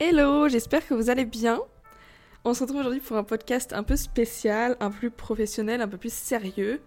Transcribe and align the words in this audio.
Hello, 0.00 0.48
j'espère 0.48 0.86
que 0.86 0.94
vous 0.94 1.10
allez 1.10 1.24
bien. 1.24 1.60
On 2.44 2.54
se 2.54 2.60
retrouve 2.60 2.80
aujourd'hui 2.80 3.00
pour 3.00 3.16
un 3.16 3.22
podcast 3.22 3.72
un 3.72 3.84
peu 3.84 3.94
spécial, 3.94 4.76
un 4.80 4.90
peu 4.90 4.96
plus 4.96 5.10
professionnel, 5.10 5.80
un 5.80 5.86
peu 5.86 5.96
plus 5.96 6.12
sérieux. 6.12 6.80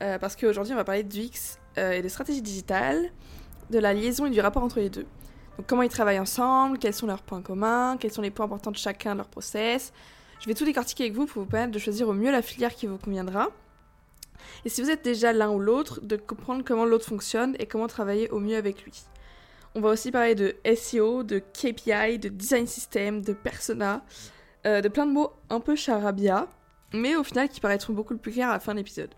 euh, 0.00 0.18
parce 0.18 0.36
qu'aujourd'hui, 0.36 0.72
on 0.72 0.76
va 0.76 0.84
parler 0.84 1.02
d'UX 1.02 1.58
euh, 1.78 1.92
et 1.92 2.02
de 2.02 2.08
stratégie 2.08 2.42
digitale, 2.42 3.10
de 3.70 3.78
la 3.78 3.92
liaison 3.94 4.26
et 4.26 4.30
du 4.30 4.40
rapport 4.40 4.62
entre 4.62 4.78
les 4.78 4.90
deux. 4.90 5.06
Donc, 5.56 5.66
comment 5.66 5.82
ils 5.82 5.88
travaillent 5.88 6.20
ensemble, 6.20 6.78
quels 6.78 6.94
sont 6.94 7.06
leurs 7.06 7.22
points 7.22 7.42
communs, 7.42 7.96
quels 7.98 8.12
sont 8.12 8.22
les 8.22 8.30
points 8.30 8.46
importants 8.46 8.70
de 8.70 8.76
chacun 8.76 9.12
de 9.12 9.18
leur 9.18 9.28
process. 9.28 9.92
Je 10.40 10.46
vais 10.46 10.54
tout 10.54 10.64
décortiquer 10.64 11.04
avec 11.04 11.14
vous 11.14 11.26
pour 11.26 11.42
vous 11.42 11.48
permettre 11.48 11.72
de 11.72 11.78
choisir 11.78 12.08
au 12.08 12.12
mieux 12.12 12.30
la 12.30 12.42
filière 12.42 12.74
qui 12.74 12.86
vous 12.86 12.98
conviendra. 12.98 13.48
Et 14.64 14.68
si 14.68 14.82
vous 14.82 14.90
êtes 14.90 15.04
déjà 15.04 15.32
l'un 15.32 15.50
ou 15.50 15.58
l'autre, 15.58 16.00
de 16.02 16.16
comprendre 16.16 16.62
comment 16.64 16.84
l'autre 16.84 17.06
fonctionne 17.06 17.56
et 17.58 17.66
comment 17.66 17.86
travailler 17.88 18.28
au 18.30 18.38
mieux 18.40 18.56
avec 18.56 18.84
lui. 18.84 18.92
On 19.74 19.80
va 19.80 19.88
aussi 19.88 20.10
parler 20.10 20.34
de 20.34 20.54
SEO, 20.76 21.22
de 21.22 21.38
KPI, 21.38 22.18
de 22.18 22.28
design 22.28 22.66
system, 22.66 23.22
de 23.22 23.32
persona, 23.32 24.04
euh, 24.66 24.82
de 24.82 24.88
plein 24.88 25.06
de 25.06 25.12
mots 25.12 25.32
un 25.48 25.60
peu 25.60 25.76
charabia, 25.76 26.46
mais 26.92 27.16
au 27.16 27.24
final 27.24 27.48
qui 27.48 27.58
paraîtront 27.58 27.94
beaucoup 27.94 28.14
plus 28.18 28.32
clairs 28.32 28.50
à 28.50 28.52
la 28.52 28.60
fin 28.60 28.72
de 28.72 28.78
l'épisode. 28.78 29.14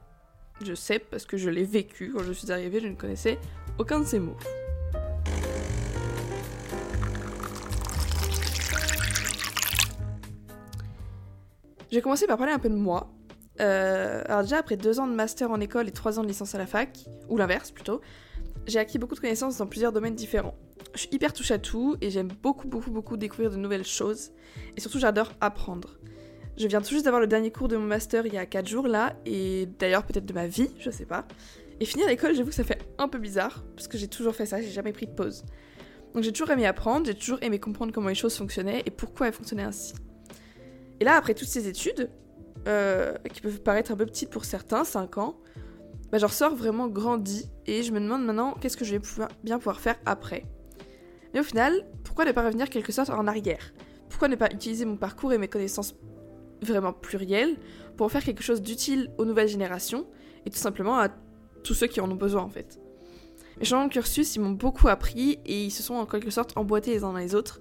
Je 0.65 0.75
sais 0.75 1.01
parce 1.01 1.27
que 1.27 1.37
je 1.37 1.51
l'ai 1.51 1.65
vécu 1.65 2.13
quand 2.13 2.23
je 2.23 2.33
suis 2.33 2.53
arrivée, 2.53 2.79
je 2.79 2.87
ne 2.87 2.95
connaissais 2.95 3.41
aucun 3.81 3.99
de 3.99 4.05
ces 4.05 4.21
mots. 4.21 4.37
Je 11.91 11.97
vais 11.97 12.03
commencer 12.03 12.29
par 12.29 12.39
parler 12.39 12.53
un 12.53 12.61
peu 12.61 12.69
de 12.69 12.77
moi. 12.77 13.13
Euh, 13.61 14.23
alors 14.27 14.43
déjà, 14.43 14.59
après 14.59 14.77
deux 14.77 15.01
ans 15.01 15.09
de 15.09 15.15
master 15.15 15.51
en 15.51 15.61
école 15.61 15.89
et 15.89 15.93
trois 15.93 16.21
ans 16.21 16.23
de 16.23 16.29
licence 16.29 16.55
à 16.55 16.59
la 16.59 16.67
fac, 16.67 17.07
ou 17.29 17.37
l'inverse 17.37 17.73
plutôt, 17.73 18.01
j'ai 18.67 18.79
acquis 18.79 18.99
beaucoup 18.99 19.15
de 19.15 19.21
connaissances 19.21 19.59
dans 19.59 19.67
plusieurs 19.67 19.93
domaines 19.93 20.15
différents. 20.15 20.55
Je 20.95 21.01
suis 21.01 21.09
hyper 21.13 21.33
touche 21.33 21.51
à 21.51 21.59
tout 21.59 21.97
et 22.01 22.11
j'aime 22.11 22.29
beaucoup, 22.43 22.69
beaucoup, 22.69 22.91
beaucoup 22.91 23.17
découvrir 23.17 23.51
de 23.51 23.57
nouvelles 23.57 23.85
choses. 23.85 24.31
Et 24.77 24.81
surtout, 24.81 24.99
j'adore 24.99 25.33
apprendre. 25.41 25.99
Je 26.57 26.69
viens 26.69 26.81
tout 26.81 26.91
juste 26.91 27.05
d'avoir 27.05 27.21
le 27.21 27.27
dernier 27.27 27.51
cours 27.51 27.69
de 27.69 27.77
mon 27.77 27.87
master 27.87 28.27
il 28.27 28.35
y 28.35 28.39
a 28.39 28.47
4 28.47 28.69
jours 28.69 28.87
là, 28.87 29.17
et 29.27 29.69
d'ailleurs 29.79 30.05
peut-être 30.05 30.27
de 30.27 30.33
ma 30.33 30.47
vie, 30.47 30.71
je 30.79 30.91
sais 30.91 31.05
pas. 31.05 31.27
Et 31.81 31.85
finir 31.85 32.07
l'école, 32.07 32.35
j'avoue 32.35 32.51
que 32.51 32.55
ça 32.55 32.63
fait 32.63 32.81
un 32.99 33.09
peu 33.09 33.19
bizarre, 33.19 33.65
parce 33.75 33.89
que 33.89 33.99
j'ai 33.99 34.07
toujours 34.07 34.37
fait 34.37 34.47
ça, 34.47 34.63
j'ai 34.63 34.71
jamais 34.71 34.93
pris 34.93 35.07
de 35.07 35.13
pause. 35.13 35.45
Donc 36.15 36.23
j'ai 36.23 36.31
toujours 36.31 36.51
aimé 36.51 36.65
apprendre, 36.65 37.07
j'ai 37.07 37.15
toujours 37.15 37.43
aimé 37.43 37.59
comprendre 37.59 37.93
comment 37.93 38.09
les 38.09 38.15
choses 38.15 38.37
fonctionnaient 38.37 38.83
et 38.87 38.91
pourquoi 38.91 39.27
elles 39.27 39.33
fonctionnaient 39.33 39.65
ainsi. 39.65 39.95
Et 41.01 41.05
là, 41.05 41.17
après 41.17 41.35
toutes 41.35 41.49
ces 41.49 41.67
études, 41.67 42.09
euh, 42.69 43.15
qui 43.33 43.41
peuvent 43.41 43.61
paraître 43.61 43.91
un 43.91 43.97
peu 43.97 44.07
petites 44.07 44.31
pour 44.31 44.45
certains, 44.45 44.85
5 44.85 45.19
ans, 45.19 45.37
bah, 46.15 46.21
j'en 46.21 46.29
ressors 46.29 46.55
vraiment 46.55 46.87
grandi 46.87 47.51
et 47.67 47.83
je 47.83 47.91
me 47.91 47.99
demande 47.99 48.25
maintenant 48.25 48.55
qu'est-ce 48.61 48.77
que 48.77 48.85
je 48.85 48.95
vais 48.95 49.03
bien 49.43 49.59
pouvoir 49.59 49.81
faire 49.81 49.97
après. 50.07 50.45
Mais 51.33 51.41
au 51.41 51.43
final, 51.43 51.85
pourquoi 52.05 52.25
ne 52.25 52.31
pas 52.31 52.47
revenir 52.47 52.71
quelque 52.71 52.93
sorte 52.93 53.11
en 53.11 53.27
arrière? 53.27 53.75
Pourquoi 54.09 54.29
ne 54.29 54.37
pas 54.37 54.47
utiliser 54.53 54.85
mon 54.85 54.97
parcours 54.97 55.33
et 55.33 55.39
mes 55.39 55.49
connaissances 55.49 55.97
vraiment 56.63 56.93
plurielles 56.93 57.57
pour 57.97 58.13
faire 58.13 58.23
quelque 58.23 58.45
chose 58.45 58.63
d'utile 58.63 59.11
aux 59.19 59.25
nouvelles 59.25 59.49
générations 59.49 60.07
et 60.47 60.51
tout 60.51 60.57
simplement 60.57 61.01
à 61.01 61.09
tous 61.65 61.75
ceux 61.75 61.89
qui 61.89 62.01
en 62.01 62.09
ont 62.09 62.15
besoin 62.15 62.43
en 62.43 62.49
fait? 62.49 62.79
Mes 63.59 63.65
changements 63.65 63.89
de 63.89 63.93
cursus, 63.93 64.37
ils 64.37 64.41
m'ont 64.41 64.53
beaucoup 64.53 64.87
appris 64.87 65.41
et 65.45 65.65
ils 65.65 65.73
se 65.73 65.83
sont 65.83 65.95
en 65.95 66.07
quelque 66.07 66.31
sorte 66.31 66.57
emboîtés 66.57 66.93
les 66.93 67.03
uns 67.03 67.11
dans 67.13 67.19
les 67.19 67.35
autres, 67.35 67.59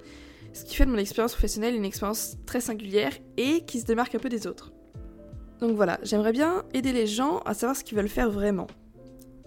ce 0.53 0.63
qui 0.63 0.75
fait 0.75 0.85
de 0.85 0.91
mon 0.91 0.99
expérience 0.99 1.33
professionnelle 1.33 1.73
une 1.73 1.85
expérience 1.85 2.37
très 2.45 2.61
singulière 2.61 3.13
et 3.35 3.65
qui 3.65 3.79
se 3.79 3.85
démarque 3.85 4.13
un 4.13 4.19
peu 4.19 4.29
des 4.29 4.45
autres. 4.45 4.73
Donc 5.63 5.77
voilà, 5.77 5.97
j'aimerais 6.03 6.33
bien 6.33 6.65
aider 6.73 6.91
les 6.91 7.07
gens 7.07 7.37
à 7.45 7.53
savoir 7.53 7.77
ce 7.77 7.85
qu'ils 7.85 7.95
veulent 7.95 8.09
faire 8.09 8.29
vraiment. 8.29 8.67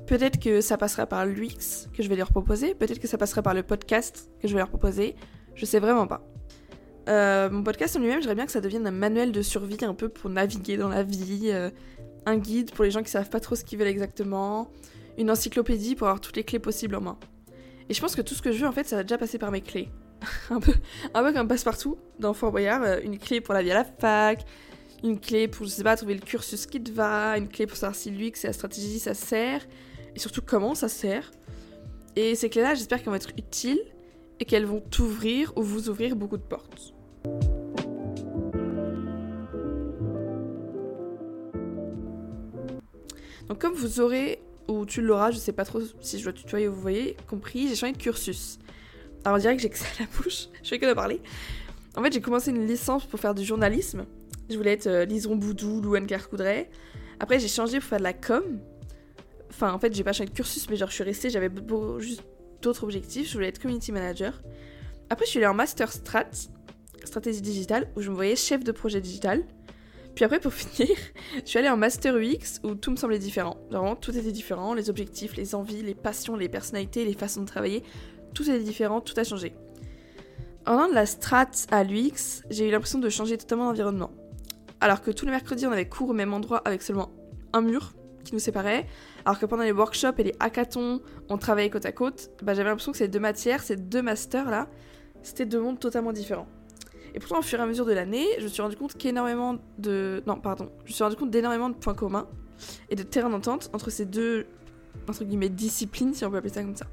Peut-être 0.07 0.41
que 0.41 0.63
ça 0.63 0.79
passera 0.79 1.05
par 1.05 1.27
l'UX 1.27 1.91
que 1.93 2.03
je 2.03 2.09
vais 2.09 2.17
leur 2.17 2.31
proposer, 2.31 2.75
peut-être 2.75 3.01
que 3.01 3.07
ça 3.07 3.19
passera 3.19 3.43
par 3.43 3.53
le 3.53 3.63
podcast 3.63 4.31
que 4.41 4.49
je 4.49 4.55
vais 4.55 4.61
leur 4.61 4.71
proposer, 4.71 5.15
je 5.55 5.67
sais 5.67 5.79
vraiment 5.79 6.07
pas. 6.07 6.27
Euh, 7.11 7.51
mon 7.51 7.63
podcast 7.63 7.97
en 7.97 7.99
lui-même, 7.99 8.23
j'aimerais 8.23 8.35
bien 8.35 8.47
que 8.47 8.53
ça 8.53 8.63
devienne 8.63 8.87
un 8.87 8.93
manuel 8.93 9.31
de 9.31 9.43
survie 9.43 9.77
un 9.83 9.93
peu 9.93 10.09
pour 10.09 10.31
naviguer 10.31 10.79
dans 10.79 10.89
la 10.89 11.03
vie, 11.03 11.51
euh, 11.53 11.69
un 12.25 12.39
guide 12.39 12.71
pour 12.71 12.85
les 12.85 12.91
gens 12.91 13.03
qui 13.03 13.11
savent 13.11 13.29
pas 13.29 13.41
trop 13.41 13.55
ce 13.55 13.63
qu'ils 13.63 13.79
veulent 13.79 13.89
exactement, 13.89 14.73
une 15.19 15.31
encyclopédie 15.31 15.97
pour 15.97 16.07
avoir 16.07 16.23
toutes 16.23 16.37
les 16.37 16.45
clés 16.45 16.61
possibles 16.61 16.95
en 16.95 17.03
main. 17.03 17.19
Et 17.91 17.95
je 17.95 18.01
pense 18.01 18.17
que 18.17 18.23
tout 18.23 18.33
ce 18.33 18.41
que 18.41 18.53
je 18.53 18.63
veux 18.63 18.67
en 18.67 18.73
fait, 18.73 18.89
ça 18.89 18.97
va 18.97 19.03
déjà 19.03 19.19
passer 19.19 19.37
par 19.37 19.51
mes 19.51 19.61
clés. 19.61 19.91
un 20.51 20.61
peu, 20.61 20.73
un 21.13 21.23
peu 21.23 21.35
comme 21.35 21.47
passe-partout 21.47 21.99
dans 22.19 22.33
Fort 22.33 22.53
Boyard, 22.53 22.83
euh, 22.85 23.01
une 23.05 23.19
clé 23.19 23.43
pour 23.43 23.53
la 23.53 23.63
vie 23.63 23.71
à 23.71 23.75
la 23.75 23.85
fac, 23.85 24.47
une 25.03 25.21
clé 25.21 25.49
pour, 25.49 25.67
je 25.67 25.71
sais 25.71 25.83
pas, 25.83 25.97
trouver 25.97 26.15
le 26.15 26.21
cursus 26.21 26.67
qui 26.67 26.83
te 26.83 26.91
va, 26.91 27.37
une 27.39 27.49
clé 27.49 27.67
pour 27.67 27.77
savoir 27.77 27.95
si 27.95 28.11
l'UX 28.11 28.45
et 28.45 28.47
la 28.47 28.53
stratégie 28.53 28.99
ça 28.99 29.15
sert, 29.15 29.67
et 30.15 30.19
surtout 30.19 30.43
comment 30.43 30.75
ça 30.75 30.89
sert. 30.89 31.31
Et 32.17 32.35
ces 32.35 32.49
clés-là, 32.49 32.75
j'espère 32.75 32.99
qu'elles 32.99 33.11
vont 33.11 33.17
être 33.17 33.33
utiles 33.37 33.81
et 34.41 34.45
qu'elles 34.45 34.65
vont 34.65 34.81
t'ouvrir 34.81 35.53
ou 35.57 35.63
vous 35.63 35.89
ouvrir 35.89 36.17
beaucoup 36.17 36.39
de 36.39 36.43
portes. 36.43 36.95
Donc 43.49 43.61
comme 43.61 43.75
vous 43.75 44.01
aurez, 44.01 44.41
ou 44.69 44.87
tu 44.87 45.01
l'auras, 45.03 45.31
je 45.31 45.39
sais 45.39 45.53
pas 45.53 45.65
trop 45.65 45.81
si 46.01 46.19
je 46.19 46.25
dois 46.25 46.33
tutoyer 46.33 46.69
ou 46.69 46.75
vous 46.75 46.81
voyez, 46.81 47.17
compris, 47.29 47.69
j'ai 47.69 47.77
changé 47.77 47.93
de 47.93 47.99
cursus. 47.99 48.59
Alors 49.25 49.37
on 49.37 49.41
dirait 49.41 49.57
que 49.57 49.63
j'ai 49.63 49.71
que 49.71 49.79
ça 49.79 49.87
à 49.99 50.03
la 50.03 50.09
bouche, 50.17 50.49
je 50.63 50.69
fais 50.69 50.79
que 50.79 50.87
de 50.87 50.95
parler. 50.95 51.21
En 51.97 52.03
fait, 52.03 52.13
j'ai 52.13 52.21
commencé 52.21 52.51
une 52.51 52.67
licence 52.67 53.07
pour 53.07 53.19
faire 53.19 53.35
du 53.35 53.45
journalisme. 53.45 54.05
Je 54.49 54.57
voulais 54.57 54.73
être 54.73 54.87
euh, 54.87 55.05
Liseron 55.05 55.37
Boudou, 55.37 55.81
Louane 55.81 56.07
Carcoudray. 56.07 56.69
Après, 57.21 57.39
j'ai 57.39 57.49
changé 57.49 57.79
pour 57.79 57.89
faire 57.89 57.99
de 57.99 58.05
la 58.05 58.13
com. 58.13 58.61
Enfin, 59.51 59.73
en 59.73 59.79
fait, 59.79 59.95
j'ai 59.95 60.05
pas 60.05 60.13
changé 60.13 60.29
de 60.31 60.35
cursus, 60.35 60.69
mais 60.71 60.77
genre, 60.77 60.89
je 60.89 60.95
suis 60.95 61.05
restée, 61.05 61.31
j'avais 61.31 61.51
juste 61.99 62.23
d'autres 62.63 62.85
objectifs. 62.85 63.29
Je 63.29 63.35
voulais 63.35 63.49
être 63.49 63.61
community 63.61 63.93
manager. 63.93 64.41
Après, 65.11 65.25
je 65.25 65.31
suis 65.31 65.39
allée 65.39 65.47
en 65.47 65.55
master 65.55 65.91
strat, 65.91 66.27
stratégie 67.05 67.41
digitale, 67.41 67.89
où 67.97 68.03
je 68.03 68.11
me 68.11 68.15
voyais 68.15 68.37
chef 68.37 68.63
de 68.65 68.73
projet 68.73 69.01
digital. 69.01 69.45
Puis 70.15 70.25
après, 70.25 70.41
pour 70.41 70.53
finir, 70.53 70.97
je 71.35 71.49
suis 71.49 71.59
allée 71.59 71.69
en 71.69 71.77
master 71.77 72.17
UX, 72.17 72.61
où 72.63 72.75
tout 72.75 72.91
me 72.91 72.97
semblait 72.97 73.19
différent. 73.19 73.57
Vraiment, 73.71 73.97
tout 73.97 74.17
était 74.17 74.33
différent. 74.33 74.75
Les 74.75 74.91
objectifs, 74.91 75.37
les 75.37 75.55
envies, 75.55 75.83
les 75.83 75.95
passions, 75.95 76.37
les 76.37 76.49
personnalités, 76.49 77.05
les 77.05 77.15
façons 77.15 77.43
de 77.43 77.47
travailler. 77.47 77.83
Tout 78.35 78.43
était 78.43 78.63
différent, 78.63 79.01
tout 79.01 79.15
a 79.19 79.25
changé. 79.25 79.55
En 80.67 80.73
allant 80.79 80.89
de 80.89 80.95
la 80.95 81.07
strat 81.07 81.51
à 81.71 81.85
l'UX, 81.85 82.43
j'ai 82.51 82.69
eu 82.69 82.71
l'impression 82.71 82.99
de 82.99 83.09
changer 83.09 83.39
totalement 83.39 83.67
d'environnement. 83.67 84.11
Alors 84.81 85.01
que 85.01 85.11
tous 85.11 85.25
les 85.25 85.31
mercredis, 85.31 85.67
on 85.67 85.73
avait 85.73 85.89
cours 85.89 86.11
au 86.11 86.13
même 86.13 86.33
endroit 86.33 86.63
avec 86.65 86.83
seulement 86.83 87.11
un 87.53 87.61
mur 87.61 87.95
qui 88.25 88.35
nous 88.35 88.41
séparait, 88.41 88.87
alors 89.25 89.39
que 89.39 89.47
pendant 89.47 89.63
les 89.63 89.73
workshops 89.73 90.19
et 90.19 90.25
les 90.25 90.35
hackathons, 90.41 91.01
on 91.29 91.39
travaillait 91.39 91.71
côte 91.71 91.87
à 91.87 91.93
côte, 91.93 92.31
bah, 92.43 92.55
j'avais 92.55 92.69
l'impression 92.69 92.93
que 92.93 92.99
ces 92.99 93.09
deux 93.09 93.21
matières, 93.21 93.63
ces 93.63 93.77
deux 93.77 94.03
masters 94.03 94.51
là, 94.51 94.69
c'était 95.23 95.47
deux 95.47 95.61
mondes 95.61 95.79
totalement 95.79 96.13
différents. 96.13 96.49
Et 97.15 97.19
pourtant, 97.19 97.39
au 97.39 97.43
fur 97.43 97.59
et 97.59 97.63
à 97.63 97.67
mesure 97.67 97.87
de 97.87 97.93
l'année, 97.93 98.27
je 98.39 98.45
me 98.45 98.49
suis 98.49 98.61
rendu 98.61 98.77
compte 98.77 98.97
qu'énormément 98.99 99.57
de. 99.79 100.23
Non, 100.27 100.37
pardon. 100.39 100.71
Je 100.85 100.91
me 100.91 100.95
suis 100.95 101.03
rendu 101.03 101.17
compte 101.17 101.31
d'énormément 101.31 101.71
de 101.71 101.75
points 101.75 101.95
communs 101.95 102.29
et 102.91 102.95
de 102.95 103.03
terrains 103.03 103.31
d'entente 103.31 103.71
entre 103.73 103.89
ces 103.89 104.05
deux, 104.05 104.47
entre 105.09 105.25
guillemets, 105.25 105.49
disciplines, 105.49 106.13
si 106.13 106.25
on 106.27 106.31
peut 106.31 106.37
appeler 106.37 106.53
ça 106.53 106.63
comme 106.63 106.77
ça. 106.77 106.87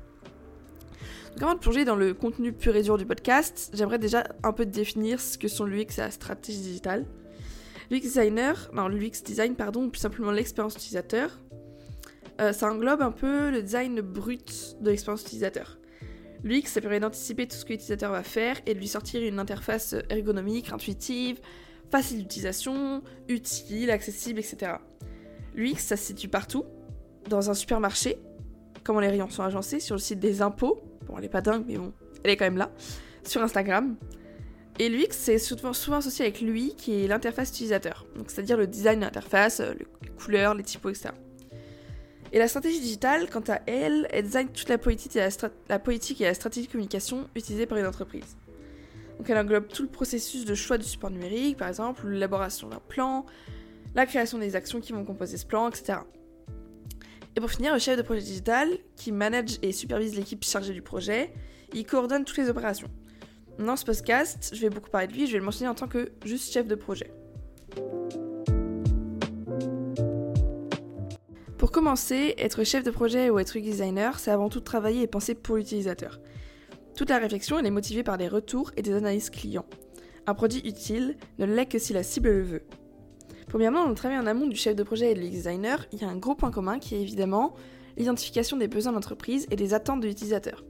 Donc 1.34 1.44
avant 1.44 1.56
de 1.56 1.60
plonger 1.60 1.84
dans 1.84 1.96
le 1.96 2.14
contenu 2.14 2.54
pur 2.54 2.76
et 2.76 2.84
dur 2.84 2.98
du 2.98 3.06
podcast, 3.06 3.72
j'aimerais 3.74 4.00
déjà 4.00 4.24
un 4.44 4.54
peu 4.54 4.66
définir 4.66 5.20
ce 5.20 5.38
que 5.38 5.48
sont 5.48 5.66
l'UX 5.66 5.98
et 5.98 6.02
la 6.02 6.12
stratégie 6.12 6.62
digitale. 6.62 7.06
L'UX 7.94 8.02
designer, 8.02 8.72
non 8.74 8.88
l'UX 8.88 9.22
design 9.24 9.54
pardon, 9.56 9.84
ou 9.84 9.90
plus 9.92 10.00
simplement 10.00 10.32
l'expérience 10.32 10.74
utilisateur, 10.74 11.40
euh, 12.42 12.52
ça 12.52 12.72
englobe 12.72 13.04
un 13.04 13.12
peu 13.12 13.52
le 13.52 13.62
design 13.62 14.02
brut 14.02 14.78
de 14.82 14.90
l'expérience 14.90 15.22
utilisateur. 15.22 15.78
L'UX, 16.44 16.64
ça 16.66 16.82
permet 16.82 17.00
d'anticiper 17.00 17.48
tout 17.48 17.56
ce 17.56 17.64
que 17.64 17.74
l'utilisateur 17.74 18.12
va 18.12 18.24
faire 18.24 18.60
et 18.66 18.74
de 18.74 18.80
lui 18.80 18.88
sortir 18.88 19.22
une 19.22 19.38
interface 19.38 19.96
ergonomique, 20.10 20.72
intuitive, 20.72 21.40
facile 21.92 22.24
d'utilisation, 22.24 23.04
utile, 23.30 23.92
accessible, 23.92 24.40
etc. 24.40 24.78
L'UX, 25.54 25.78
ça 25.78 25.96
se 25.96 26.06
situe 26.06 26.30
partout, 26.30 26.66
dans 27.30 27.52
un 27.52 27.54
supermarché, 27.54 28.18
comment 28.84 29.02
les 29.02 29.10
rayons 29.10 29.30
sont 29.30 29.44
agencés, 29.44 29.80
sur 29.80 29.94
le 29.94 30.02
site 30.02 30.20
des 30.20 30.42
impôts, 30.42 30.82
bon 31.06 31.20
elle 31.20 31.26
est 31.26 31.30
pas 31.30 31.42
dingue 31.42 31.66
mais 31.68 31.78
bon, 31.78 31.94
elle 32.24 32.32
est 32.32 32.38
quand 32.38 32.46
même 32.46 32.58
là, 32.58 32.72
sur 33.24 33.44
Instagram. 33.44 33.96
Et 34.80 34.90
l'UX, 34.90 35.08
c'est 35.12 35.38
souvent, 35.38 35.98
associé 35.98 36.26
avec 36.26 36.42
l'UI, 36.42 36.76
qui 36.76 37.04
est 37.04 37.08
l'interface 37.08 37.50
utilisateur, 37.50 38.06
c'est-à-dire 38.28 38.58
le 38.58 38.66
design 38.66 39.00
de 39.00 39.06
l'interface, 39.06 39.60
les 39.60 40.10
couleurs, 40.10 40.56
les 40.56 40.64
typos, 40.64 40.90
etc. 40.90 41.10
Et 42.32 42.40
la 42.40 42.48
stratégie 42.48 42.80
digitale, 42.80 43.30
quant 43.30 43.44
à 43.48 43.62
elle, 43.68 44.08
elle 44.10 44.24
design 44.24 44.48
toute 44.50 44.70
la 44.70 44.80
politique, 44.80 45.16
et 45.16 45.20
la, 45.20 45.30
la 45.70 45.78
politique 45.78 46.20
et 46.22 46.24
la 46.24 46.34
stratégie 46.34 46.66
de 46.66 46.72
communication 46.72 47.30
utilisée 47.36 47.68
par 47.68 47.78
une 47.78 47.86
entreprise. 47.86 48.36
Donc 49.20 49.30
elle 49.30 49.38
englobe 49.38 49.68
tout 49.68 49.84
le 49.84 49.90
processus 49.90 50.44
de 50.44 50.56
choix 50.56 50.80
du 50.80 50.86
support 50.86 51.12
numérique, 51.12 51.58
par 51.58 51.68
exemple, 51.68 52.08
l'élaboration 52.08 52.68
d'un 52.70 52.82
plan, 52.90 53.28
la 53.94 54.08
création 54.08 54.40
des 54.40 54.56
actions 54.56 54.82
qui 54.82 54.92
vont 54.92 55.06
composer 55.06 55.38
ce 55.38 55.46
plan, 55.46 55.70
etc. 55.70 56.00
Et 57.36 57.40
pour 57.40 57.52
finir, 57.52 57.74
le 57.74 57.80
chef 57.80 57.98
de 57.98 58.02
projet 58.02 58.22
digital, 58.22 58.70
qui 58.96 59.12
manage 59.12 59.60
et 59.62 59.72
supervise 59.72 60.16
l'équipe 60.16 60.44
chargée 60.44 60.74
du 60.74 60.82
projet, 60.82 61.32
il 61.74 61.86
coordonne 61.86 62.26
toutes 62.26 62.38
les 62.38 62.50
opérations. 62.50 62.90
Dans 63.60 63.76
ce 63.76 63.86
podcast, 63.86 64.52
je 64.54 64.62
vais 64.62 64.70
beaucoup 64.70 64.90
parler 64.90 65.08
de 65.08 65.14
lui, 65.14 65.28
je 65.28 65.34
vais 65.34 65.38
le 65.38 65.46
mentionner 65.46 65.70
en 65.70 65.76
tant 65.76 65.88
que 65.88 66.12
juste 66.26 66.52
chef 66.52 66.68
de 66.68 66.74
projet. 66.74 67.14
Pour 71.60 71.72
commencer, 71.72 72.34
être 72.40 72.64
chef 72.64 72.84
de 72.84 72.90
projet 72.90 73.30
ou 73.30 73.38
être 73.38 73.58
designer, 73.60 74.20
c'est 74.20 74.32
avant 74.32 74.50
tout 74.50 74.60
travailler 74.60 75.04
et 75.04 75.08
penser 75.08 75.36
pour 75.36 75.56
l'utilisateur. 75.56 76.20
Toute 76.96 77.10
la 77.10 77.20
réflexion 77.20 77.60
elle 77.60 77.68
est 77.68 77.72
motivée 77.72 78.04
par 78.04 78.18
des 78.18 78.28
retours 78.28 78.72
et 78.76 78.82
des 78.82 78.94
analyses 78.94 79.30
clients. 79.30 79.66
Un 80.26 80.34
produit 80.34 80.62
utile 80.66 81.16
ne 81.38 81.46
l'est 81.46 81.68
que 81.68 81.80
si 81.80 81.94
la 81.94 82.02
cible 82.02 82.30
le 82.30 82.42
veut. 82.42 82.64
Premièrement, 83.48 83.84
dans 83.84 83.90
le 83.90 83.96
travail 83.96 84.18
en 84.18 84.26
amont 84.26 84.48
du 84.48 84.56
chef 84.56 84.76
de 84.76 84.84
projet 84.84 85.12
et 85.12 85.16
de 85.16 85.22
designer, 85.22 85.86
il 85.92 86.02
y 86.02 86.06
a 86.06 86.10
un 86.10 86.18
gros 86.18 86.34
point 86.34 86.50
commun 86.50 86.80
qui 86.80 86.96
est 86.96 87.02
évidemment 87.02 87.54
l'identification 87.98 88.58
des 88.58 88.68
besoins 88.68 88.94
d'entreprise 88.94 89.46
et 89.52 89.56
des 89.56 89.76
attentes 89.76 90.02
de 90.02 90.08
l'utilisateur. 90.08 90.64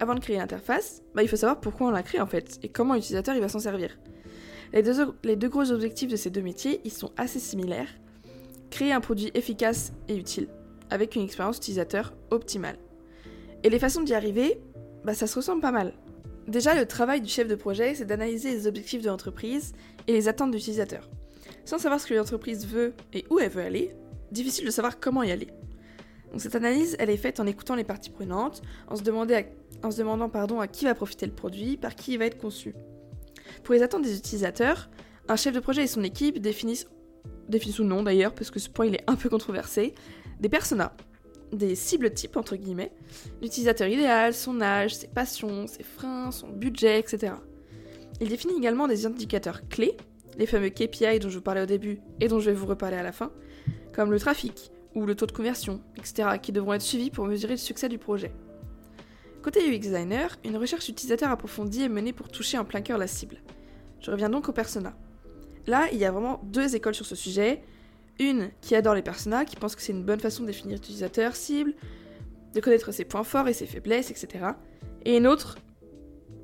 Avant 0.00 0.14
de 0.14 0.20
créer 0.20 0.38
l'interface, 0.38 1.02
bah, 1.14 1.22
il 1.22 1.28
faut 1.28 1.36
savoir 1.36 1.60
pourquoi 1.60 1.88
on 1.88 1.90
la 1.90 2.02
crée 2.02 2.20
en 2.20 2.26
fait 2.26 2.58
et 2.62 2.70
comment 2.70 2.94
l'utilisateur 2.94 3.34
il 3.34 3.42
va 3.42 3.50
s'en 3.50 3.58
servir. 3.58 3.98
Les 4.72 4.82
deux, 4.82 5.48
gros 5.48 5.70
objectifs 5.72 6.10
de 6.10 6.16
ces 6.16 6.30
deux 6.30 6.40
métiers, 6.40 6.80
ils 6.84 6.92
sont 6.92 7.12
assez 7.18 7.38
similaires. 7.38 7.88
Créer 8.70 8.92
un 8.92 9.00
produit 9.00 9.30
efficace 9.34 9.92
et 10.08 10.16
utile, 10.16 10.48
avec 10.88 11.16
une 11.16 11.22
expérience 11.22 11.58
utilisateur 11.58 12.14
optimale. 12.30 12.78
Et 13.62 13.68
les 13.68 13.78
façons 13.78 14.00
d'y 14.00 14.14
arriver, 14.14 14.58
bah, 15.04 15.12
ça 15.12 15.26
se 15.26 15.36
ressemble 15.36 15.60
pas 15.60 15.72
mal. 15.72 15.92
Déjà, 16.48 16.74
le 16.74 16.86
travail 16.86 17.20
du 17.20 17.28
chef 17.28 17.46
de 17.46 17.54
projet, 17.54 17.94
c'est 17.94 18.06
d'analyser 18.06 18.52
les 18.52 18.66
objectifs 18.66 19.02
de 19.02 19.08
l'entreprise 19.08 19.74
et 20.06 20.12
les 20.12 20.28
attentes 20.28 20.50
de 20.50 20.56
l'utilisateur. 20.56 21.10
Sans 21.66 21.78
savoir 21.78 22.00
ce 22.00 22.06
que 22.06 22.14
l'entreprise 22.14 22.66
veut 22.66 22.94
et 23.12 23.26
où 23.28 23.38
elle 23.38 23.50
veut 23.50 23.62
aller, 23.62 23.94
difficile 24.32 24.64
de 24.64 24.70
savoir 24.70 24.98
comment 24.98 25.22
y 25.22 25.30
aller. 25.30 25.48
Donc 26.32 26.40
cette 26.40 26.54
analyse, 26.54 26.96
elle 26.98 27.10
est 27.10 27.16
faite 27.16 27.40
en 27.40 27.46
écoutant 27.46 27.74
les 27.74 27.84
parties 27.84 28.10
prenantes, 28.10 28.62
en 28.88 28.96
se, 28.96 29.02
en 29.82 29.90
se 29.90 29.98
demandant 29.98 30.28
pardon, 30.28 30.60
à 30.60 30.68
qui 30.68 30.84
va 30.84 30.94
profiter 30.94 31.26
le 31.26 31.32
produit, 31.32 31.76
par 31.76 31.94
qui 31.94 32.12
il 32.12 32.18
va 32.18 32.26
être 32.26 32.38
conçu. 32.38 32.74
Pour 33.64 33.74
les 33.74 33.82
attentes 33.82 34.02
des 34.02 34.16
utilisateurs, 34.16 34.90
un 35.28 35.36
chef 35.36 35.54
de 35.54 35.60
projet 35.60 35.84
et 35.84 35.86
son 35.86 36.02
équipe 36.02 36.38
définissent, 36.38 36.88
définissent 37.48 37.78
ou 37.78 37.84
non 37.84 38.02
d'ailleurs, 38.02 38.34
parce 38.34 38.50
que 38.50 38.58
ce 38.58 38.68
point 38.68 38.86
il 38.86 38.94
est 38.94 39.04
un 39.06 39.16
peu 39.16 39.28
controversé, 39.28 39.94
des 40.40 40.48
personas, 40.48 40.94
des 41.52 41.74
cibles 41.74 42.12
types 42.12 42.36
entre 42.36 42.56
guillemets, 42.56 42.92
l'utilisateur 43.42 43.88
idéal, 43.88 44.34
son 44.34 44.60
âge, 44.60 44.94
ses 44.94 45.08
passions, 45.08 45.66
ses 45.66 45.82
freins, 45.82 46.30
son 46.30 46.48
budget, 46.48 46.98
etc. 46.98 47.34
Il 48.20 48.28
définit 48.28 48.56
également 48.56 48.88
des 48.88 49.06
indicateurs 49.06 49.68
clés, 49.68 49.96
les 50.38 50.46
fameux 50.46 50.70
KPI 50.70 51.18
dont 51.18 51.28
je 51.28 51.38
vous 51.38 51.44
parlais 51.44 51.62
au 51.62 51.66
début 51.66 52.00
et 52.20 52.28
dont 52.28 52.40
je 52.40 52.50
vais 52.50 52.56
vous 52.56 52.66
reparler 52.66 52.96
à 52.96 53.02
la 53.02 53.12
fin, 53.12 53.32
comme 53.92 54.10
le 54.10 54.18
trafic 54.18 54.70
ou 54.94 55.06
le 55.06 55.14
taux 55.14 55.26
de 55.26 55.32
conversion, 55.32 55.80
etc., 55.96 56.28
qui 56.42 56.52
devront 56.52 56.72
être 56.72 56.82
suivis 56.82 57.10
pour 57.10 57.26
mesurer 57.26 57.54
le 57.54 57.58
succès 57.58 57.88
du 57.88 57.98
projet. 57.98 58.32
Côté 59.42 59.60
UX 59.60 59.78
designer, 59.78 60.36
une 60.44 60.58
recherche 60.58 60.90
utilisateur 60.90 61.30
approfondie 61.30 61.84
est 61.84 61.88
menée 61.88 62.12
pour 62.12 62.28
toucher 62.28 62.58
en 62.58 62.64
plein 62.66 62.82
cœur 62.82 62.98
la 62.98 63.06
cible. 63.06 63.38
Je 64.00 64.10
reviens 64.10 64.28
donc 64.28 64.50
au 64.50 64.52
persona. 64.52 64.94
Là, 65.66 65.88
il 65.92 65.98
y 65.98 66.04
a 66.04 66.10
vraiment 66.10 66.40
deux 66.44 66.76
écoles 66.76 66.94
sur 66.94 67.06
ce 67.06 67.14
sujet. 67.14 67.62
Une 68.18 68.50
qui 68.60 68.74
adore 68.74 68.94
les 68.94 69.02
personas, 69.02 69.46
qui 69.46 69.56
pense 69.56 69.74
que 69.74 69.80
c'est 69.80 69.92
une 69.92 70.04
bonne 70.04 70.20
façon 70.20 70.42
de 70.42 70.48
définir 70.48 70.76
l'utilisateur 70.76 71.36
cible, 71.36 71.74
de 72.52 72.60
connaître 72.60 72.92
ses 72.92 73.06
points 73.06 73.24
forts 73.24 73.48
et 73.48 73.54
ses 73.54 73.64
faiblesses, 73.64 74.10
etc. 74.10 74.44
Et 75.06 75.16
une 75.16 75.26
autre 75.26 75.56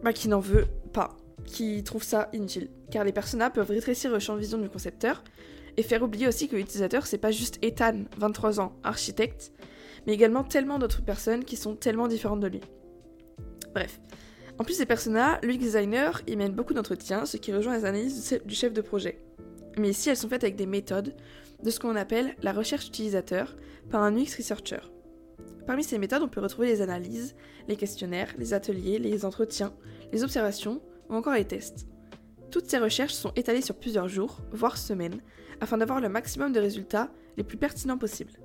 bah, 0.02 0.14
qui 0.14 0.28
n'en 0.28 0.40
veut 0.40 0.66
pas, 0.94 1.19
qui 1.44 1.84
trouve 1.84 2.02
ça 2.02 2.31
inutile, 2.32 2.70
car 2.90 3.04
les 3.04 3.12
personas 3.12 3.50
peuvent 3.50 3.69
rétrécir 3.69 4.10
le 4.10 4.20
champ 4.20 4.34
de 4.34 4.40
vision 4.40 4.56
du 4.56 4.70
concepteur 4.70 5.22
et 5.76 5.82
faire 5.82 6.02
oublier 6.02 6.28
aussi 6.28 6.48
que 6.48 6.56
l'utilisateur 6.56 7.06
c'est 7.06 7.19
pas 7.19 7.31
juste 7.31 7.58
Ethan, 7.60 8.04
23 8.16 8.58
ans, 8.58 8.72
architecte, 8.82 9.52
mais 10.06 10.14
également 10.14 10.44
tellement 10.44 10.78
d'autres 10.78 11.02
personnes 11.02 11.44
qui 11.44 11.56
sont 11.56 11.75
tellement 11.75 12.08
différentes 12.08 12.40
de 12.40 12.46
lui. 12.46 12.60
Bref. 13.76 14.00
En 14.58 14.64
plus 14.64 14.78
des 14.78 14.87
personas, 14.87 15.38
l'UX 15.43 15.58
designer 15.58 16.23
y 16.26 16.34
mène 16.34 16.55
beaucoup 16.55 16.73
d'entretiens, 16.73 17.26
ce 17.26 17.37
qui 17.37 17.52
rejoint 17.52 17.76
les 17.76 17.84
analyses 17.84 18.40
du 18.46 18.55
chef 18.55 18.73
de 18.73 18.81
projet. 18.81 19.19
Mais 19.76 19.90
ici, 19.90 20.08
elles 20.08 20.17
sont 20.17 20.31
faites 20.31 20.44
avec 20.44 20.56
des 20.56 20.64
méthodes 20.64 21.14
de 21.62 21.70
ce 21.70 21.78
qu'on 21.78 21.94
appelle 21.94 22.34
la 22.40 22.55
recherche 22.55 22.87
utilisateur 22.87 23.55
par 23.90 24.02
un 24.02 24.17
UX 24.17 24.34
researcher. 24.38 24.81
Parmi 25.67 25.84
ces 25.84 25.99
méthodes, 25.99 26.23
on 26.23 26.28
peut 26.28 26.40
retrouver 26.40 26.69
les 26.69 26.81
analyses, 26.81 27.34
les 27.69 27.76
questionnaires, 27.76 28.32
les 28.38 28.55
ateliers, 28.55 28.99
les 28.99 29.26
entretiens, 29.26 29.75
les 30.11 30.25
observations 30.25 30.81
ou 31.11 31.14
encore 31.14 31.34
les 31.34 31.44
tests. 31.44 31.87
Toutes 32.50 32.70
ces 32.70 32.79
recherches 32.79 33.12
sont 33.12 33.32
étalées 33.37 33.61
sur 33.61 33.75
plusieurs 33.75 34.08
jours, 34.08 34.38
voire 34.52 34.79
semaines, 34.79 35.20
afin 35.61 35.76
d'avoir 35.76 36.00
le 36.00 36.08
maximum 36.08 36.55
de 36.55 36.61
résultats 36.61 37.11
les 37.37 37.44
plus 37.44 37.58
pertinents 37.58 37.99
possibles. 37.99 38.40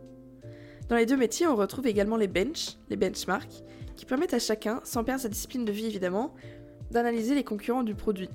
Dans 0.89 0.97
les 0.97 1.05
deux 1.05 1.15
métiers, 1.15 1.47
on 1.47 1.55
retrouve 1.55 1.87
également 1.87 2.17
les 2.17 2.27
benches, 2.27 2.75
les 2.89 2.97
benchmarks, 2.97 3.63
qui 3.95 4.05
permettent 4.05 4.33
à 4.33 4.39
chacun, 4.39 4.81
sans 4.83 5.03
perdre 5.03 5.21
sa 5.21 5.29
discipline 5.29 5.65
de 5.65 5.71
vie 5.71 5.85
évidemment, 5.85 6.33
d'analyser 6.91 7.35
les 7.35 7.43
concurrents 7.43 7.83
du 7.83 7.95
produit. 7.95 8.29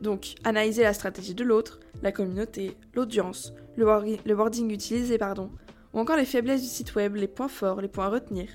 Donc, 0.00 0.34
analyser 0.44 0.82
la 0.82 0.94
stratégie 0.94 1.34
de 1.34 1.44
l'autre, 1.44 1.78
la 2.02 2.10
communauté, 2.10 2.76
l'audience, 2.94 3.52
le, 3.76 3.84
wording 3.84 4.70
utilisé, 4.72 5.18
pardon, 5.18 5.50
ou 5.94 6.00
encore 6.00 6.16
les 6.16 6.24
faiblesses 6.24 6.62
du 6.62 6.68
site 6.68 6.94
web, 6.94 7.14
les 7.14 7.28
points 7.28 7.48
forts, 7.48 7.80
les 7.80 7.88
points 7.88 8.06
à 8.06 8.10
retenir. 8.10 8.48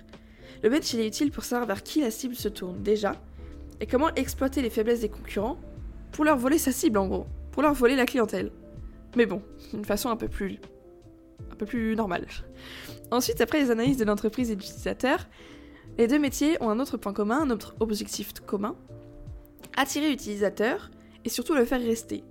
Le 0.63 0.69
bench 0.69 0.93
il 0.93 0.99
est 0.99 1.07
utile 1.07 1.31
pour 1.31 1.43
savoir 1.43 1.67
vers 1.67 1.83
qui 1.83 2.01
la 2.01 2.11
cible 2.11 2.35
se 2.35 2.49
tourne 2.49 2.81
déjà, 2.81 3.13
et 3.79 3.85
comment 3.85 4.13
exploiter 4.15 4.61
les 4.61 4.69
faiblesses 4.69 5.01
des 5.01 5.09
concurrents 5.09 5.57
pour 6.11 6.25
leur 6.25 6.37
voler 6.37 6.57
sa 6.57 6.71
cible 6.71 6.97
en 6.97 7.07
gros, 7.07 7.27
pour 7.51 7.61
leur 7.61 7.73
voler 7.73 7.95
la 7.95 8.05
clientèle. 8.05 8.51
Mais 9.15 9.25
bon, 9.25 9.41
d'une 9.71 9.85
façon 9.85 10.09
un 10.09 10.17
peu 10.17 10.27
plus 10.27 10.59
un 11.51 11.55
peu 11.55 11.65
plus 11.65 11.95
normale. 11.95 12.25
Ensuite, 13.11 13.41
après 13.41 13.59
les 13.61 13.71
analyses 13.71 13.97
de 13.97 14.05
l'entreprise 14.05 14.51
et 14.51 14.55
de 14.55 14.61
l'utilisateur, 14.61 15.27
les 15.97 16.07
deux 16.07 16.19
métiers 16.19 16.61
ont 16.61 16.69
un 16.69 16.79
autre 16.79 16.97
point 16.97 17.13
commun, 17.13 17.41
un 17.41 17.49
autre 17.49 17.75
objectif 17.79 18.33
commun 18.45 18.75
attirer 19.77 20.09
l'utilisateur 20.09 20.89
et 21.23 21.29
surtout 21.29 21.53
le 21.53 21.63
faire 21.63 21.79
rester. 21.79 22.23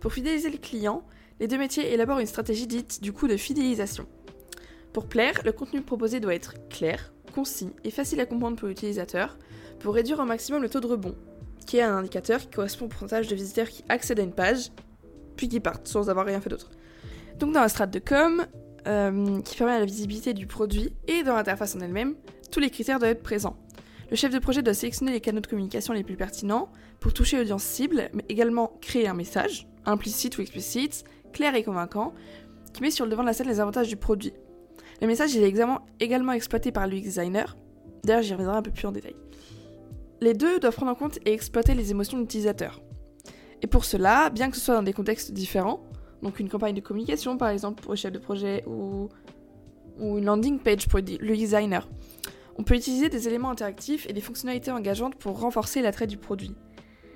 Pour 0.00 0.12
fidéliser 0.12 0.50
le 0.50 0.58
client, 0.58 1.02
les 1.40 1.48
deux 1.48 1.58
métiers 1.58 1.92
élaborent 1.92 2.20
une 2.20 2.26
stratégie 2.26 2.66
dite 2.66 3.02
du 3.02 3.12
coup 3.12 3.26
de 3.26 3.36
fidélisation. 3.36 4.06
Pour 4.92 5.06
plaire, 5.06 5.40
le 5.44 5.52
contenu 5.52 5.80
proposé 5.80 6.20
doit 6.20 6.34
être 6.34 6.54
clair, 6.68 7.12
concis 7.34 7.70
et 7.82 7.90
facile 7.90 8.20
à 8.20 8.26
comprendre 8.26 8.56
pour 8.56 8.68
l'utilisateur 8.68 9.36
pour 9.80 9.94
réduire 9.94 10.20
au 10.20 10.24
maximum 10.24 10.62
le 10.62 10.68
taux 10.68 10.80
de 10.80 10.86
rebond, 10.86 11.16
qui 11.66 11.78
est 11.78 11.82
un 11.82 11.96
indicateur 11.96 12.40
qui 12.40 12.48
correspond 12.48 12.84
au 12.84 12.88
pourcentage 12.88 13.28
de 13.28 13.34
visiteurs 13.34 13.68
qui 13.68 13.82
accèdent 13.88 14.20
à 14.20 14.22
une 14.22 14.32
page 14.32 14.70
puis 15.36 15.48
qui 15.48 15.58
partent 15.58 15.88
sans 15.88 16.10
avoir 16.10 16.26
rien 16.26 16.40
fait 16.40 16.50
d'autre. 16.50 16.70
Donc 17.38 17.52
dans 17.52 17.60
la 17.60 17.68
strate 17.68 17.90
de 17.90 17.98
com, 17.98 18.46
euh, 18.86 19.40
qui 19.40 19.56
permet 19.56 19.78
la 19.78 19.84
visibilité 19.84 20.32
du 20.34 20.46
produit, 20.46 20.94
et 21.08 21.22
dans 21.24 21.34
l'interface 21.34 21.74
en 21.74 21.80
elle-même, 21.80 22.14
tous 22.54 22.60
les 22.60 22.70
critères 22.70 23.00
doivent 23.00 23.10
être 23.10 23.22
présents. 23.24 23.56
Le 24.10 24.16
chef 24.16 24.32
de 24.32 24.38
projet 24.38 24.62
doit 24.62 24.74
sélectionner 24.74 25.10
les 25.10 25.20
canaux 25.20 25.40
de 25.40 25.46
communication 25.48 25.92
les 25.92 26.04
plus 26.04 26.14
pertinents 26.16 26.70
pour 27.00 27.12
toucher 27.12 27.36
l'audience 27.36 27.64
cible, 27.64 28.10
mais 28.12 28.24
également 28.28 28.78
créer 28.80 29.08
un 29.08 29.14
message, 29.14 29.66
implicite 29.86 30.38
ou 30.38 30.40
explicite, 30.40 31.02
clair 31.32 31.56
et 31.56 31.64
convaincant, 31.64 32.14
qui 32.72 32.82
met 32.82 32.92
sur 32.92 33.06
le 33.06 33.10
devant 33.10 33.22
de 33.22 33.26
la 33.26 33.32
scène 33.32 33.48
les 33.48 33.58
avantages 33.58 33.88
du 33.88 33.96
produit. 33.96 34.32
Le 35.00 35.08
message 35.08 35.36
est 35.36 35.42
également 35.98 36.32
exploité 36.32 36.70
par 36.70 36.86
l'UX 36.86 37.00
designer, 37.00 37.56
d'ailleurs 38.04 38.22
j'y 38.22 38.34
reviendrai 38.34 38.58
un 38.58 38.62
peu 38.62 38.70
plus 38.70 38.86
en 38.86 38.92
détail. 38.92 39.16
Les 40.20 40.32
deux 40.32 40.60
doivent 40.60 40.76
prendre 40.76 40.92
en 40.92 40.94
compte 40.94 41.18
et 41.26 41.32
exploiter 41.32 41.74
les 41.74 41.90
émotions 41.90 42.18
de 42.18 42.22
l'utilisateur. 42.22 42.80
Et 43.62 43.66
pour 43.66 43.84
cela, 43.84 44.30
bien 44.30 44.48
que 44.48 44.56
ce 44.56 44.62
soit 44.62 44.76
dans 44.76 44.82
des 44.84 44.92
contextes 44.92 45.32
différents, 45.32 45.82
donc 46.22 46.38
une 46.38 46.48
campagne 46.48 46.76
de 46.76 46.80
communication 46.80 47.36
par 47.36 47.48
exemple 47.48 47.82
pour 47.82 47.94
le 47.94 47.96
chef 47.96 48.12
de 48.12 48.18
projet 48.20 48.62
ou, 48.68 49.08
ou 49.98 50.18
une 50.18 50.24
landing 50.26 50.60
page 50.60 50.86
pour 50.86 51.00
le 51.00 51.36
designer, 51.36 51.88
on 52.56 52.62
peut 52.62 52.74
utiliser 52.74 53.08
des 53.08 53.28
éléments 53.28 53.50
interactifs 53.50 54.06
et 54.08 54.12
des 54.12 54.20
fonctionnalités 54.20 54.70
engageantes 54.70 55.16
pour 55.16 55.40
renforcer 55.40 55.82
l'attrait 55.82 56.06
du 56.06 56.16
produit. 56.16 56.54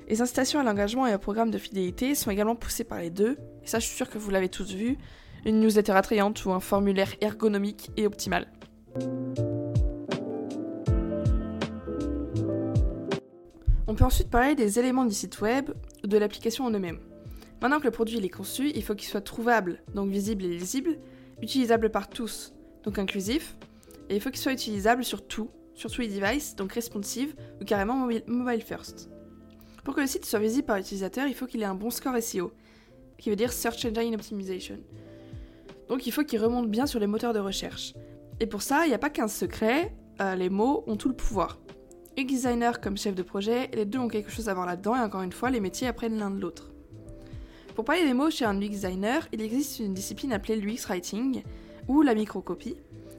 Les 0.08 0.22
incitations 0.22 0.58
à 0.58 0.64
l'engagement 0.64 1.06
et 1.06 1.14
au 1.14 1.18
programme 1.18 1.50
de 1.50 1.58
fidélité 1.58 2.14
sont 2.14 2.30
également 2.30 2.56
poussées 2.56 2.84
par 2.84 2.98
les 2.98 3.10
deux, 3.10 3.36
et 3.62 3.66
ça 3.66 3.78
je 3.78 3.86
suis 3.86 3.96
sûre 3.96 4.08
que 4.08 4.18
vous 4.18 4.30
l'avez 4.30 4.48
tous 4.48 4.72
vu, 4.72 4.96
une 5.44 5.60
newsletter 5.60 5.92
attrayante 5.92 6.44
ou 6.44 6.50
un 6.50 6.60
formulaire 6.60 7.14
ergonomique 7.20 7.90
et 7.96 8.06
optimal. 8.06 8.48
On 13.86 13.94
peut 13.94 14.04
ensuite 14.04 14.30
parler 14.30 14.54
des 14.54 14.78
éléments 14.78 15.04
du 15.04 15.14
site 15.14 15.40
web 15.40 15.70
ou 16.04 16.06
de 16.06 16.18
l'application 16.18 16.64
en 16.64 16.70
eux-mêmes. 16.70 17.00
Maintenant 17.62 17.78
que 17.78 17.84
le 17.84 17.90
produit 17.90 18.18
est 18.18 18.28
conçu, 18.28 18.70
il 18.74 18.82
faut 18.82 18.94
qu'il 18.94 19.08
soit 19.08 19.20
trouvable, 19.20 19.82
donc 19.94 20.10
visible 20.10 20.44
et 20.44 20.48
lisible, 20.48 20.98
utilisable 21.42 21.90
par 21.90 22.08
tous, 22.08 22.54
donc 22.84 22.98
inclusif, 22.98 23.56
et 24.08 24.16
il 24.16 24.20
faut 24.20 24.30
qu'il 24.30 24.40
soit 24.40 24.52
utilisable 24.52 25.04
sur 25.04 25.26
tout, 25.26 25.50
sur 25.74 25.90
tous 25.90 26.00
les 26.00 26.08
devices, 26.08 26.56
donc 26.56 26.72
responsive 26.72 27.34
ou 27.60 27.64
carrément 27.64 28.08
mobile, 28.26 28.62
first. 28.62 29.10
Pour 29.84 29.94
que 29.94 30.00
le 30.00 30.06
site 30.06 30.24
soit 30.24 30.38
visible 30.38 30.66
par 30.66 30.76
l'utilisateur, 30.76 31.26
il 31.26 31.34
faut 31.34 31.46
qu'il 31.46 31.62
ait 31.62 31.66
un 31.66 31.74
bon 31.74 31.90
score 31.90 32.20
SEO, 32.20 32.52
qui 33.18 33.30
veut 33.30 33.36
dire 33.36 33.52
Search 33.52 33.84
Engine 33.84 34.14
Optimization. 34.14 34.78
Donc 35.88 36.06
il 36.06 36.12
faut 36.12 36.24
qu'il 36.24 36.40
remonte 36.40 36.70
bien 36.70 36.86
sur 36.86 37.00
les 37.00 37.06
moteurs 37.06 37.32
de 37.32 37.38
recherche. 37.38 37.94
Et 38.40 38.46
pour 38.46 38.62
ça, 38.62 38.84
il 38.84 38.88
n'y 38.88 38.94
a 38.94 38.98
pas 38.98 39.10
qu'un 39.10 39.28
secret, 39.28 39.94
euh, 40.20 40.34
les 40.34 40.50
mots 40.50 40.84
ont 40.86 40.96
tout 40.96 41.08
le 41.08 41.14
pouvoir. 41.14 41.58
UX 42.16 42.24
designer 42.24 42.80
comme 42.80 42.96
chef 42.96 43.14
de 43.14 43.22
projet, 43.22 43.70
les 43.74 43.84
deux 43.84 43.98
ont 43.98 44.08
quelque 44.08 44.30
chose 44.30 44.48
à 44.48 44.54
voir 44.54 44.66
là-dedans 44.66 44.96
et 44.96 45.00
encore 45.00 45.22
une 45.22 45.32
fois, 45.32 45.50
les 45.50 45.60
métiers 45.60 45.86
apprennent 45.86 46.18
l'un 46.18 46.30
de 46.30 46.40
l'autre. 46.40 46.72
Pour 47.74 47.84
parler 47.84 48.04
des 48.04 48.14
mots 48.14 48.30
chez 48.30 48.44
un 48.44 48.60
UX 48.60 48.70
designer, 48.70 49.28
il 49.32 49.40
existe 49.40 49.78
une 49.78 49.94
discipline 49.94 50.32
appelée 50.32 50.56
l'UX 50.56 50.86
writing 50.88 51.42
ou 51.86 52.02
la 52.02 52.14
microcopie, 52.14 52.76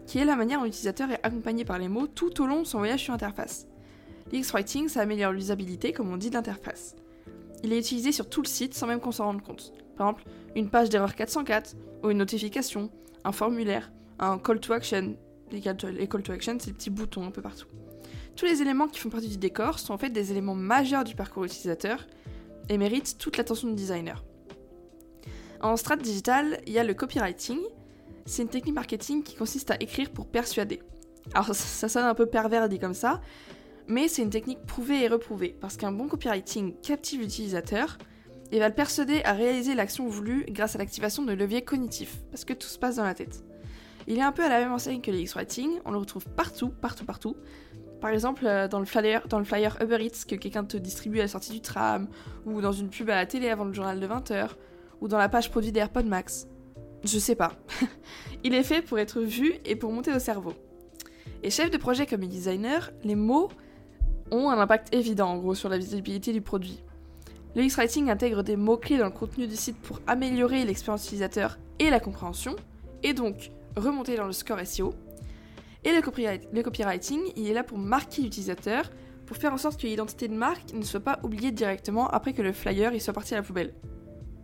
qui 0.10 0.18
est 0.18 0.26
la 0.26 0.36
manière 0.36 0.58
dont 0.58 0.66
l'utilisateur 0.66 1.12
est 1.12 1.20
accompagné 1.22 1.66
par 1.66 1.78
les 1.78 1.88
mots 1.88 2.08
tout 2.08 2.42
au 2.42 2.48
long 2.48 2.62
de 2.62 2.66
son 2.66 2.80
voyage 2.80 3.04
sur 3.04 3.14
interface. 3.14 3.68
L'UX 4.32 4.52
writing, 4.54 4.90
ça 4.90 5.02
améliore 5.02 5.32
l'usabilité, 5.32 5.94
comme 5.94 6.12
on 6.12 6.18
dit, 6.18 6.32
de 6.32 6.34
l'interface. 6.34 6.96
Il 7.64 7.72
est 7.72 7.78
utilisé 7.78 8.12
sur 8.12 8.28
tout 8.28 8.42
le 8.42 8.48
site 8.48 8.74
sans 8.74 8.88
même 8.88 9.02
qu'on 9.02 9.12
s'en 9.12 9.26
rende 9.26 9.44
compte. 9.44 9.72
Par 9.96 10.08
exemple, 10.08 10.24
une 10.56 10.68
page 10.68 10.90
d'erreur 10.90 11.14
404, 11.14 11.76
ou 12.02 12.10
une 12.10 12.18
notification, 12.18 12.90
un 13.24 13.32
formulaire, 13.32 13.92
un 14.18 14.40
call 14.40 14.60
to 14.60 14.74
action. 14.74 15.16
Les 15.52 15.62
call 15.62 16.24
to 16.24 16.32
action, 16.32 16.58
c'est 16.60 16.68
les 16.68 16.74
petits 16.74 16.90
boutons 16.90 17.28
un 17.28 17.32
peu 17.32 17.44
partout. 17.44 17.68
Tous 18.36 18.46
les 18.46 18.64
éléments 18.64 18.88
qui 18.88 19.00
font 19.00 19.10
partie 19.10 19.28
du 19.30 19.38
décor 19.38 19.78
sont 19.78 19.94
en 19.94 20.00
fait 20.00 20.10
des 20.10 20.32
éléments 20.32 20.56
majeurs 20.56 21.04
du 21.04 21.14
parcours 21.14 21.46
utilisateur 21.46 22.08
et 22.68 22.80
méritent 22.80 23.20
toute 23.20 23.38
l'attention 23.38 23.68
du 23.68 23.76
designer. 23.76 24.24
En 25.62 25.78
strat 25.78 25.98
digital, 25.98 26.62
il 26.66 26.74
y 26.74 26.80
a 26.80 26.84
le 26.84 26.96
copywriting. 26.96 27.60
C'est 28.26 28.44
une 28.44 28.50
technique 28.50 28.76
marketing 28.76 29.24
qui 29.24 29.36
consiste 29.36 29.72
à 29.72 29.76
écrire 29.80 30.10
pour 30.10 30.28
persuader. 30.28 30.82
Alors 31.34 31.54
ça, 31.54 31.90
sonne 31.90 32.06
un 32.06 32.16
peu 32.16 32.26
pervers 32.26 32.70
dit 32.70 32.80
comme 32.80 32.94
ça, 32.94 33.22
mais 33.88 34.08
c'est 34.08 34.22
une 34.22 34.30
technique 34.30 34.66
prouvée 34.66 35.04
et 35.04 35.08
reprouvée, 35.08 35.56
parce 35.60 35.78
qu'un 35.78 35.92
bon 35.92 36.08
copywriting 36.08 36.76
captive 36.82 37.22
l'utilisateur 37.22 37.98
et 38.52 38.60
va 38.60 38.68
le 38.68 38.76
persuader 38.76 39.22
à 39.26 39.34
réaliser 39.34 39.76
l'action 39.76 40.08
voulue 40.08 40.46
grâce 40.50 40.76
à 40.76 40.80
l'activation 40.80 41.24
de 41.24 41.34
leviers 41.34 41.64
cognitifs, 41.64 42.18
parce 42.32 42.46
que 42.46 42.54
tout 42.54 42.68
se 42.68 42.80
passe 42.80 42.96
dans 42.96 43.04
la 43.04 43.14
tête. 43.14 43.44
Il 44.08 44.18
est 44.18 44.24
un 44.24 44.32
peu 44.32 44.44
à 44.44 44.50
la 44.50 44.60
même 44.60 44.72
enseigne 44.72 45.02
que 45.02 45.12
le 45.12 45.24
writing 45.36 45.80
on 45.86 45.92
le 45.92 45.98
retrouve 45.98 46.26
partout, 46.26 46.70
partout, 46.70 47.06
partout. 47.06 47.36
Par 48.02 48.10
exemple, 48.12 48.46
euh, 48.48 48.68
dans 48.68 48.80
le 48.80 48.86
flyer, 48.86 49.28
dans 49.28 49.40
le 49.40 49.46
flyer 49.46 49.78
Uber 49.82 50.04
Eats 50.04 50.26
que 50.28 50.36
quelqu'un 50.36 50.64
te 50.64 50.78
distribue 50.78 51.20
à 51.20 51.24
la 51.24 51.28
sortie 51.28 51.52
du 51.52 51.62
tram, 51.62 52.08
ou 52.46 52.62
dans 52.62 52.72
une 52.72 52.90
pub 52.90 53.10
à 53.10 53.16
la 53.16 53.26
télé 53.26 53.50
avant 53.50 53.66
le 53.66 53.74
journal 53.74 54.00
de 54.00 54.08
20h, 54.08 54.52
ou 55.02 55.08
dans 55.08 55.18
la 55.18 55.30
page 55.30 55.52
produit 55.52 55.72
d'AirPod 55.72 56.06
Max. 56.06 56.48
Je 57.04 57.20
sais 57.20 57.36
pas. 57.36 57.54
Il 58.44 58.54
est 58.54 58.64
fait 58.64 58.82
pour 58.82 59.00
être 59.00 59.22
vu 59.22 59.56
et 59.66 59.76
pour 59.76 59.92
monter 59.92 60.14
au 60.14 60.20
cerveau. 60.20 60.54
Et 61.44 61.50
chef 61.50 61.72
de 61.72 61.78
projet 61.78 62.06
comme 62.06 62.26
designer, 62.26 62.92
les 63.04 63.16
mots 63.16 63.50
ont 64.32 64.50
un 64.50 64.60
impact 64.60 64.94
évident 64.94 65.30
en 65.30 65.38
gros 65.38 65.56
sur 65.56 65.70
la 65.70 65.78
visibilité 65.78 66.34
du 66.34 66.42
produit. 66.42 66.84
Le 67.56 67.64
X-Writing 67.64 68.10
intègre 68.10 68.44
des 68.44 68.56
mots-clés 68.56 68.98
dans 68.98 69.06
le 69.06 69.12
contenu 69.12 69.48
du 69.48 69.56
site 69.56 69.78
pour 69.78 70.00
améliorer 70.06 70.66
l'expérience 70.66 71.06
utilisateur 71.06 71.58
et 71.80 71.90
la 71.90 72.00
compréhension, 72.00 72.56
et 73.02 73.14
donc 73.14 73.52
remonter 73.76 74.16
dans 74.18 74.28
le 74.28 74.34
score 74.34 74.60
SEO. 74.66 74.94
Et 75.84 75.92
le, 75.92 76.02
copywriting, 76.62 77.22
il 77.36 77.50
est 77.50 77.54
là 77.54 77.64
pour 77.64 77.78
marquer 77.78 78.22
l'utilisateur, 78.22 78.92
pour 79.26 79.38
faire 79.38 79.54
en 79.54 79.58
sorte 79.58 79.80
que 79.82 79.88
l'identité 79.88 80.28
de 80.28 80.34
marque 80.34 80.74
ne 80.74 80.84
soit 80.84 81.00
pas 81.00 81.20
oubliée 81.24 81.52
directement 81.52 82.08
après 82.08 82.34
que 82.34 82.42
le 82.42 82.52
flyer 82.52 82.94
il 82.94 83.02
soit 83.02 83.14
parti 83.14 83.34
à 83.34 83.38
la 83.38 83.44
poubelle. 83.44 83.74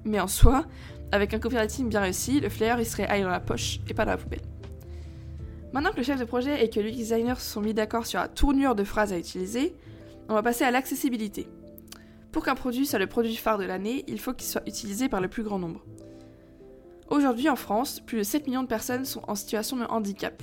Mais 0.05 0.19
en 0.19 0.27
soi, 0.27 0.65
avec 1.12 1.33
un 1.33 1.39
copywriting 1.39 1.89
bien 1.89 2.01
réussi, 2.01 2.39
le 2.39 2.50
flyer 2.50 2.79
il 2.79 2.85
serait 2.85 3.07
allé 3.07 3.24
dans 3.24 3.29
la 3.29 3.39
poche 3.39 3.79
et 3.89 3.93
pas 3.93 4.05
dans 4.05 4.12
la 4.12 4.17
poubelle. 4.17 4.41
Maintenant 5.74 5.91
que 5.91 5.97
le 5.97 6.03
chef 6.03 6.19
de 6.19 6.25
projet 6.25 6.63
et 6.63 6.69
que 6.69 6.79
le 6.79 6.91
designer 6.91 7.39
se 7.39 7.51
sont 7.51 7.62
mis 7.62 7.74
d'accord 7.74 8.05
sur 8.05 8.19
la 8.19 8.27
tournure 8.27 8.75
de 8.75 8.83
phrases 8.83 9.12
à 9.12 9.17
utiliser, 9.17 9.75
on 10.29 10.33
va 10.33 10.41
passer 10.41 10.63
à 10.63 10.71
l'accessibilité. 10.71 11.47
Pour 12.31 12.45
qu'un 12.45 12.55
produit 12.55 12.85
soit 12.85 13.00
le 13.00 13.07
produit 13.07 13.35
phare 13.35 13.57
de 13.57 13.65
l'année, 13.65 14.03
il 14.07 14.19
faut 14.19 14.33
qu'il 14.33 14.47
soit 14.47 14.67
utilisé 14.67 15.09
par 15.09 15.21
le 15.21 15.27
plus 15.27 15.43
grand 15.43 15.59
nombre. 15.59 15.83
Aujourd'hui 17.09 17.50
en 17.50 17.55
France, 17.55 18.00
plus 18.00 18.19
de 18.19 18.24
7 18.24 18.47
millions 18.47 18.63
de 18.63 18.67
personnes 18.67 19.05
sont 19.05 19.21
en 19.27 19.35
situation 19.35 19.77
de 19.77 19.83
handicap. 19.83 20.41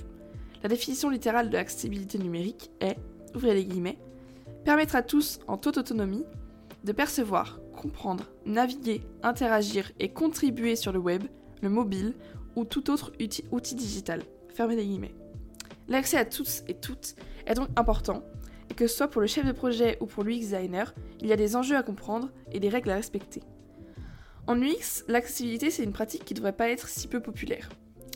La 0.62 0.68
définition 0.68 1.10
littérale 1.10 1.50
de 1.50 1.56
l'accessibilité 1.56 2.18
numérique 2.18 2.70
est, 2.80 2.96
ouvrez 3.34 3.54
les 3.54 3.64
guillemets, 3.64 3.98
permettre 4.64 4.96
à 4.96 5.02
tous, 5.02 5.40
en 5.48 5.56
toute 5.56 5.78
autonomie, 5.78 6.24
de 6.84 6.92
percevoir, 6.92 7.58
comprendre, 7.82 8.30
naviguer, 8.46 9.02
interagir 9.22 9.90
et 9.98 10.08
contribuer 10.08 10.76
sur 10.76 10.92
le 10.92 11.00
web, 11.00 11.24
le 11.62 11.68
mobile 11.68 12.14
ou 12.54 12.64
tout 12.64 12.90
autre 12.90 13.12
outil, 13.50 13.74
digital. 13.74 14.22
Fermez 14.54 14.76
les 14.76 14.86
guillemets. 14.86 15.14
L'accès 15.88 16.16
à 16.16 16.24
tous 16.24 16.62
et 16.68 16.74
toutes 16.74 17.16
est 17.46 17.54
donc 17.54 17.68
important, 17.76 18.22
et 18.70 18.74
que 18.74 18.86
ce 18.86 18.96
soit 18.96 19.08
pour 19.08 19.20
le 19.20 19.26
chef 19.26 19.44
de 19.44 19.52
projet 19.52 19.98
ou 20.00 20.06
pour 20.06 20.22
l'UX 20.22 20.38
designer, 20.38 20.94
il 21.20 21.26
y 21.26 21.32
a 21.32 21.36
des 21.36 21.56
enjeux 21.56 21.76
à 21.76 21.82
comprendre 21.82 22.30
et 22.52 22.60
des 22.60 22.68
règles 22.68 22.90
à 22.90 22.94
respecter. 22.94 23.42
En 24.46 24.60
UX, 24.60 25.04
l'accessibilité 25.08 25.70
c'est 25.70 25.84
une 25.84 25.92
pratique 25.92 26.24
qui 26.24 26.34
ne 26.34 26.36
devrait 26.36 26.52
pas 26.52 26.70
être 26.70 26.88
si 26.88 27.08
peu 27.08 27.20
populaire. 27.20 27.68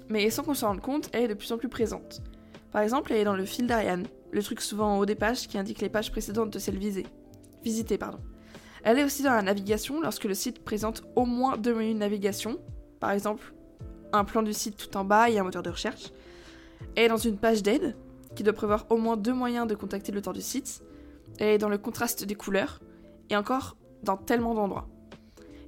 Mais 0.09 0.31
sans 0.31 0.45
qu'on 0.45 0.55
s'en 0.55 0.69
rende 0.69 0.81
compte, 0.81 1.11
elle 1.13 1.25
est 1.25 1.29
de 1.29 1.35
plus 1.35 1.51
en 1.51 1.59
plus 1.59 1.69
présente. 1.69 2.23
Par 2.71 2.83
exemple, 2.83 3.13
elle 3.13 3.19
est 3.19 3.25
dans 3.25 3.37
le 3.37 3.45
fil 3.45 3.67
d'Ariane, 3.67 4.07
le 4.31 4.43
truc 4.43 4.61
souvent 4.61 4.95
en 4.95 4.99
haut 4.99 5.07
des 5.07 5.15
pages 5.17 5.49
qui 5.49 5.59
indique 5.59 5.81
les 5.81 5.89
pages 5.89 6.13
précédentes 6.13 6.53
de. 6.53 6.61
Visitées, 7.65 7.99
pardon. 7.99 8.19
Elle 8.87 9.01
est 9.01 9.05
aussi 9.05 9.25
dans 9.25 9.33
la 9.33 9.43
navigation 9.43 10.01
lorsque 10.01 10.27
le 10.27 10.35
site 10.35 10.63
présente 10.63 11.03
au 11.17 11.25
moins 11.25 11.57
deux 11.57 11.75
menus 11.75 11.95
de 11.95 11.99
navigation, 11.99 12.61
par 13.01 13.11
exemple 13.11 13.53
un 14.13 14.25
plan 14.25 14.45
du 14.45 14.53
site 14.53 14.77
tout 14.77 14.97
en 14.97 15.05
bas 15.05 15.29
et 15.29 15.41
un 15.41 15.43
moteur 15.43 15.65
de 15.65 15.71
recherche. 15.71 16.13
Elle 16.95 17.07
est 17.07 17.09
dans 17.09 17.17
une 17.17 17.37
page 17.37 17.65
d'aide, 17.65 17.97
qui 18.37 18.45
doit 18.45 18.53
prévoir 18.53 18.87
au 18.91 18.97
moins 18.97 19.17
deux 19.17 19.33
moyens 19.33 19.67
de 19.67 19.75
contacter 19.75 20.13
l'auteur 20.13 20.33
du 20.33 20.41
site. 20.41 20.85
Elle 21.41 21.49
est 21.49 21.59
dans 21.59 21.69
le 21.69 21.79
contraste 21.79 22.23
des 22.23 22.37
couleurs, 22.37 22.81
et 23.29 23.37
encore 23.37 23.77
dans 24.05 24.17
tellement 24.17 24.55
d'endroits. 24.55 24.87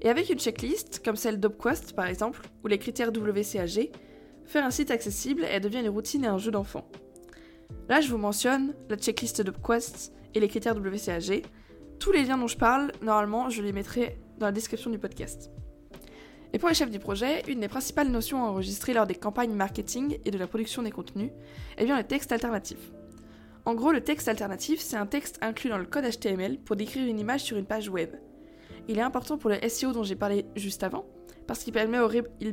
Et 0.00 0.08
avec 0.08 0.30
une 0.30 0.38
checklist, 0.38 1.02
comme 1.04 1.16
celle 1.16 1.40
d'Opquest 1.40 1.96
par 1.96 2.06
exemple, 2.06 2.42
ou 2.62 2.68
les 2.68 2.78
critères 2.78 3.10
WCAG, 3.10 3.90
faire 4.44 4.64
un 4.64 4.70
site 4.70 4.92
accessible, 4.92 5.44
elle 5.50 5.60
devient 5.60 5.80
une 5.80 5.88
routine 5.88 6.22
et 6.22 6.28
un 6.28 6.38
jeu 6.38 6.52
d'enfant. 6.52 6.88
Là, 7.88 8.00
je 8.00 8.10
vous 8.10 8.16
mentionne 8.16 8.76
la 8.88 8.96
checklist 8.96 9.42
d'Opquest 9.42 10.12
et 10.36 10.40
les 10.40 10.46
critères 10.46 10.76
WCAG, 10.76 11.42
tous 11.98 12.12
les 12.12 12.24
liens 12.24 12.38
dont 12.38 12.46
je 12.46 12.56
parle, 12.56 12.92
normalement, 13.02 13.50
je 13.50 13.62
les 13.62 13.72
mettrai 13.72 14.18
dans 14.38 14.46
la 14.46 14.52
description 14.52 14.90
du 14.90 14.98
podcast. 14.98 15.50
Et 16.52 16.58
pour 16.58 16.68
les 16.68 16.74
chefs 16.74 16.90
du 16.90 16.98
projet, 16.98 17.42
une 17.48 17.60
des 17.60 17.68
principales 17.68 18.08
notions 18.08 18.44
à 18.44 18.48
enregistrer 18.48 18.94
lors 18.94 19.06
des 19.06 19.14
campagnes 19.14 19.52
marketing 19.52 20.18
et 20.24 20.30
de 20.30 20.38
la 20.38 20.46
production 20.46 20.82
des 20.82 20.90
contenus 20.90 21.30
est 21.76 21.84
bien 21.84 21.98
le 21.98 22.04
texte 22.04 22.32
alternatif. 22.32 22.78
En 23.64 23.74
gros, 23.74 23.92
le 23.92 24.00
texte 24.00 24.28
alternatif, 24.28 24.80
c'est 24.80 24.96
un 24.96 25.06
texte 25.06 25.38
inclus 25.42 25.68
dans 25.68 25.76
le 25.76 25.84
code 25.84 26.04
HTML 26.04 26.58
pour 26.58 26.76
décrire 26.76 27.06
une 27.06 27.18
image 27.18 27.42
sur 27.42 27.58
une 27.58 27.66
page 27.66 27.90
web. 27.90 28.14
Il 28.88 28.98
est 28.98 29.02
important 29.02 29.36
pour 29.36 29.50
le 29.50 29.68
SEO 29.68 29.92
dont 29.92 30.04
j'ai 30.04 30.16
parlé 30.16 30.46
juste 30.56 30.82
avant, 30.82 31.04
parce 31.46 31.62
qu'il 31.62 31.74
permet, 31.74 31.98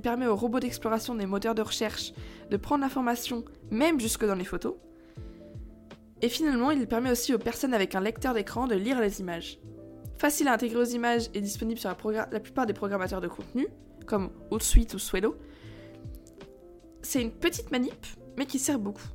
permet 0.01 0.27
aux 0.27 0.35
robots 0.35 0.59
d'exploration 0.59 1.15
des 1.15 1.25
moteurs 1.25 1.55
de 1.55 1.61
recherche 1.61 2.11
de 2.49 2.57
prendre 2.57 2.81
l'information 2.81 3.45
même 3.71 3.99
jusque 3.99 4.25
dans 4.25 4.35
les 4.35 4.43
photos, 4.43 4.75
et 6.25 6.29
finalement, 6.29 6.71
il 6.71 6.87
permet 6.87 7.11
aussi 7.11 7.35
aux 7.35 7.37
personnes 7.37 7.75
avec 7.75 7.93
un 7.93 8.01
lecteur 8.01 8.33
d'écran 8.33 8.65
de 8.65 8.73
lire 8.73 8.99
les 8.99 9.19
images. 9.19 9.59
Facile 10.17 10.47
à 10.47 10.53
intégrer 10.53 10.79
aux 10.79 10.83
images 10.83 11.29
et 11.35 11.39
disponible 11.39 11.79
sur 11.79 11.95
la, 12.11 12.39
plupart 12.39 12.65
des 12.65 12.73
programmateurs 12.73 13.21
de 13.21 13.27
contenu, 13.27 13.67
comme 14.07 14.31
Hootsuite 14.49 14.95
ou 14.95 14.97
Swello. 14.97 15.35
C'est 17.03 17.21
une 17.21 17.29
petite 17.29 17.69
manip, 17.69 18.07
mais 18.39 18.47
qui 18.47 18.57
sert 18.57 18.79
beaucoup. 18.79 19.05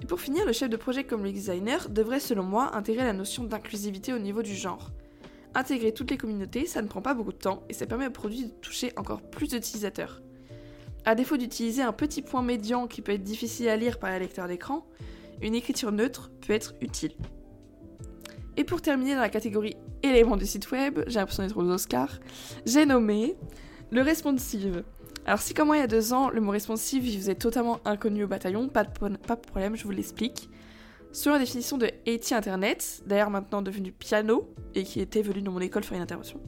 Et 0.00 0.06
pour 0.06 0.18
finir, 0.18 0.46
le 0.46 0.54
chef 0.54 0.70
de 0.70 0.78
projet 0.78 1.04
comme 1.04 1.24
le 1.24 1.30
designer 1.30 1.90
devrait, 1.90 2.20
selon 2.20 2.42
moi, 2.42 2.74
intégrer 2.74 3.04
la 3.04 3.12
notion 3.12 3.44
d'inclusivité 3.44 4.14
au 4.14 4.18
niveau 4.18 4.40
du 4.40 4.54
genre. 4.54 4.90
Intégrer 5.54 5.92
toutes 5.92 6.10
les 6.10 6.16
communautés, 6.16 6.64
ça 6.64 6.80
ne 6.80 6.88
prend 6.88 7.02
pas 7.02 7.12
beaucoup 7.12 7.32
de 7.32 7.36
temps 7.36 7.64
et 7.68 7.74
ça 7.74 7.84
permet 7.84 8.06
au 8.06 8.10
produit 8.10 8.46
de 8.46 8.50
toucher 8.62 8.94
encore 8.96 9.20
plus 9.20 9.48
d'utilisateurs. 9.48 10.22
À 11.04 11.14
défaut 11.14 11.36
d'utiliser 11.36 11.82
un 11.82 11.92
petit 11.92 12.22
point 12.22 12.40
médian 12.40 12.86
qui 12.86 13.02
peut 13.02 13.12
être 13.12 13.24
difficile 13.24 13.68
à 13.68 13.76
lire 13.76 13.98
par 13.98 14.08
un 14.08 14.18
lecteur 14.18 14.48
d'écran, 14.48 14.86
une 15.42 15.54
écriture 15.54 15.92
neutre 15.92 16.30
peut 16.46 16.52
être 16.52 16.74
utile. 16.80 17.12
Et 18.56 18.64
pour 18.64 18.82
terminer 18.82 19.14
dans 19.14 19.20
la 19.20 19.28
catégorie 19.28 19.76
éléments 20.02 20.36
du 20.36 20.46
site 20.46 20.70
web, 20.70 21.00
j'ai 21.06 21.18
l'impression 21.18 21.44
d'être 21.44 21.56
aux 21.56 21.70
Oscars, 21.70 22.18
j'ai 22.66 22.86
nommé 22.86 23.36
le 23.90 24.02
responsive. 24.02 24.82
Alors 25.26 25.40
si 25.40 25.54
comme 25.54 25.68
moi 25.68 25.76
il 25.76 25.80
y 25.80 25.82
a 25.82 25.88
deux 25.88 26.12
ans, 26.12 26.30
le 26.30 26.40
mot 26.40 26.50
responsive 26.50 27.06
il 27.06 27.18
faisait 27.18 27.34
totalement 27.34 27.80
inconnu 27.84 28.24
au 28.24 28.28
bataillon, 28.28 28.68
pas 28.68 28.84
de, 28.84 29.40
problème, 29.46 29.76
je 29.76 29.84
vous 29.84 29.90
l'explique. 29.90 30.48
Selon 31.12 31.34
la 31.34 31.40
définition 31.40 31.78
de 31.78 31.86
AT 31.86 32.36
Internet, 32.36 33.02
d'ailleurs 33.06 33.30
maintenant 33.30 33.62
devenu 33.62 33.92
piano, 33.92 34.52
et 34.74 34.82
qui 34.82 35.00
était 35.00 35.22
venu 35.22 35.40
dans 35.40 35.52
mon 35.52 35.60
école 35.60 35.84
faire 35.84 35.96
une 35.96 36.02
intervention, 36.02 36.40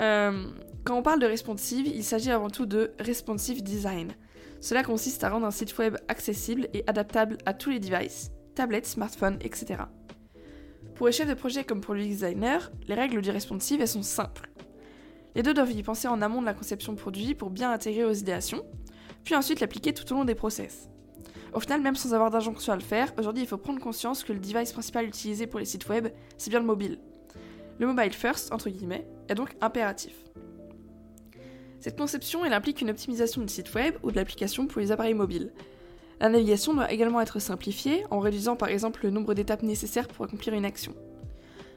euh, 0.00 0.50
quand 0.84 0.96
on 0.96 1.02
parle 1.02 1.20
de 1.20 1.26
responsive, 1.26 1.86
il 1.86 2.04
s'agit 2.04 2.30
avant 2.30 2.48
tout 2.48 2.66
de 2.66 2.92
responsive 2.98 3.62
design. 3.62 4.12
Cela 4.60 4.82
consiste 4.82 5.22
à 5.24 5.30
rendre 5.30 5.46
un 5.46 5.50
site 5.50 5.76
web 5.78 5.96
accessible 6.08 6.68
et 6.74 6.84
adaptable 6.86 7.38
à 7.46 7.54
tous 7.54 7.70
les 7.70 7.80
devices, 7.80 8.30
tablettes, 8.54 8.86
smartphones, 8.86 9.38
etc. 9.40 9.82
Pour 10.94 11.06
les 11.06 11.12
chefs 11.12 11.28
de 11.28 11.34
projet 11.34 11.64
comme 11.64 11.80
pour 11.80 11.94
le 11.94 12.02
designer, 12.02 12.72
les 12.88 12.94
règles 12.94 13.20
du 13.20 13.30
responsive 13.30 13.84
sont 13.84 14.02
simples. 14.02 14.50
Les 15.34 15.42
deux 15.42 15.52
doivent 15.52 15.72
y 15.72 15.82
penser 15.82 16.08
en 16.08 16.22
amont 16.22 16.40
de 16.40 16.46
la 16.46 16.54
conception 16.54 16.94
de 16.94 16.98
produit 16.98 17.34
pour 17.34 17.50
bien 17.50 17.70
intégrer 17.70 18.04
aux 18.04 18.14
idéations, 18.14 18.64
puis 19.22 19.34
ensuite 19.34 19.60
l'appliquer 19.60 19.92
tout 19.92 20.10
au 20.12 20.16
long 20.16 20.24
des 20.24 20.34
process. 20.34 20.88
Au 21.52 21.60
final, 21.60 21.82
même 21.82 21.96
sans 21.96 22.14
avoir 22.14 22.30
d'injonction 22.30 22.72
à 22.72 22.76
le 22.76 22.82
faire, 22.82 23.12
aujourd'hui 23.18 23.42
il 23.42 23.46
faut 23.46 23.58
prendre 23.58 23.80
conscience 23.80 24.24
que 24.24 24.32
le 24.32 24.38
device 24.38 24.72
principal 24.72 25.06
utilisé 25.06 25.46
pour 25.46 25.60
les 25.60 25.66
sites 25.66 25.88
web, 25.88 26.08
c'est 26.38 26.50
bien 26.50 26.60
le 26.60 26.66
mobile. 26.66 26.98
Le 27.78 27.86
mobile 27.86 28.12
first, 28.14 28.52
entre 28.52 28.70
guillemets, 28.70 29.06
est 29.28 29.34
donc 29.34 29.54
impératif. 29.60 30.14
Cette 31.80 31.98
conception, 31.98 32.44
elle 32.44 32.52
implique 32.52 32.80
une 32.80 32.90
optimisation 32.90 33.42
du 33.42 33.48
site 33.48 33.74
web 33.74 33.94
ou 34.02 34.10
de 34.10 34.16
l'application 34.16 34.66
pour 34.66 34.80
les 34.80 34.92
appareils 34.92 35.14
mobiles. 35.14 35.52
La 36.20 36.28
navigation 36.28 36.72
doit 36.72 36.90
également 36.90 37.20
être 37.20 37.38
simplifiée 37.38 38.04
en 38.10 38.20
réduisant 38.20 38.56
par 38.56 38.70
exemple 38.70 39.00
le 39.04 39.10
nombre 39.10 39.34
d'étapes 39.34 39.62
nécessaires 39.62 40.08
pour 40.08 40.24
accomplir 40.24 40.54
une 40.54 40.64
action. 40.64 40.94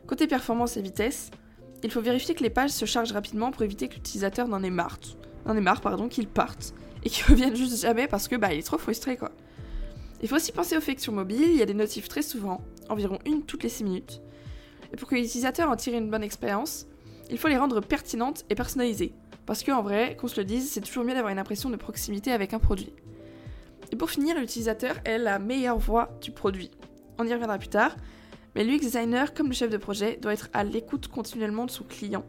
Côté 0.08 0.27
performance 0.27 0.77
et 0.77 0.82
vitesse, 0.82 1.29
il 1.84 1.91
faut 1.91 2.01
vérifier 2.01 2.36
que 2.36 2.44
les 2.44 2.50
pages 2.50 2.72
se 2.72 2.86
chargent 2.86 3.12
rapidement 3.12 3.51
pour 3.51 3.63
éviter 3.63 3.88
que 3.89 3.96
l'utilisateur 3.96 4.48
n'en 4.48 4.63
ait 4.63 4.70
marre, 4.70 5.00
n'en 5.46 5.56
ait 5.56 5.62
marre 5.62 5.82
pardon, 5.82 6.08
qu'il 6.08 6.27
parte 6.27 6.74
et 7.03 7.10
qu'il 7.10 7.25
revienne 7.25 7.56
juste 7.56 7.82
jamais 7.82 8.08
parce 8.08 8.27
que 8.27 8.36
bah 8.36 8.53
il 8.53 8.60
est 8.60 8.63
trop 8.63 8.77
frustré 8.77 9.18
quoi. 9.18 9.32
Il 10.22 10.27
faut 10.27 10.36
aussi 10.36 10.51
penser 10.51 10.75
au 10.75 10.82
fait 10.82 10.96
que 10.96 11.01
sur 11.01 11.13
mobile, 11.13 11.50
il 11.50 11.58
y 11.58 11.62
a 11.62 11.65
des 11.65 11.74
notifs 11.74 12.10
très 12.10 12.22
souvent, 12.22 12.62
environ 12.89 13.20
une 13.25 13.44
toutes 13.44 13.63
les 13.63 13.70
6 13.70 13.86
minutes. 13.86 14.22
Et 14.91 14.98
pour 14.98 15.08
que 15.08 15.15
l'utilisateur 15.15 15.70
en 15.70 15.75
tire 15.77 15.94
une 15.96 16.10
bonne 16.10 16.24
expérience, 16.24 16.88
il 17.29 17.38
faut 17.38 17.48
les 17.48 17.58
rendre 17.58 17.79
pertinentes 17.79 18.44
et 18.50 18.56
personnalisées. 18.56 19.13
Parce 19.50 19.63
qu'en 19.63 19.82
vrai, 19.82 20.15
qu'on 20.15 20.27
se 20.27 20.39
le 20.39 20.46
dise, 20.46 20.70
c'est 20.70 20.79
toujours 20.79 21.03
mieux 21.03 21.15
d'avoir 21.15 21.34
une 21.34 21.39
impression 21.39 21.72
de 21.72 21.75
proximité 21.75 22.32
avec 22.32 22.53
un 22.53 22.60
produit. 22.60 22.94
Et 23.91 23.96
pour 23.96 24.12
finir, 24.12 24.39
l'utilisateur 24.39 24.98
est 25.06 25.18
la 25.18 25.39
meilleure 25.39 25.79
voix 25.79 26.12
du 26.22 26.29
produit. 26.29 26.70
on 27.18 27.25
y 27.25 27.34
reviendra 27.34 27.58
plus 27.58 27.68
tard, 27.68 27.96
mais 28.53 28.63
l'UX 28.63 28.77
designer, 28.77 29.34
comme 29.34 29.48
le 29.48 29.53
chef 29.53 29.72
de 29.72 29.77
projet, 29.77 30.18
doit 30.18 30.34
être 30.34 30.50
à 30.53 30.63
l'écoute 30.63 31.08
continuellement 31.08 31.65
de 31.65 31.72
son 31.72 31.84
client, 31.84 32.24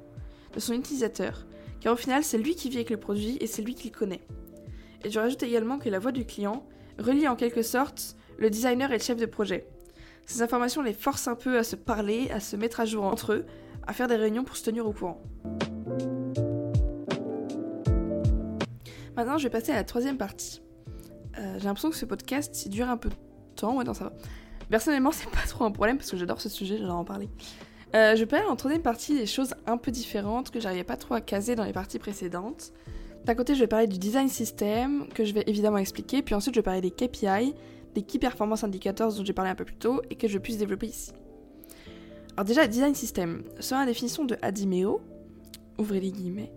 de 0.54 0.60
son 0.60 0.72
utilisateur, 0.72 1.44
car 1.82 1.92
au 1.92 1.96
final, 1.96 2.24
c'est 2.24 2.38
lui 2.38 2.54
qui 2.54 2.70
vit 2.70 2.78
avec 2.78 2.88
le 2.88 2.96
produit 2.96 3.36
et 3.42 3.46
c'est 3.46 3.60
lui 3.60 3.74
qui 3.74 3.90
le 3.90 3.98
connaît. 3.98 4.22
Et 5.04 5.10
je 5.10 5.20
rajoute 5.20 5.42
également 5.42 5.76
que 5.76 5.90
la 5.90 5.98
voix 5.98 6.12
du 6.12 6.24
client 6.24 6.66
relie 6.98 7.28
en 7.28 7.36
quelque 7.36 7.60
sorte 7.60 8.16
le 8.38 8.48
designer 8.48 8.92
et 8.92 8.96
le 8.96 9.02
chef 9.02 9.18
de 9.18 9.26
projet. 9.26 9.66
Ces 10.24 10.40
informations 10.40 10.80
les 10.80 10.94
forcent 10.94 11.28
un 11.28 11.34
peu 11.34 11.58
à 11.58 11.64
se 11.64 11.76
parler, 11.76 12.30
à 12.30 12.40
se 12.40 12.56
mettre 12.56 12.80
à 12.80 12.86
jour 12.86 13.04
entre 13.04 13.34
eux, 13.34 13.46
à 13.86 13.92
faire 13.92 14.08
des 14.08 14.16
réunions 14.16 14.44
pour 14.44 14.56
se 14.56 14.64
tenir 14.64 14.86
au 14.86 14.92
courant. 14.94 15.22
Maintenant, 19.16 19.38
je 19.38 19.44
vais 19.44 19.50
passer 19.50 19.72
à 19.72 19.76
la 19.76 19.84
troisième 19.84 20.16
partie. 20.16 20.62
Euh, 21.38 21.54
j'ai 21.58 21.64
l'impression 21.64 21.90
que 21.90 21.96
ce 21.96 22.06
podcast 22.06 22.68
dure 22.68 22.88
un 22.88 22.96
peu 22.96 23.08
de 23.08 23.14
temps, 23.56 23.76
ouais, 23.76 23.84
non, 23.84 23.94
ça 23.94 24.04
va. 24.04 24.12
Personnellement, 24.68 25.12
c'est 25.12 25.30
pas 25.30 25.46
trop 25.48 25.64
un 25.64 25.70
problème 25.70 25.98
parce 25.98 26.10
que 26.10 26.16
j'adore 26.16 26.40
ce 26.40 26.48
sujet, 26.48 26.78
j'en 26.78 27.00
en 27.00 27.04
parler. 27.04 27.28
Euh, 27.94 28.14
je 28.14 28.24
parler 28.24 28.46
en 28.46 28.54
troisième 28.54 28.82
partie 28.82 29.14
des 29.14 29.26
choses 29.26 29.54
un 29.66 29.76
peu 29.76 29.90
différentes 29.90 30.50
que 30.50 30.60
j'arrivais 30.60 30.84
pas 30.84 30.96
trop 30.96 31.14
à 31.14 31.20
caser 31.20 31.56
dans 31.56 31.64
les 31.64 31.72
parties 31.72 31.98
précédentes. 31.98 32.72
D'un 33.24 33.34
côté, 33.34 33.54
je 33.54 33.60
vais 33.60 33.66
parler 33.66 33.88
du 33.88 33.98
design 33.98 34.28
system, 34.28 35.08
que 35.12 35.24
je 35.24 35.34
vais 35.34 35.44
évidemment 35.46 35.78
expliquer, 35.78 36.22
puis 36.22 36.34
ensuite 36.34 36.54
je 36.54 36.60
vais 36.60 36.64
parler 36.64 36.80
des 36.80 36.90
KPI, 36.90 37.54
des 37.94 38.02
Key 38.02 38.18
Performance 38.18 38.64
Indicators 38.64 39.14
dont 39.14 39.24
j'ai 39.24 39.32
parlé 39.32 39.50
un 39.50 39.54
peu 39.56 39.64
plus 39.64 39.76
tôt 39.76 40.00
et 40.08 40.14
que 40.14 40.28
je 40.28 40.38
puisse 40.38 40.56
développer 40.56 40.86
ici. 40.86 41.12
Alors 42.36 42.44
déjà, 42.44 42.66
design 42.66 42.94
system. 42.94 43.42
Selon 43.58 43.80
la 43.80 43.86
définition 43.86 44.24
de 44.24 44.36
Adimeo, 44.40 45.00
ouvrez 45.78 46.00
les 46.00 46.12
guillemets, 46.12 46.52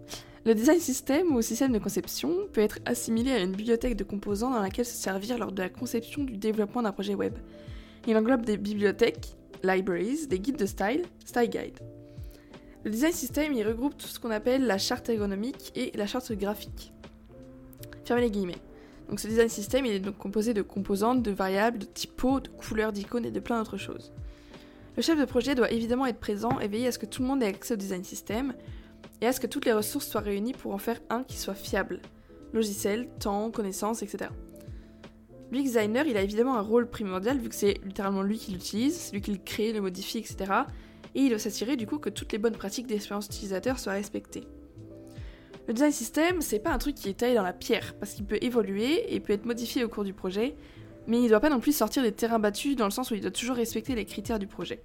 le 0.46 0.54
design 0.54 0.80
system 0.80 1.34
ou 1.34 1.42
système 1.42 1.72
de 1.72 1.80
conception 1.80 2.34
peut 2.52 2.60
être 2.60 2.80
assimilé 2.86 3.32
à 3.32 3.40
une 3.40 3.52
bibliothèque 3.52 3.96
de 3.96 4.04
composants 4.04 4.52
dans 4.52 4.62
laquelle 4.62 4.86
se 4.86 4.96
servir 4.96 5.38
lors 5.38 5.54
de 5.54 5.62
la 5.62 5.70
conception 5.70 6.24
du 6.26 6.36
développement 6.36 6.82
d'un 6.82 6.92
projet 6.92 7.16
web. 7.16 7.34
Il 8.08 8.18
englobe 8.18 8.44
des 8.44 8.58
bibliothèques, 8.58 9.38
libraries, 9.64 10.28
des 10.28 10.40
guides 10.40 10.58
de 10.58 10.66
style, 10.66 11.04
style 11.24 11.50
guide. 11.50 11.80
Le 12.84 12.92
design 12.92 13.14
system, 13.14 13.54
il 13.54 13.66
regroupe 13.66 13.98
tout 13.98 14.08
ce 14.08 14.20
qu'on 14.20 14.32
appelle 14.32 14.66
la 14.66 14.78
charte 14.78 15.08
ergonomique 15.08 15.72
et 15.76 15.96
la 15.96 16.08
charte 16.08 16.34
graphique. 16.34 16.92
Fermez 18.04 18.24
les 18.24 18.32
guillemets. 18.32 18.62
Donc 19.08 19.22
ce 19.22 19.28
design 19.28 19.48
system, 19.48 19.86
est 19.86 20.00
donc 20.00 20.18
composé 20.18 20.54
de 20.54 20.62
composantes, 20.62 21.24
de 21.24 21.32
variables, 21.32 21.78
de 21.78 21.86
typos, 21.86 22.42
de 22.42 22.50
couleurs 22.50 22.92
d'icônes 22.92 23.26
et 23.26 23.32
de 23.32 23.40
plein 23.40 23.60
d'autres 23.60 23.78
choses. 23.78 24.12
Le 24.98 25.02
chef 25.02 25.18
de 25.18 25.26
projet 25.26 25.56
doit 25.56 25.72
évidemment 25.72 26.06
être 26.06 26.20
présent 26.20 26.60
et 26.60 26.68
veiller 26.68 26.88
à 26.88 26.92
ce 26.92 27.00
que 27.00 27.06
tout 27.06 27.22
le 27.22 27.30
monde 27.30 27.42
ait 27.42 27.48
accès 27.48 27.76
au 27.76 27.78
design 27.78 28.04
system 28.04 28.54
et 29.22 29.28
à 29.28 29.34
ce 29.34 29.40
que 29.40 29.48
toutes 29.48 29.66
les 29.66 29.74
ressources 29.74 30.08
soient 30.08 30.22
réunies 30.22 30.54
pour 30.54 30.74
en 30.74 30.78
faire 30.78 31.00
un 31.10 31.24
qui 31.24 31.38
soit 31.38 31.54
fiable. 31.54 32.02
Logiciel, 32.54 33.10
temps, 33.20 33.52
connaissances, 33.52 34.04
etc. 34.04 34.30
Le 35.52 35.62
designer, 35.62 36.08
il 36.08 36.18
a 36.18 36.22
évidemment 36.22 36.56
un 36.56 36.62
rôle 36.62 36.90
primordial 36.90 37.38
vu 37.38 37.50
que 37.50 37.56
c'est 37.56 37.80
littéralement 37.86 38.24
lui 38.24 38.38
qui 38.38 38.52
l'utilise, 38.52 38.96
c'est 38.96 39.14
lui 39.14 39.22
qui 39.22 39.32
le 39.32 39.38
crée, 39.38 39.72
le 39.72 39.82
modifie, 39.82 40.18
etc. 40.18 40.52
Et 41.16 41.22
il 41.22 41.30
doit 41.30 41.40
s'assurer 41.40 41.76
du 41.76 41.86
coup 41.86 42.00
que 42.00 42.10
toutes 42.10 42.32
les 42.32 42.40
bonnes 42.40 42.56
pratiques 42.56 42.88
d'expérience 42.88 43.28
utilisateur 43.28 43.78
soient 43.78 43.94
respectées. 43.94 44.48
Le 45.68 45.74
design 45.74 45.92
system, 45.92 46.42
c'est 46.42 46.60
pas 46.60 46.72
un 46.72 46.78
truc 46.78 46.96
qui 46.96 47.08
est 47.08 47.14
taillé 47.14 47.36
dans 47.36 47.44
la 47.44 47.54
pierre, 47.54 47.96
parce 48.00 48.14
qu'il 48.14 48.26
peut 48.26 48.40
évoluer 48.42 49.14
et 49.14 49.20
peut 49.20 49.32
être 49.32 49.46
modifié 49.46 49.84
au 49.84 49.90
cours 49.90 50.04
du 50.04 50.14
projet, 50.14 50.56
mais 51.08 51.20
il 51.20 51.24
ne 51.24 51.30
doit 51.30 51.40
pas 51.40 51.50
non 51.50 51.60
plus 51.60 51.76
sortir 51.76 52.04
des 52.04 52.12
terrains 52.12 52.40
battus 52.40 52.76
dans 52.76 52.86
le 52.86 52.92
sens 52.92 53.12
où 53.12 53.16
il 53.16 53.22
doit 53.22 53.32
toujours 53.32 53.56
respecter 53.56 53.96
les 53.96 54.06
critères 54.06 54.40
du 54.40 54.48
projet. 54.48 54.84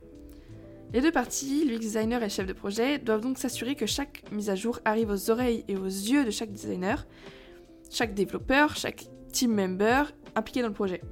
Les 0.94 1.02
deux 1.02 1.12
parties, 1.12 1.66
l'UX 1.66 1.78
designer 1.78 2.22
et 2.22 2.30
chef 2.30 2.46
de 2.46 2.54
projet, 2.54 2.98
doivent 2.98 3.20
donc 3.20 3.36
s'assurer 3.36 3.74
que 3.74 3.84
chaque 3.84 4.22
mise 4.32 4.48
à 4.48 4.54
jour 4.54 4.80
arrive 4.86 5.10
aux 5.10 5.30
oreilles 5.30 5.64
et 5.68 5.76
aux 5.76 5.84
yeux 5.84 6.24
de 6.24 6.30
chaque 6.30 6.50
designer, 6.50 7.06
chaque 7.90 8.14
développeur, 8.14 8.74
chaque 8.74 9.06
team 9.30 9.54
member 9.54 10.04
impliqué 10.34 10.62
dans 10.62 10.68
le 10.68 10.74
projet. 10.74 11.02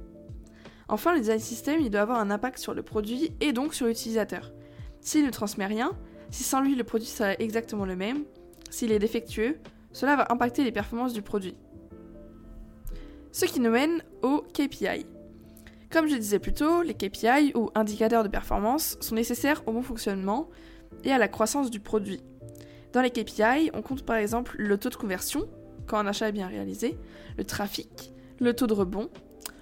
Enfin, 0.89 1.13
le 1.13 1.19
design 1.19 1.39
system, 1.39 1.79
il 1.79 1.91
doit 1.91 2.01
avoir 2.01 2.19
un 2.19 2.31
impact 2.31 2.57
sur 2.57 2.73
le 2.73 2.81
produit 2.81 3.31
et 3.39 3.53
donc 3.53 3.75
sur 3.75 3.85
l'utilisateur. 3.85 4.51
S'il 4.99 5.25
ne 5.25 5.29
transmet 5.29 5.67
rien, 5.67 5.91
si 6.31 6.43
sans 6.43 6.61
lui 6.61 6.75
le 6.75 6.83
produit 6.83 7.07
serait 7.07 7.37
exactement 7.39 7.85
le 7.85 7.95
même, 7.95 8.23
s'il 8.71 8.91
est 8.91 8.99
défectueux, 8.99 9.57
cela 9.91 10.15
va 10.15 10.27
impacter 10.31 10.63
les 10.63 10.71
performances 10.71 11.13
du 11.13 11.21
produit. 11.21 11.55
Ce 13.31 13.45
qui 13.45 13.59
nous 13.59 13.69
mène 13.69 14.01
au 14.23 14.41
KPI. 14.53 15.05
Comme 15.89 16.09
je 16.09 16.15
disais 16.15 16.39
plus 16.39 16.53
tôt, 16.53 16.81
les 16.81 16.93
KPI 16.93 17.53
ou 17.55 17.69
indicateurs 17.73 18.23
de 18.23 18.27
performance 18.27 18.97
sont 18.99 19.15
nécessaires 19.15 19.63
au 19.67 19.71
bon 19.71 19.81
fonctionnement 19.81 20.49
et 21.05 21.13
à 21.13 21.17
la 21.17 21.29
croissance 21.29 21.71
du 21.71 21.79
produit. 21.79 22.21
Dans 22.91 23.01
les 23.01 23.09
KPI, 23.09 23.71
on 23.73 23.81
compte 23.81 24.03
par 24.03 24.17
exemple 24.17 24.55
le 24.57 24.77
taux 24.77 24.89
de 24.89 24.95
conversion, 24.95 25.47
quand 25.85 25.97
un 25.97 26.05
achat 26.05 26.27
est 26.27 26.33
bien 26.33 26.47
réalisé, 26.47 26.97
le 27.37 27.45
trafic, 27.45 28.11
le 28.39 28.53
taux 28.53 28.67
de 28.67 28.73
rebond. 28.73 29.09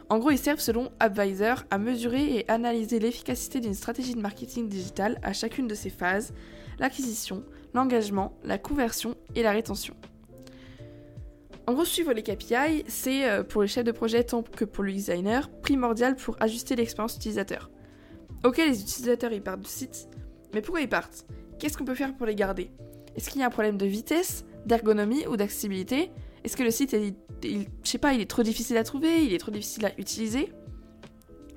En 0.10 0.18
gros, 0.18 0.32
ils 0.32 0.40
servent 0.40 0.60
selon 0.60 0.92
Advisor 1.00 1.64
à 1.70 1.78
mesurer 1.78 2.38
et 2.38 2.50
analyser 2.50 3.00
l'efficacité 3.00 3.60
d'une 3.60 3.74
stratégie 3.76 4.16
de 4.16 4.22
marketing 4.22 4.68
digital 4.68 5.20
à 5.22 5.32
chacune 5.32 5.68
de 5.68 5.76
ses 5.76 5.90
phases, 5.92 6.34
l'acquisition, 6.80 7.44
l'engagement, 7.76 8.34
la 8.44 8.58
conversion 8.58 9.16
et 9.36 9.44
la 9.44 9.52
rétention. 9.52 9.96
En 11.68 11.74
gros, 11.74 11.86
suivre 11.86 12.14
les 12.14 12.22
KPI, 12.22 12.84
c'est 12.88 13.28
euh, 13.28 13.44
pour 13.44 13.64
les 13.64 13.68
chefs 13.68 13.84
de 13.84 13.92
projet 13.92 14.24
tant 14.24 14.44
que 14.44 14.66
pour 14.66 14.84
le 14.84 14.92
designer 14.92 15.50
primordial 15.50 16.16
pour 16.16 16.36
ajuster 16.40 16.76
l'expérience 16.76 17.16
utilisateur. 17.16 17.72
Ok, 18.44 18.58
les 18.58 18.82
utilisateurs 18.82 19.34
ils 19.34 19.42
partent 19.42 19.62
du 19.62 19.70
site, 19.70 20.08
mais 20.54 20.62
pourquoi 20.62 20.82
ils 20.82 20.90
partent? 20.90 21.26
Qu'est-ce 21.58 21.78
qu'on 21.78 21.86
peut 21.86 21.96
faire 21.96 22.16
pour 22.16 22.28
les 22.28 22.36
garder? 22.36 22.70
Est-ce 23.16 23.30
qu'il 23.32 23.42
y 23.42 23.44
a 23.44 23.48
un 23.48 23.52
problème 23.52 23.78
de 23.78 23.86
vitesse, 23.86 24.46
d'ergonomie 24.66 25.26
ou 25.26 25.38
d'accessibilité? 25.38 26.12
Est-ce 26.44 26.56
que 26.56 26.62
le 26.62 26.70
site, 26.70 26.94
est, 26.94 27.16
je 27.44 27.66
sais 27.84 27.98
pas, 27.98 28.14
il 28.14 28.22
est 28.22 28.30
trop 28.30 28.44
difficile 28.44 28.78
à 28.78 28.84
trouver, 28.84 29.24
il 29.24 29.34
est 29.34 29.40
trop 29.40 29.52
difficile 29.52 29.88
à 29.88 29.92
utiliser? 29.98 30.52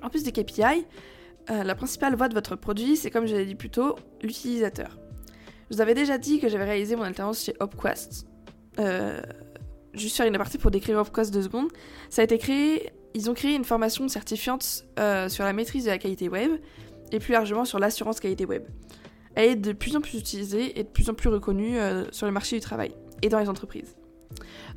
En 0.01 0.09
plus 0.09 0.23
des 0.23 0.31
KPI, 0.31 0.87
euh, 1.51 1.63
la 1.63 1.75
principale 1.75 2.15
voie 2.15 2.29
de 2.29 2.33
votre 2.33 2.55
produit, 2.55 2.97
c'est 2.97 3.11
comme 3.11 3.27
je 3.27 3.35
l'ai 3.35 3.45
dit 3.45 3.55
plus 3.55 3.69
tôt, 3.69 3.95
l'utilisateur. 4.23 4.97
Je 5.69 5.75
vous 5.75 5.81
avais 5.81 5.93
déjà 5.93 6.17
dit 6.17 6.39
que 6.39 6.49
j'avais 6.49 6.65
réalisé 6.65 6.95
mon 6.95 7.03
alternance 7.03 7.43
chez 7.43 7.53
HopQuest. 7.59 8.25
Euh, 8.79 9.21
juste 9.93 10.17
faire 10.17 10.27
une 10.27 10.37
partie 10.37 10.57
pour 10.57 10.71
décrire 10.71 10.97
HopQuest 10.97 11.33
deux 11.33 11.43
secondes. 11.43 11.69
Ça 12.09 12.21
a 12.21 12.25
été 12.25 12.37
créé, 12.37 12.91
ils 13.13 13.29
ont 13.29 13.33
créé 13.33 13.55
une 13.55 13.65
formation 13.65 14.07
certifiante 14.07 14.85
euh, 14.99 15.29
sur 15.29 15.43
la 15.43 15.53
maîtrise 15.53 15.85
de 15.85 15.89
la 15.89 15.97
qualité 15.97 16.29
web 16.29 16.51
et 17.11 17.19
plus 17.19 17.33
largement 17.33 17.65
sur 17.65 17.79
l'assurance 17.79 18.19
qualité 18.19 18.45
web. 18.45 18.63
Elle 19.35 19.51
est 19.51 19.55
de 19.55 19.73
plus 19.73 19.95
en 19.95 20.01
plus 20.01 20.17
utilisée 20.17 20.79
et 20.79 20.83
de 20.83 20.89
plus 20.89 21.09
en 21.09 21.13
plus 21.13 21.29
reconnue 21.29 21.77
euh, 21.77 22.05
sur 22.11 22.25
le 22.25 22.31
marché 22.31 22.55
du 22.55 22.61
travail 22.61 22.93
et 23.21 23.29
dans 23.29 23.39
les 23.39 23.49
entreprises. 23.49 23.95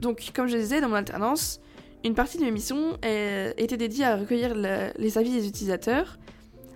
Donc, 0.00 0.30
comme 0.34 0.48
je 0.48 0.56
disais, 0.56 0.80
dans 0.80 0.88
mon 0.88 0.94
alternance, 0.94 1.60
une 2.04 2.14
partie 2.14 2.38
de 2.38 2.44
mes 2.44 2.50
missions 2.50 2.98
était 3.02 3.76
dédiée 3.76 4.04
à 4.04 4.16
recueillir 4.16 4.54
les 4.54 5.18
avis 5.18 5.30
des 5.30 5.46
utilisateurs, 5.46 6.18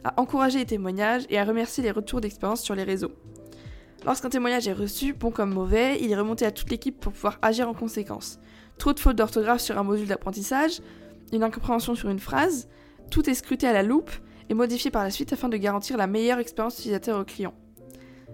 à 0.04 0.20
encourager 0.20 0.60
les 0.60 0.66
témoignages 0.66 1.24
et 1.30 1.38
à 1.38 1.44
remercier 1.44 1.82
les 1.82 1.90
retours 1.90 2.20
d'expérience 2.20 2.62
sur 2.62 2.76
les 2.76 2.84
réseaux. 2.84 3.12
Lorsqu'un 4.06 4.28
témoignage 4.28 4.68
est 4.68 4.72
reçu, 4.72 5.14
bon 5.14 5.32
comme 5.32 5.52
mauvais, 5.52 5.98
il 6.00 6.12
est 6.12 6.16
remonté 6.16 6.46
à 6.46 6.52
toute 6.52 6.70
l'équipe 6.70 7.00
pour 7.00 7.12
pouvoir 7.12 7.40
agir 7.42 7.68
en 7.68 7.74
conséquence. 7.74 8.38
Trop 8.78 8.92
de 8.92 9.00
fautes 9.00 9.16
d'orthographe 9.16 9.60
sur 9.60 9.76
un 9.78 9.82
module 9.82 10.06
d'apprentissage, 10.06 10.80
une 11.32 11.42
incompréhension 11.42 11.96
sur 11.96 12.08
une 12.08 12.20
phrase, 12.20 12.68
tout 13.10 13.28
est 13.28 13.34
scruté 13.34 13.66
à 13.66 13.72
la 13.72 13.82
loupe 13.82 14.12
et 14.48 14.54
modifié 14.54 14.92
par 14.92 15.02
la 15.02 15.10
suite 15.10 15.32
afin 15.32 15.48
de 15.48 15.56
garantir 15.56 15.96
la 15.96 16.06
meilleure 16.06 16.38
expérience 16.38 16.78
utilisateur 16.78 17.18
au 17.18 17.24
client. 17.24 17.52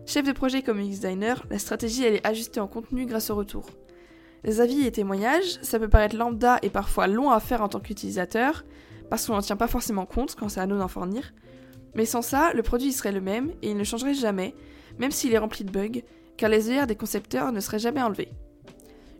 Chef 0.04 0.26
de 0.26 0.32
projet 0.32 0.60
comme 0.60 0.78
designer, 0.82 1.42
la 1.48 1.58
stratégie 1.58 2.04
elle 2.04 2.16
est 2.16 2.26
ajustée 2.26 2.60
en 2.60 2.68
contenu 2.68 3.06
grâce 3.06 3.30
au 3.30 3.34
retour. 3.34 3.64
Les 4.44 4.60
avis 4.60 4.86
et 4.86 4.92
témoignages, 4.92 5.58
ça 5.62 5.78
peut 5.78 5.88
paraître 5.88 6.16
lambda 6.16 6.58
et 6.60 6.68
parfois 6.68 7.06
long 7.06 7.30
à 7.30 7.40
faire 7.40 7.62
en 7.62 7.68
tant 7.68 7.80
qu'utilisateur, 7.80 8.66
parce 9.08 9.26
qu'on 9.26 9.32
n'en 9.32 9.40
tient 9.40 9.56
pas 9.56 9.68
forcément 9.68 10.04
compte 10.04 10.34
quand 10.34 10.50
c'est 10.50 10.60
à 10.60 10.66
nous 10.66 10.76
d'en 10.76 10.88
fournir. 10.88 11.32
Mais 11.94 12.04
sans 12.04 12.20
ça, 12.20 12.52
le 12.52 12.62
produit 12.62 12.92
serait 12.92 13.12
le 13.12 13.22
même 13.22 13.52
et 13.62 13.70
il 13.70 13.76
ne 13.78 13.84
changerait 13.84 14.12
jamais, 14.12 14.54
même 14.98 15.10
s'il 15.10 15.32
est 15.32 15.38
rempli 15.38 15.64
de 15.64 15.70
bugs, 15.70 16.02
car 16.36 16.50
les 16.50 16.68
œillères 16.68 16.86
des 16.86 16.96
concepteurs 16.96 17.52
ne 17.52 17.60
seraient 17.60 17.78
jamais 17.78 18.02
enlevées. 18.02 18.30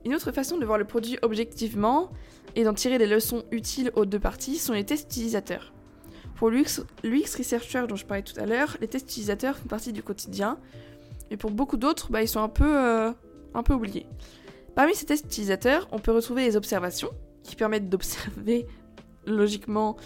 Une 0.05 0.15
autre 0.15 0.33
façon 0.33 0.59
de 0.59 0.65
voir 0.65 0.79
le 0.79 0.85
produit 0.85 1.19
objectivement 1.23 2.11
et 2.57 2.65
d'en 2.65 2.75
tirer 2.75 2.99
des 2.99 3.07
leçons 3.07 3.45
utiles 3.51 3.93
aux 3.95 4.05
deux 4.05 4.19
parties 4.19 4.57
sont 4.57 4.73
les 4.73 4.85
tests 4.85 5.11
utilisateurs. 5.11 5.73
Pour 6.37 6.51
l'UX, 6.51 6.85
Researcher 7.05 7.85
dont 7.89 7.97
je 7.97 8.05
parlais 8.05 8.23
tout 8.23 8.39
à 8.41 8.47
l'heure, 8.47 8.77
les 8.81 8.89
tests 8.89 9.07
utilisateurs 9.07 9.57
font 9.57 9.69
partie 9.69 9.93
du 9.93 10.03
quotidien, 10.03 10.59
et 11.31 11.37
pour 11.37 11.51
beaucoup 11.51 11.77
d'autres, 11.77 12.11
bah, 12.11 12.21
ils 12.21 12.29
sont 12.29 12.43
un 12.43 12.49
peu, 12.49 12.77
euh, 12.77 13.13
un 13.55 13.63
peu 13.63 13.75
oubliés. 13.75 14.07
Parmi 14.75 14.95
ces 14.95 15.07
tests 15.07 15.27
utilisateurs, 15.27 15.87
on 15.93 15.99
peut 15.99 16.13
retrouver 16.13 16.45
les 16.45 16.57
observations, 16.57 17.11
qui 17.45 17.57
permettent 17.57 17.89
d'observer 17.89 18.67
logiquement 19.27 19.97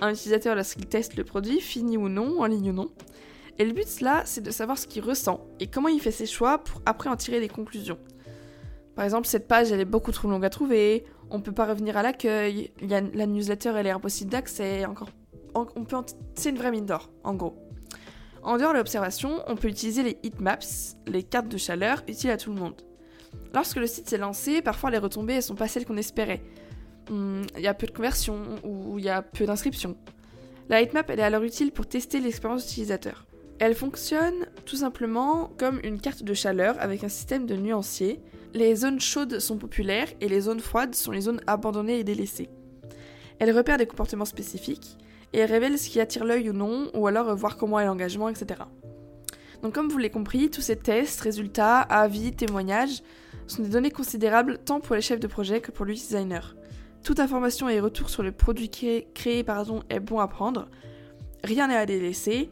un 0.00 0.10
utilisateur 0.10 0.56
lorsqu'il 0.56 0.86
teste 0.86 1.16
le 1.16 1.24
produit, 1.24 1.60
fini 1.60 1.96
ou 1.96 2.08
non, 2.08 2.40
en 2.40 2.46
ligne 2.46 2.70
ou 2.70 2.74
non. 2.74 2.90
Et 3.58 3.64
le 3.64 3.72
but 3.72 4.00
là, 4.00 4.22
c'est 4.24 4.40
de 4.40 4.50
savoir 4.50 4.78
ce 4.78 4.86
qu'il 4.86 5.02
ressent 5.02 5.46
et 5.60 5.66
comment 5.66 5.88
il 5.88 6.00
fait 6.00 6.10
ses 6.10 6.26
choix 6.26 6.58
pour 6.58 6.82
après 6.86 7.08
en 7.08 7.16
tirer 7.16 7.40
des 7.40 7.48
conclusions. 7.48 7.98
Par 8.96 9.04
exemple, 9.04 9.26
cette 9.26 9.48
page, 9.48 9.72
elle 9.72 9.80
est 9.80 9.84
beaucoup 9.84 10.12
trop 10.12 10.28
longue 10.28 10.44
à 10.44 10.50
trouver, 10.50 11.04
on 11.30 11.40
peut 11.40 11.52
pas 11.52 11.66
revenir 11.66 11.96
à 11.96 12.02
l'accueil, 12.02 12.72
la 12.80 13.26
newsletter, 13.26 13.72
elle 13.76 13.86
est 13.86 13.90
impossible 13.90 14.30
d'accès, 14.30 14.84
encore, 14.84 15.10
on 15.54 15.84
peut, 15.84 15.96
c'est 16.34 16.50
une 16.50 16.58
vraie 16.58 16.70
mine 16.70 16.86
d'or, 16.86 17.10
en 17.24 17.34
gros. 17.34 17.56
En 18.42 18.58
dehors 18.58 18.72
de 18.72 18.78
l'observation, 18.78 19.42
on 19.46 19.56
peut 19.56 19.68
utiliser 19.68 20.02
les 20.02 20.18
heatmaps, 20.22 20.96
les 21.06 21.22
cartes 21.22 21.48
de 21.48 21.56
chaleur, 21.56 22.02
utiles 22.08 22.30
à 22.30 22.36
tout 22.36 22.52
le 22.52 22.60
monde. 22.60 22.82
Lorsque 23.54 23.76
le 23.76 23.86
site 23.86 24.08
s'est 24.08 24.18
lancé, 24.18 24.62
parfois 24.62 24.90
les 24.90 24.98
retombées, 24.98 25.34
elles 25.34 25.42
sont 25.42 25.54
pas 25.54 25.68
celles 25.68 25.86
qu'on 25.86 25.96
espérait. 25.96 26.42
Hmm, 27.08 27.42
il 27.56 27.62
y 27.62 27.66
a 27.66 27.74
peu 27.74 27.86
de 27.86 27.92
conversions 27.92 28.42
ou 28.64 28.98
il 28.98 29.04
y 29.04 29.08
a 29.08 29.22
peu 29.22 29.46
d'inscriptions. 29.46 29.96
La 30.68 30.82
heatmap, 30.82 31.08
elle 31.10 31.20
est 31.20 31.24
alors 31.24 31.42
utile 31.42 31.72
pour 31.72 31.86
tester 31.86 32.20
l'expérience 32.20 32.64
utilisateur. 32.70 33.26
Elle 33.60 33.74
fonctionne 33.74 34.46
tout 34.66 34.76
simplement 34.76 35.50
comme 35.58 35.80
une 35.84 36.00
carte 36.00 36.22
de 36.22 36.34
chaleur 36.34 36.76
avec 36.80 37.04
un 37.04 37.08
système 37.08 37.46
de 37.46 37.54
nuanciers. 37.54 38.20
Les 38.52 38.74
zones 38.74 39.00
chaudes 39.00 39.38
sont 39.38 39.58
populaires 39.58 40.08
et 40.20 40.28
les 40.28 40.42
zones 40.42 40.60
froides 40.60 40.94
sont 40.94 41.12
les 41.12 41.22
zones 41.22 41.40
abandonnées 41.46 42.00
et 42.00 42.04
délaissées. 42.04 42.50
Elle 43.38 43.56
repère 43.56 43.78
des 43.78 43.86
comportements 43.86 44.24
spécifiques 44.24 44.98
et 45.32 45.44
révèle 45.44 45.78
ce 45.78 45.88
qui 45.88 46.00
attire 46.00 46.24
l'œil 46.24 46.50
ou 46.50 46.52
non, 46.52 46.90
ou 46.94 47.06
alors 47.06 47.34
voir 47.34 47.56
comment 47.56 47.80
est 47.80 47.86
l'engagement, 47.86 48.28
etc. 48.28 48.60
Donc 49.62 49.74
comme 49.74 49.88
vous 49.88 49.98
l'avez 49.98 50.10
compris, 50.10 50.50
tous 50.50 50.60
ces 50.60 50.76
tests, 50.76 51.20
résultats, 51.20 51.80
avis, 51.80 52.32
témoignages 52.32 53.02
sont 53.46 53.62
des 53.62 53.68
données 53.68 53.90
considérables 53.90 54.58
tant 54.58 54.80
pour 54.80 54.94
les 54.94 55.02
chefs 55.02 55.20
de 55.20 55.26
projet 55.26 55.60
que 55.60 55.70
pour 55.70 55.84
l'UX 55.84 55.94
designer. 55.94 56.56
Toute 57.02 57.20
information 57.20 57.68
et 57.68 57.80
retour 57.80 58.08
sur 58.08 58.22
le 58.22 58.32
produit 58.32 58.70
créé, 58.70 59.08
créé 59.14 59.42
pardon, 59.44 59.82
est 59.90 60.00
bon 60.00 60.20
à 60.20 60.28
prendre. 60.28 60.68
Rien 61.42 61.68
n'est 61.68 61.76
à 61.76 61.86
délaisser. 61.86 62.50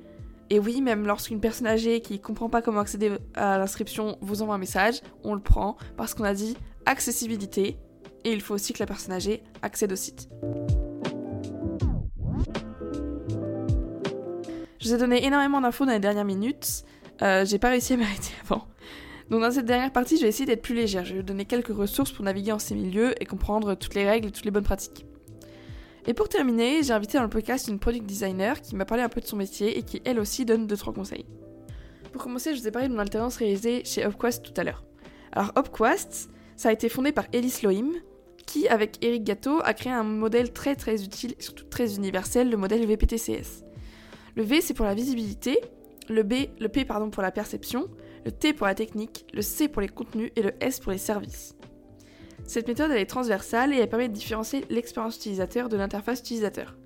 Et 0.51 0.59
oui, 0.59 0.81
même 0.81 1.07
lorsqu'une 1.07 1.41
personne 1.41 1.67
âgée 1.67 2.01
qui 2.01 2.21
comprend 2.21 2.49
pas 2.49 2.63
comment 2.63 2.81
accéder 2.81 3.13
à 3.35 3.59
l'inscription 3.59 4.19
vous 4.21 4.43
envoie 4.43 4.57
un 4.57 4.59
message, 4.59 5.01
on 5.25 5.35
le 5.35 5.41
prend 5.41 5.77
parce 5.97 6.15
qu'on 6.15 6.25
a 6.25 6.35
dit 6.35 6.57
accessibilité 6.87 7.79
et 8.25 8.33
il 8.33 8.41
faut 8.41 8.55
aussi 8.55 8.73
que 8.73 8.79
la 8.79 8.87
personne 8.87 9.13
âgée 9.13 9.43
accède 9.63 9.93
au 9.93 9.97
site. 9.97 10.29
Je 14.79 14.89
vous 14.89 14.95
ai 14.95 14.99
donné 14.99 15.25
énormément 15.25 15.61
d'infos 15.61 15.87
dans 15.87 15.93
les 15.93 16.01
dernières 16.01 16.25
minutes. 16.25 16.85
Euh, 17.23 17.45
j'ai 17.45 17.59
pas 17.59 17.71
réussi 17.71 17.95
à 17.95 17.97
m'arrêter 17.99 18.33
avant. 18.45 18.67
Donc 19.31 19.41
dans 19.41 19.51
cette 19.51 19.65
dernière 19.65 19.93
partie, 19.93 20.17
je 20.17 20.23
vais 20.23 20.29
essayer 20.29 20.45
d'être 20.45 20.63
plus 20.63 20.75
légère. 20.75 21.05
Je 21.05 21.13
vais 21.13 21.21
vous 21.21 21.27
donner 21.27 21.45
quelques 21.45 21.75
ressources 21.75 22.13
pour 22.13 22.25
naviguer 22.25 22.53
en 22.53 22.59
ces 22.59 22.75
milieux 22.75 23.15
et 23.23 23.25
comprendre 23.25 23.75
toutes 23.75 23.95
les 23.95 24.09
règles 24.09 24.29
et 24.29 24.31
toutes 24.33 24.45
les 24.45 24.51
bonnes 24.51 24.65
pratiques. 24.65 25.07
Et 26.07 26.15
pour 26.15 26.29
terminer, 26.29 26.83
j'ai 26.83 26.93
invité 26.93 27.19
dans 27.19 27.23
le 27.23 27.31
podcast 27.31 27.69
une 27.69 27.79
product 27.79 28.05
designer 28.05 28.61
qui 28.61 28.75
m'a 28.75 28.85
parlé 28.85 29.05
un 29.05 29.09
peu 29.09 29.21
de 29.21 29.27
son 29.27 29.37
métier 29.37 29.79
et 29.79 29.83
qui 29.83 30.03
elle 30.05 30.19
aussi 30.19 30.45
donne 30.45 30.67
2-3 30.67 30.93
conseils. 30.93 31.27
Pour 32.13 32.23
commencer, 32.23 32.55
je 32.55 32.61
vous 32.61 32.67
ai 32.67 32.71
parlé 32.73 32.89
de 32.89 32.93
mon 32.93 32.99
alternance 32.99 33.37
réalisée 33.37 33.85
chez 33.85 34.05
Upquest 34.05 34.43
tout 34.43 34.53
à 34.57 34.65
l'heure. 34.65 34.85
Alors 35.31 35.53
Upquest, 35.57 36.29
ça 36.57 36.71
a 36.71 36.73
été 36.73 36.89
fondé 36.89 37.13
par 37.13 37.27
Elise 37.33 37.63
Lohim, 37.63 37.93
qui, 38.47 38.67
avec 38.69 39.03
Eric 39.05 39.23
Gatto, 39.23 39.61
a 39.65 39.75
créé 39.75 39.93
un 39.93 40.03
modèle 40.03 40.53
très 40.53 40.75
très 40.75 41.05
utile 41.05 41.35
et 41.39 41.43
surtout 41.43 41.65
très 41.65 41.95
universel, 41.95 42.51
le 42.51 42.57
modèle 42.57 42.85
VPTCS. 42.85 43.65
Le 44.35 44.43
V 44.43 44.61
c'est 44.61 44.75
pour 44.75 44.85
la 44.85 44.95
visibilité, 44.95 45.59
le, 46.09 46.25
B, 46.25 46.49
le 46.59 46.69
P 46.69 46.85
pardon, 46.85 47.11
pour 47.11 47.23
la 47.23 47.31
perception, 47.31 47.89
le 48.25 48.33
T 48.33 48.53
pour 48.53 48.67
la 48.67 48.75
technique, 48.75 49.25
le 49.33 49.41
C 49.41 49.69
pour 49.69 49.81
les 49.81 49.89
contenus 49.89 50.33
et 50.35 50.43
le 50.43 50.53
S 50.61 50.81
pour 50.81 50.91
les 50.91 50.99
services. 50.99 51.55
Cette 52.45 52.69
méthode 52.69 52.91
est 52.91 53.07
transversale 53.07 53.73
et 53.73 53.79
elle 53.79 53.89
permet 53.89 54.09
de 54.09 54.15
différencier 54.15 54.65
l'expérience 54.69 55.17
utilisateur 55.17 55.69
de 55.69 55.77
l'interface 55.77 56.21
utilisateur. 56.21 56.77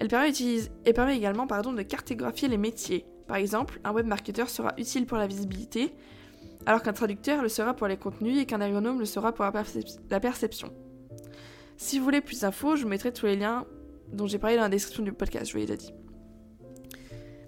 Elle 0.00 0.08
permet, 0.08 1.16
également 1.16 1.46
de 1.46 1.82
cartographier 1.82 2.48
les 2.48 2.58
métiers. 2.58 3.06
Par 3.26 3.36
exemple, 3.36 3.80
un 3.84 3.92
web 3.92 4.06
marketer 4.06 4.48
sera 4.48 4.74
utile 4.76 5.06
pour 5.06 5.16
la 5.16 5.26
visibilité, 5.26 5.94
alors 6.66 6.82
qu'un 6.82 6.92
traducteur 6.92 7.42
le 7.42 7.48
sera 7.48 7.74
pour 7.74 7.86
les 7.86 7.96
contenus 7.96 8.38
et 8.38 8.46
qu'un 8.46 8.60
ergonome 8.60 8.98
le 8.98 9.04
sera 9.04 9.32
pour 9.32 9.44
la, 9.44 10.20
perception. 10.20 10.72
Si 11.76 11.98
vous 11.98 12.04
voulez 12.04 12.20
plus 12.20 12.40
d'infos, 12.40 12.76
je 12.76 12.82
vous 12.82 12.88
mettrai 12.88 13.12
tous 13.12 13.26
les 13.26 13.36
liens 13.36 13.66
dont 14.12 14.26
j'ai 14.26 14.38
parlé 14.38 14.56
dans 14.56 14.62
la 14.62 14.68
description 14.68 15.02
du 15.02 15.12
podcast, 15.12 15.46
je 15.46 15.52
vous 15.52 15.58
l'ai 15.58 15.66
déjà 15.66 15.76
dit. 15.76 15.92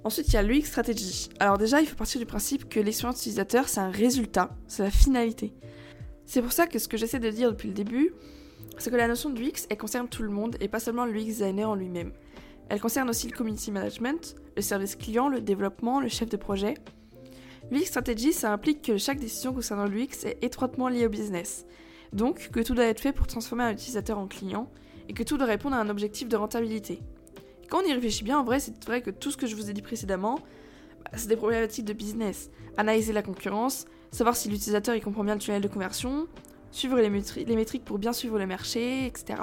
Ensuite, 0.04 0.28
il 0.28 0.34
y 0.34 0.36
a 0.36 0.42
l'UX 0.42 0.66
stratégie. 0.66 1.28
Alors 1.40 1.58
déjà, 1.58 1.80
il 1.80 1.86
faut 1.86 1.96
partir 1.96 2.20
du 2.20 2.26
principe 2.26 2.68
que 2.68 2.78
l'expérience 2.78 3.18
utilisateur, 3.20 3.68
c'est 3.68 3.80
un 3.80 3.90
résultat, 3.90 4.50
c'est 4.68 4.84
la 4.84 4.90
finalité. 4.90 5.52
C'est 6.26 6.42
pour 6.42 6.52
ça 6.52 6.66
que 6.66 6.78
ce 6.78 6.88
que 6.88 6.96
j'essaie 6.96 7.20
de 7.20 7.30
dire 7.30 7.50
depuis 7.50 7.68
le 7.68 7.74
début, 7.74 8.12
c'est 8.78 8.90
que 8.90 8.96
la 8.96 9.08
notion 9.08 9.30
de 9.30 9.38
l'UX, 9.38 9.66
elle 9.70 9.78
concerne 9.78 10.08
tout 10.08 10.22
le 10.22 10.28
monde 10.28 10.56
et 10.60 10.68
pas 10.68 10.80
seulement 10.80 11.06
l'UX 11.06 11.24
designer 11.24 11.70
en 11.70 11.74
lui-même. 11.74 12.12
Elle 12.68 12.80
concerne 12.80 13.08
aussi 13.08 13.28
le 13.28 13.36
community 13.36 13.70
management, 13.70 14.34
le 14.56 14.62
service 14.62 14.96
client, 14.96 15.28
le 15.28 15.40
développement, 15.40 16.00
le 16.00 16.08
chef 16.08 16.28
de 16.28 16.36
projet. 16.36 16.74
L'UX 17.70 17.86
stratégie, 17.86 18.32
ça 18.32 18.52
implique 18.52 18.82
que 18.82 18.96
chaque 18.96 19.20
décision 19.20 19.52
concernant 19.52 19.86
l'UX 19.86 20.24
est 20.24 20.42
étroitement 20.42 20.88
liée 20.88 21.06
au 21.06 21.08
business. 21.08 21.64
Donc, 22.12 22.50
que 22.50 22.60
tout 22.60 22.74
doit 22.74 22.86
être 22.86 23.00
fait 23.00 23.12
pour 23.12 23.26
transformer 23.26 23.64
un 23.64 23.72
utilisateur 23.72 24.18
en 24.18 24.26
client 24.26 24.70
et 25.08 25.12
que 25.12 25.22
tout 25.22 25.36
doit 25.36 25.46
répondre 25.46 25.76
à 25.76 25.80
un 25.80 25.88
objectif 25.88 26.28
de 26.28 26.36
rentabilité. 26.36 27.00
Quand 27.68 27.82
on 27.82 27.86
y 27.86 27.92
réfléchit 27.92 28.24
bien, 28.24 28.38
en 28.38 28.44
vrai, 28.44 28.60
c'est 28.60 28.84
vrai 28.84 29.00
que 29.00 29.10
tout 29.10 29.30
ce 29.30 29.36
que 29.36 29.46
je 29.46 29.56
vous 29.56 29.70
ai 29.70 29.72
dit 29.72 29.82
précédemment, 29.82 30.40
bah, 31.04 31.10
c'est 31.14 31.28
des 31.28 31.36
problématiques 31.36 31.84
de 31.84 31.92
business. 31.92 32.50
Analyser 32.76 33.12
la 33.12 33.22
concurrence, 33.22 33.86
savoir 34.10 34.36
si 34.36 34.48
l'utilisateur 34.48 34.94
il 34.94 35.02
comprend 35.02 35.24
bien 35.24 35.34
le 35.34 35.40
tunnel 35.40 35.62
de 35.62 35.68
conversion, 35.68 36.26
suivre 36.70 36.98
les, 37.00 37.10
métriques 37.10 37.84
pour 37.84 37.98
bien 37.98 38.12
suivre 38.12 38.38
le 38.38 38.46
marché, 38.46 39.06
etc. 39.06 39.40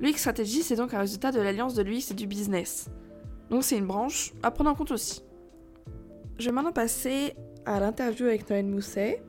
L'UX 0.00 0.18
stratégie, 0.18 0.62
c'est 0.62 0.76
donc 0.76 0.94
un 0.94 1.00
résultat 1.00 1.32
de 1.32 1.40
l'alliance 1.40 1.74
de 1.74 1.82
l'UX 1.82 2.10
et 2.10 2.14
du 2.14 2.26
business. 2.26 2.88
Donc 3.50 3.64
c'est 3.64 3.76
une 3.76 3.86
branche 3.86 4.32
à 4.42 4.50
prendre 4.50 4.70
en 4.70 4.74
compte 4.74 4.92
aussi. 4.92 5.22
Je 6.38 6.46
vais 6.46 6.52
maintenant 6.52 6.72
passer 6.72 7.34
à 7.66 7.80
l'interview 7.80 8.26
avec 8.26 8.48
Noël 8.48 8.66
Mousset. 8.66 9.22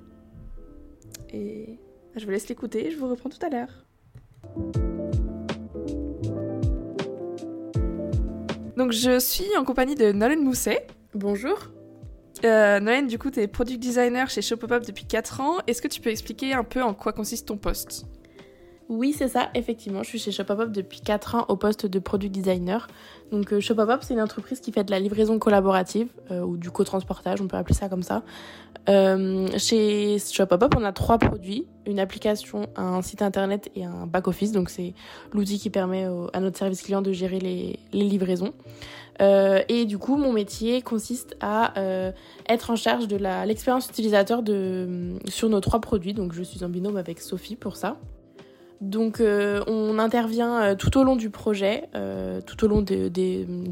Et 1.34 1.80
je 2.16 2.26
vous 2.26 2.32
laisse 2.32 2.48
l'écouter, 2.48 2.92
je 2.92 2.98
vous 2.98 3.08
reprends 3.08 3.30
tout 3.30 3.44
à 3.46 3.50
l'heure. 3.50 3.86
Donc 8.78 8.92
je 8.92 9.20
suis 9.20 9.58
en 9.58 9.64
compagnie 9.64 9.96
de 9.96 10.12
Nolan 10.12 10.42
Mousset. 10.42 10.88
Bonjour. 11.14 11.72
Euh, 12.44 12.80
Nolan, 12.80 13.04
du 13.04 13.20
coup, 13.20 13.30
tu 13.30 13.48
product 13.48 13.80
designer 13.80 14.30
chez 14.30 14.42
Shopopop 14.42 14.86
depuis 14.86 15.06
4 15.06 15.42
ans. 15.42 15.58
Est-ce 15.68 15.82
que 15.82 15.88
tu 15.88 16.02
peux 16.02 16.10
expliquer 16.10 16.54
un 16.54 16.64
peu 16.64 16.82
en 16.82 16.94
quoi 16.94 17.14
consiste 17.14 17.48
ton 17.48 17.58
poste? 17.58 18.06
Oui, 18.92 19.16
c'est 19.18 19.30
ça, 19.30 19.50
effectivement. 19.56 20.04
Je 20.04 20.10
suis 20.10 20.20
chez 20.20 20.34
Shopopop 20.34 20.70
depuis 20.70 21.00
4 21.00 21.36
ans 21.36 21.46
au 21.48 21.56
poste 21.56 21.86
de 21.86 21.98
product 21.98 22.34
designer. 22.34 22.88
Donc, 23.32 23.54
euh, 23.54 23.62
Shopopop, 23.62 24.04
c'est 24.04 24.14
une 24.14 24.20
entreprise 24.20 24.60
qui 24.60 24.74
fait 24.74 24.84
de 24.84 24.92
la 24.92 25.00
livraison 25.00 25.40
collaborative 25.40 26.10
euh, 26.30 26.42
ou 26.42 26.58
du 26.58 26.72
co-transportage, 26.72 27.40
on 27.40 27.48
peut 27.48 27.56
appeler 27.56 27.74
ça 27.74 27.88
comme 27.88 28.04
ça. 28.04 28.22
Euh, 28.90 29.48
chez 29.58 30.20
Shopopop, 30.20 30.76
on 30.78 30.84
a 30.84 30.92
trois 30.92 31.18
produits 31.18 31.68
une 31.86 32.02
application, 32.02 32.68
un 32.76 33.02
site 33.02 33.22
internet 33.22 33.72
et 33.78 33.86
un 33.86 34.08
back-office. 34.08 34.52
Donc, 34.52 34.70
c'est 34.70 34.94
l'outil 35.32 35.58
qui 35.58 35.70
permet 35.70 36.06
à 36.34 36.42
notre 36.42 36.58
service 36.58 36.82
client 36.82 37.02
de 37.02 37.14
gérer 37.14 37.40
les, 37.40 37.80
livraisons. 37.94 38.54
Et 39.22 39.86
du 39.86 39.98
coup, 40.00 40.18
mon 40.18 40.34
métier 40.34 40.82
consiste 40.82 41.38
à 41.40 41.74
être 42.50 42.70
en 42.72 42.76
charge 42.76 43.08
de 43.08 43.16
l'expérience 43.46 43.88
utilisateur 43.88 44.44
sur 45.28 45.50
nos 45.50 45.60
trois 45.60 45.80
produits. 45.80 46.14
Donc, 46.14 46.34
je 46.34 46.44
suis 46.44 46.64
en 46.64 46.70
binôme 46.70 46.98
avec 46.98 47.20
Sophie 47.20 47.56
pour 47.56 47.78
ça. 47.78 47.98
Donc 48.82 49.22
euh, 49.22 49.64
on 49.68 50.00
intervient 50.00 50.62
euh, 50.62 50.76
tout 50.76 50.98
au 50.98 51.04
long 51.04 51.16
du 51.16 51.30
projet, 51.30 51.88
euh, 51.96 52.42
tout 52.42 52.66
au 52.66 52.68
long 52.68 52.82
du 52.82 53.10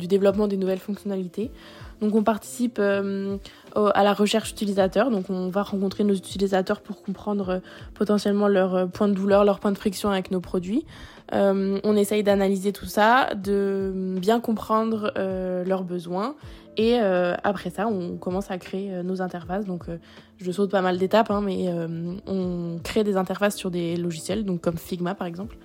développement 0.07 0.47
des 0.47 0.57
nouvelles 0.57 0.79
fonctionnalités. 0.79 1.51
Donc 1.99 2.15
on 2.15 2.23
participe 2.23 2.79
à 2.79 4.03
la 4.03 4.13
recherche 4.13 4.51
utilisateur, 4.51 5.11
donc 5.11 5.29
on 5.29 5.49
va 5.49 5.63
rencontrer 5.63 6.05
nos 6.05 6.13
utilisateurs 6.13 6.79
pour 6.79 7.01
comprendre 7.01 7.59
potentiellement 7.93 8.47
leurs 8.47 8.87
points 8.87 9.09
de 9.09 9.13
douleur, 9.13 9.43
leurs 9.43 9.59
points 9.59 9.73
de 9.73 9.77
friction 9.77 10.09
avec 10.09 10.31
nos 10.31 10.39
produits. 10.39 10.85
on 11.33 11.95
essaye 11.97 12.23
d'analyser 12.23 12.71
tout 12.71 12.85
ça, 12.85 13.35
de 13.35 13.91
bien 14.17 14.39
comprendre 14.39 15.11
leurs 15.17 15.83
besoins 15.83 16.35
et 16.79 16.97
euh, 17.01 17.35
après 17.43 17.71
ça, 17.71 17.87
on 17.87 18.15
commence 18.15 18.51
à 18.51 18.57
créer 18.57 18.93
euh, 18.93 19.03
nos 19.03 19.21
interfaces. 19.21 19.65
Donc, 19.65 19.89
euh, 19.89 19.97
je 20.37 20.49
saute 20.49 20.71
pas 20.71 20.81
mal 20.81 20.97
d'étapes, 20.97 21.29
hein, 21.29 21.41
mais 21.41 21.67
on 22.25 22.79
crée 22.81 23.03
des 23.03 23.17
interfaces 23.17 23.57
sur 23.57 23.69
des 23.69 23.97
logiciels, 23.97 24.45
donc 24.45 24.61
comme 24.61 24.77
Figma 24.77 25.13
par 25.13 25.27
exemple. 25.27 25.57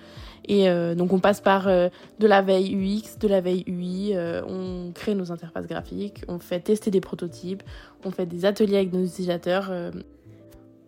Et 0.49 0.67
donc, 0.95 1.13
on 1.13 1.19
passe 1.19 1.39
par 1.39 1.67
de 1.67 2.27
la 2.27 2.41
veille 2.41 2.75
UX, 2.75 3.17
de 3.17 3.27
la 3.29 3.39
veille 3.39 3.63
UI, 3.67 4.13
on 4.45 4.91
crée 4.93 5.15
nos 5.15 5.31
interfaces 5.31 5.65
graphiques, 5.65 6.25
on 6.27 6.39
fait 6.39 6.59
tester 6.59 6.91
des 6.91 6.99
prototypes, 6.99 7.63
on 8.03 8.11
fait 8.11 8.25
des 8.25 8.43
ateliers 8.43 8.75
avec 8.75 8.91
nos 8.91 9.05
utilisateurs. 9.05 9.71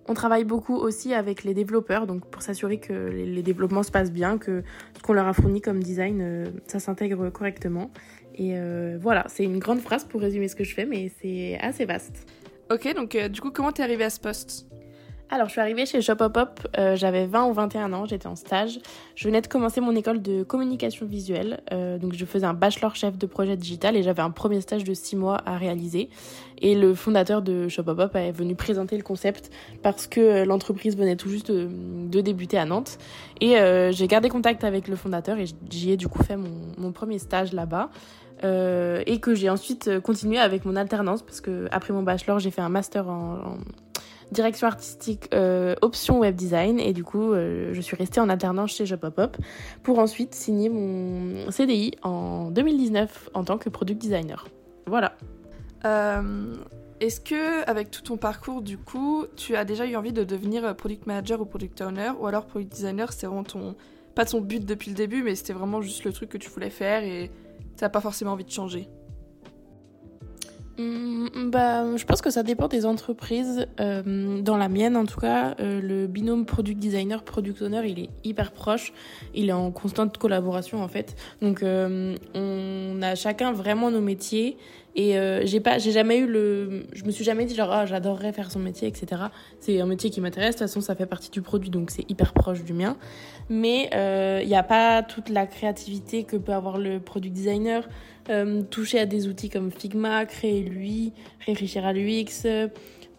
On 0.10 0.14
travaille 0.14 0.44
beaucoup 0.44 0.76
aussi 0.76 1.14
avec 1.14 1.46
les 1.46 1.54
développeurs, 1.54 2.06
donc 2.06 2.26
pour 2.26 2.42
s'assurer 2.42 2.80
que 2.80 2.94
les, 2.94 3.42
développements 3.42 3.84
se 3.84 3.92
passent 3.92 4.12
bien, 4.12 4.38
que 4.38 4.64
ce 4.98 5.02
qu'on 5.02 5.14
leur 5.14 5.28
a 5.28 5.34
fourni 5.34 5.62
comme 5.62 5.82
design, 5.82 6.52
ça 6.68 6.80
s'intègre 6.80 7.30
correctement. 7.30 7.90
Et 8.38 8.52
euh, 8.54 8.98
voilà, 9.02 9.26
c'est 9.28 9.44
une 9.44 9.60
grande 9.60 9.80
phrase 9.80 10.06
pour 10.06 10.22
résumer 10.22 10.48
ce 10.48 10.56
que 10.56 10.64
je 10.64 10.74
fais, 10.74 10.86
mais 10.86 11.12
c'est 11.22 11.58
assez 11.60 11.86
vaste. 11.86 12.26
Ok, 12.70 12.94
donc 12.96 13.16
euh, 13.16 13.30
du 13.30 13.40
coup, 13.40 13.50
comment 13.52 13.72
t'es 13.72 13.82
arrivée 13.82 14.04
à 14.04 14.10
ce 14.10 14.20
poste? 14.20 14.68
Alors, 15.30 15.48
je 15.48 15.52
suis 15.52 15.62
arrivée 15.62 15.86
chez 15.86 16.02
Shopopop, 16.02 16.68
euh, 16.78 16.96
j'avais 16.96 17.26
20 17.26 17.48
ou 17.48 17.54
21 17.54 17.92
ans, 17.92 18.06
j'étais 18.06 18.28
en 18.28 18.38
stage. 18.38 18.80
Je 19.16 19.28
venais 19.28 19.42
de 19.42 19.48
commencer 19.48 19.82
mon 19.82 19.94
école 19.94 20.22
de 20.22 20.44
communication 20.44 21.06
visuelle, 21.06 21.62
euh, 21.74 21.98
donc 21.98 22.14
je 22.14 22.24
faisais 22.24 22.46
un 22.46 22.54
bachelor 22.54 22.96
chef 22.96 23.18
de 23.18 23.26
projet 23.26 23.58
digital 23.58 23.98
et 23.98 24.04
j'avais 24.04 24.22
un 24.22 24.32
premier 24.32 24.62
stage 24.62 24.86
de 24.86 24.94
6 24.94 25.18
mois 25.18 25.42
à 25.46 25.58
réaliser. 25.58 26.10
Et 26.60 26.76
le 26.76 26.94
fondateur 26.94 27.42
de 27.42 27.68
Shopopop 27.68 28.16
est 28.16 28.32
venu 28.32 28.56
présenter 28.56 28.96
le 28.96 29.04
concept 29.04 29.50
parce 29.82 30.08
que 30.08 30.44
l'entreprise 30.46 30.98
venait 30.98 31.18
tout 31.18 31.30
juste 31.30 31.52
de, 31.52 32.22
débuter 32.22 32.58
à 32.58 32.66
Nantes. 32.66 32.98
Et 33.42 33.56
j'ai 33.92 34.08
gardé 34.08 34.30
contact 34.30 34.64
avec 34.64 34.88
le 34.88 34.96
fondateur 34.96 35.38
et 35.38 35.46
j'y 35.70 35.92
ai 35.92 35.98
du 35.98 36.08
coup 36.08 36.24
fait 36.24 36.38
mon, 36.38 36.72
mon 36.78 36.92
premier 36.92 37.20
stage 37.20 37.54
là-bas. 37.54 37.92
Euh, 38.44 39.02
et 39.06 39.20
que 39.20 39.34
j'ai 39.34 39.50
ensuite 39.50 40.00
continué 40.02 40.38
avec 40.38 40.64
mon 40.66 40.76
alternance 40.76 41.24
parce 41.24 41.42
que 41.42 41.68
après 41.72 41.92
mon 41.92 42.04
bachelor 42.04 42.38
j'ai 42.38 42.52
fait 42.52 42.62
un 42.62 42.70
master 42.70 43.10
en, 43.10 43.58
direction 44.32 44.68
artistique, 44.68 45.30
option 45.82 46.20
web 46.20 46.36
design. 46.36 46.80
Et 46.80 46.92
du 46.92 47.06
coup, 47.06 47.34
je 47.34 47.80
suis 47.80 47.96
restée 47.96 48.20
en 48.20 48.28
alternance 48.28 48.76
chez 48.76 48.86
Jobpop 48.86 49.38
pour 49.84 50.00
ensuite 50.00 50.36
signer 50.36 50.68
mon 50.68 51.50
CDI 51.50 51.94
en 52.04 52.52
2019 52.52 53.30
en 53.34 53.46
tant 53.46 53.58
que 53.58 53.70
product 53.70 54.02
designer. 54.02 54.46
Voilà. 54.86 55.14
Est-ce 57.00 57.20
que, 57.20 57.64
avec 57.70 57.92
tout 57.92 58.02
ton 58.02 58.18
parcours, 58.18 58.64
du 58.64 58.78
coup, 58.78 59.26
tu 59.36 59.56
as 59.56 59.66
déjà 59.66 59.86
eu 59.86 59.96
envie 59.96 60.14
de 60.14 60.24
devenir 60.24 60.76
product 60.76 61.06
manager 61.06 61.40
ou 61.40 61.46
product 61.46 61.80
owner? 61.82 62.12
Ou 62.20 62.26
alors 62.26 62.46
product 62.48 62.72
designer, 62.74 63.14
c'est 63.14 63.28
vraiment 63.28 63.44
ton. 63.44 63.76
Pas 64.16 64.26
ton 64.26 64.42
but 64.42 64.66
depuis 64.66 64.90
le 64.90 64.96
début, 64.96 65.22
mais 65.22 65.36
c'était 65.36 65.54
vraiment 65.54 65.80
juste 65.80 66.04
le 66.04 66.12
truc 66.12 66.30
que 66.30 66.40
tu 66.40 66.50
voulais 66.50 66.72
faire 66.72 67.04
et 67.04 67.30
t'as 67.78 67.90
pas 67.90 68.02
forcément 68.02 68.32
envie 68.32 68.44
de 68.44 68.52
changer 68.52 68.90
mmh, 70.78 71.50
bah, 71.52 71.96
je 71.96 72.06
pense 72.06 72.22
que 72.22 72.30
ça 72.30 72.44
dépend 72.44 72.68
des 72.68 72.86
entreprises. 72.86 73.68
Euh, 73.80 74.42
dans 74.42 74.58
la 74.58 74.70
mienne, 74.70 74.96
en 74.96 75.06
tout 75.06 75.20
cas, 75.20 75.56
euh, 75.60 75.82
le 75.82 76.08
binôme 76.08 76.46
product 76.46 76.80
designer, 76.80 77.24
product 77.24 77.62
owner, 77.62 77.82
il 77.88 78.00
est 78.00 78.10
hyper 78.24 78.52
proche. 78.52 78.94
Il 79.34 79.50
est 79.50 79.54
en 79.54 79.72
constante 79.72 80.18
collaboration, 80.18 80.82
en 80.82 80.88
fait. 80.88 81.16
Donc, 81.42 81.64
euh, 81.64 82.16
on 82.34 83.02
a 83.02 83.16
chacun 83.16 83.52
vraiment 83.52 83.92
nos 83.92 84.02
métiers 84.02 84.58
et 84.98 85.16
euh, 85.20 85.46
j'ai 85.46 85.60
pas, 85.60 85.78
j'ai 85.78 85.92
jamais 85.92 86.18
eu 86.18 86.26
le, 86.26 86.88
je 86.92 87.04
me 87.06 87.12
suis 87.12 87.24
jamais 87.24 87.46
dit 87.46 87.54
genre 87.54 87.72
ah, 87.72 87.86
j'adorerais 87.86 88.34
faire 88.34 88.50
son 88.50 88.58
métier, 88.58 88.88
etc. 88.88 89.22
C'est 89.60 89.80
un 89.80 89.86
métier 89.86 90.10
qui 90.10 90.22
m'intéresse. 90.22 90.56
De 90.56 90.60
toute 90.60 90.68
façon, 90.68 90.82
ça 90.82 90.96
fait 90.96 91.06
partie 91.06 91.30
du 91.30 91.44
produit, 91.44 91.70
donc 91.70 91.92
c'est 91.92 92.10
hyper 92.10 92.34
proche 92.34 92.64
du 92.64 92.74
mien. 92.74 92.98
Mais 93.48 93.84
il 93.84 93.90
euh, 93.94 94.44
n'y 94.44 94.56
a 94.56 94.64
pas 94.64 95.04
toute 95.04 95.30
la 95.30 95.46
créativité 95.46 96.24
que 96.24 96.36
peut 96.36 96.52
avoir 96.52 96.80
le 96.80 97.00
product 97.00 97.32
designer. 97.32 97.88
Euh, 98.30 98.62
toucher 98.64 99.00
à 99.00 99.06
des 99.06 99.28
outils 99.28 99.50
comme 99.50 99.72
Figma, 99.72 100.26
créer 100.26 100.62
lui, 100.62 101.14
réfléchir 101.46 101.86
à 101.86 101.94
l'UX 101.94 102.46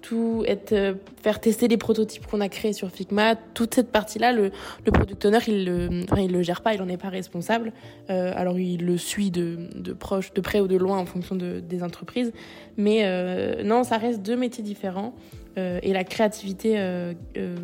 tout 0.00 0.44
être, 0.46 0.72
euh, 0.72 0.94
faire 1.22 1.40
tester 1.40 1.68
les 1.68 1.76
prototypes 1.76 2.26
qu'on 2.26 2.40
a 2.40 2.48
créés 2.48 2.72
sur 2.72 2.90
Figma, 2.90 3.34
toute 3.36 3.74
cette 3.74 3.90
partie-là, 3.90 4.32
le, 4.32 4.50
le 4.84 4.92
product 4.92 5.24
owner, 5.24 5.38
il 5.48 5.64
le, 5.64 6.04
enfin, 6.04 6.22
il 6.22 6.32
le 6.32 6.42
gère 6.42 6.62
pas, 6.62 6.74
il 6.74 6.82
en 6.82 6.88
est 6.88 6.96
pas 6.96 7.08
responsable. 7.08 7.72
Euh, 8.10 8.32
alors 8.36 8.58
il 8.58 8.84
le 8.84 8.96
suit 8.96 9.30
de, 9.30 9.58
proche, 9.98 10.32
de 10.32 10.40
près 10.40 10.60
ou 10.60 10.68
de 10.68 10.76
loin 10.76 10.98
en 10.98 11.06
fonction 11.06 11.34
de, 11.34 11.60
des 11.60 11.82
entreprises. 11.82 12.32
Mais 12.76 13.00
euh, 13.04 13.62
non, 13.64 13.84
ça 13.84 13.98
reste 13.98 14.22
deux 14.22 14.36
métiers 14.36 14.62
différents 14.62 15.14
euh, 15.56 15.80
et 15.82 15.92
la 15.92 16.04
créativité 16.04 16.78
euh, 16.78 17.14
euh, 17.36 17.56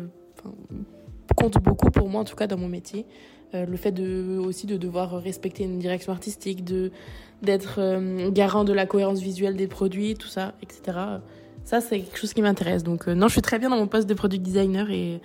compte 1.35 1.57
beaucoup 1.63 1.89
pour 1.89 2.09
moi, 2.09 2.21
en 2.21 2.25
tout 2.25 2.35
cas 2.35 2.47
dans 2.47 2.57
mon 2.57 2.67
métier. 2.67 3.05
Le 3.65 3.77
fait 3.77 3.91
de, 3.91 4.37
aussi 4.37 4.65
de 4.67 4.77
devoir 4.77 5.21
respecter 5.21 5.63
une 5.63 5.79
direction 5.79 6.11
artistique, 6.11 6.63
de 6.63 6.91
d'être 7.41 8.29
garant 8.31 8.63
de 8.63 8.73
la 8.73 8.85
cohérence 8.85 9.19
visuelle 9.19 9.55
des 9.55 9.67
produits, 9.67 10.15
tout 10.15 10.27
ça, 10.27 10.55
etc. 10.63 11.19
Ça, 11.65 11.81
c'est 11.81 11.99
quelque 11.99 12.17
chose 12.17 12.33
qui 12.33 12.43
m'intéresse. 12.43 12.83
Donc, 12.83 13.07
euh, 13.07 13.15
non, 13.15 13.27
je 13.27 13.33
suis 13.33 13.41
très 13.41 13.57
bien 13.57 13.69
dans 13.69 13.77
mon 13.77 13.87
poste 13.87 14.07
de 14.07 14.13
product 14.13 14.43
designer 14.43 14.89
et, 14.91 15.15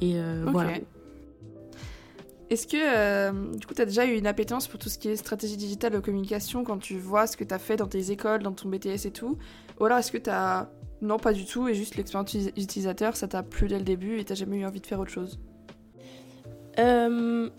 et 0.00 0.14
euh, 0.14 0.44
voilà. 0.46 0.74
Est-ce 2.48 2.66
que, 2.66 2.76
euh, 2.76 3.54
du 3.56 3.66
coup, 3.66 3.74
tu 3.74 3.82
as 3.82 3.86
déjà 3.86 4.06
eu 4.06 4.16
une 4.16 4.26
appétence 4.26 4.66
pour 4.66 4.78
tout 4.78 4.88
ce 4.88 4.98
qui 4.98 5.08
est 5.08 5.16
stratégie 5.16 5.56
digitale 5.56 5.92
de 5.92 5.98
communication 5.98 6.64
quand 6.64 6.78
tu 6.78 6.96
vois 6.98 7.26
ce 7.26 7.36
que 7.36 7.44
tu 7.44 7.52
as 7.54 7.58
fait 7.58 7.76
dans 7.76 7.86
tes 7.86 8.12
écoles, 8.12 8.42
dans 8.42 8.52
ton 8.52 8.68
BTS 8.68 9.06
et 9.06 9.10
tout? 9.10 9.36
Ou 9.78 9.84
alors 9.84 9.98
est-ce 9.98 10.12
que 10.12 10.18
tu 10.18 10.30
as. 10.30 10.70
Non, 11.02 11.18
pas 11.18 11.32
du 11.32 11.46
tout, 11.46 11.66
et 11.66 11.74
juste 11.74 11.96
l'expérience 11.96 12.34
utilisateur, 12.56 13.16
ça 13.16 13.26
t'a 13.26 13.42
plu 13.42 13.68
dès 13.68 13.78
le 13.78 13.84
début 13.84 14.18
et 14.18 14.24
t'as 14.24 14.34
jamais 14.34 14.58
eu 14.58 14.66
envie 14.66 14.80
de 14.80 14.86
faire 14.86 15.00
autre 15.00 15.10
chose? 15.10 15.40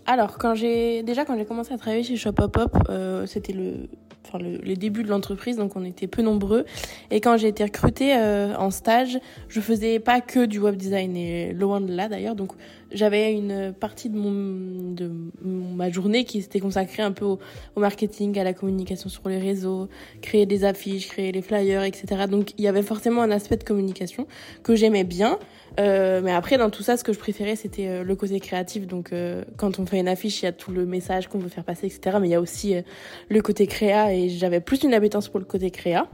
Alors, 0.06 0.38
quand 0.38 0.54
j'ai 0.54 1.02
déjà 1.02 1.24
quand 1.24 1.36
j'ai 1.36 1.44
commencé 1.44 1.72
à 1.72 1.78
travailler 1.78 2.02
chez 2.02 2.16
Shop 2.16 2.32
Pop 2.32 2.56
Up, 2.56 3.26
c'était 3.26 3.52
le 3.52 3.88
enfin 4.26 4.38
le, 4.38 4.58
les 4.58 4.76
débuts 4.76 5.02
de 5.02 5.08
l'entreprise, 5.08 5.56
donc 5.56 5.76
on 5.76 5.84
était 5.84 6.06
peu 6.06 6.22
nombreux. 6.22 6.64
Et 7.10 7.20
quand 7.20 7.36
j'ai 7.36 7.48
été 7.48 7.64
recrutée 7.64 8.14
euh, 8.14 8.54
en 8.56 8.70
stage, 8.70 9.18
je 9.48 9.60
faisais 9.60 9.98
pas 9.98 10.20
que 10.20 10.44
du 10.44 10.58
web 10.58 10.76
design 10.76 11.16
et 11.16 11.52
loin 11.52 11.80
de 11.80 11.92
là 11.92 12.08
d'ailleurs. 12.08 12.34
Donc 12.34 12.52
j'avais 12.90 13.32
une 13.32 13.72
partie 13.72 14.10
de 14.10 14.16
mon 14.16 14.92
de 14.92 15.10
ma 15.42 15.90
journée 15.90 16.24
qui 16.24 16.42
s'était 16.42 16.60
consacrée 16.60 17.02
un 17.02 17.12
peu 17.12 17.24
au, 17.24 17.38
au, 17.76 17.80
marketing, 17.80 18.38
à 18.38 18.44
la 18.44 18.52
communication 18.52 19.08
sur 19.08 19.28
les 19.28 19.38
réseaux, 19.38 19.88
créer 20.20 20.46
des 20.46 20.64
affiches, 20.64 21.08
créer 21.08 21.32
les 21.32 21.42
flyers, 21.42 21.84
etc. 21.84 22.26
Donc 22.28 22.52
il 22.58 22.64
y 22.64 22.68
avait 22.68 22.82
forcément 22.82 23.22
un 23.22 23.30
aspect 23.30 23.56
de 23.56 23.64
communication 23.64 24.26
que 24.62 24.74
j'aimais 24.74 25.04
bien. 25.04 25.38
Euh, 25.80 26.20
mais 26.22 26.32
après, 26.32 26.58
dans 26.58 26.70
tout 26.70 26.82
ça, 26.82 26.96
ce 26.96 27.04
que 27.04 27.12
je 27.12 27.18
préférais, 27.18 27.56
c'était 27.56 27.88
euh, 27.88 28.04
le 28.04 28.16
côté 28.16 28.38
créatif. 28.40 28.86
Donc, 28.86 29.12
euh, 29.12 29.44
quand 29.56 29.78
on 29.78 29.86
fait 29.86 29.98
une 29.98 30.08
affiche, 30.08 30.42
il 30.42 30.44
y 30.44 30.48
a 30.48 30.52
tout 30.52 30.70
le 30.70 30.84
message 30.86 31.28
qu'on 31.28 31.38
veut 31.38 31.48
faire 31.48 31.64
passer, 31.64 31.86
etc. 31.86 32.18
Mais 32.20 32.28
il 32.28 32.32
y 32.32 32.34
a 32.34 32.40
aussi 32.40 32.74
euh, 32.74 32.82
le 33.28 33.40
côté 33.40 33.66
créa, 33.66 34.12
et 34.12 34.28
j'avais 34.28 34.60
plus 34.60 34.82
une 34.82 34.94
appétence 34.94 35.28
pour 35.28 35.40
le 35.40 35.46
côté 35.46 35.70
créa. 35.70 36.08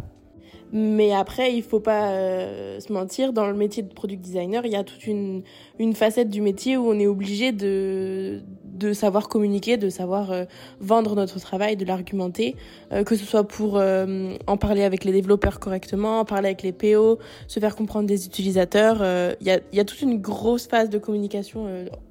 Mais 0.72 1.12
après, 1.12 1.54
il 1.54 1.62
faut 1.62 1.80
pas 1.80 2.10
euh, 2.10 2.80
se 2.80 2.92
mentir, 2.92 3.32
dans 3.32 3.46
le 3.46 3.54
métier 3.54 3.82
de 3.82 3.92
product 3.92 4.20
designer, 4.22 4.66
il 4.66 4.72
y 4.72 4.76
a 4.76 4.84
toute 4.84 5.06
une, 5.06 5.42
une 5.78 5.94
facette 5.94 6.28
du 6.28 6.40
métier 6.40 6.76
où 6.76 6.88
on 6.90 6.98
est 6.98 7.06
obligé 7.06 7.52
de, 7.52 8.42
de 8.78 8.92
savoir 8.92 9.28
communiquer, 9.28 9.76
de 9.76 9.90
savoir 9.90 10.30
euh, 10.30 10.44
vendre 10.80 11.16
notre 11.16 11.40
travail, 11.40 11.76
de 11.76 11.84
l'argumenter, 11.84 12.56
euh, 12.92 13.02
que 13.02 13.16
ce 13.16 13.24
soit 13.24 13.44
pour 13.46 13.76
euh, 13.76 14.34
en 14.46 14.56
parler 14.56 14.84
avec 14.84 15.04
les 15.04 15.12
développeurs 15.12 15.58
correctement, 15.58 16.20
en 16.20 16.24
parler 16.24 16.48
avec 16.48 16.62
les 16.62 16.72
PO, 16.72 17.18
se 17.48 17.60
faire 17.60 17.74
comprendre 17.74 18.06
des 18.06 18.26
utilisateurs. 18.26 18.96
Il 19.40 19.46
y, 19.46 19.50
a, 19.50 19.60
y 19.72 19.80
a 19.80 19.84
toute 19.84 20.00
une 20.00 20.20
grosse 20.20 20.66
phase 20.66 20.90
de 20.90 20.98
communication 20.98 21.66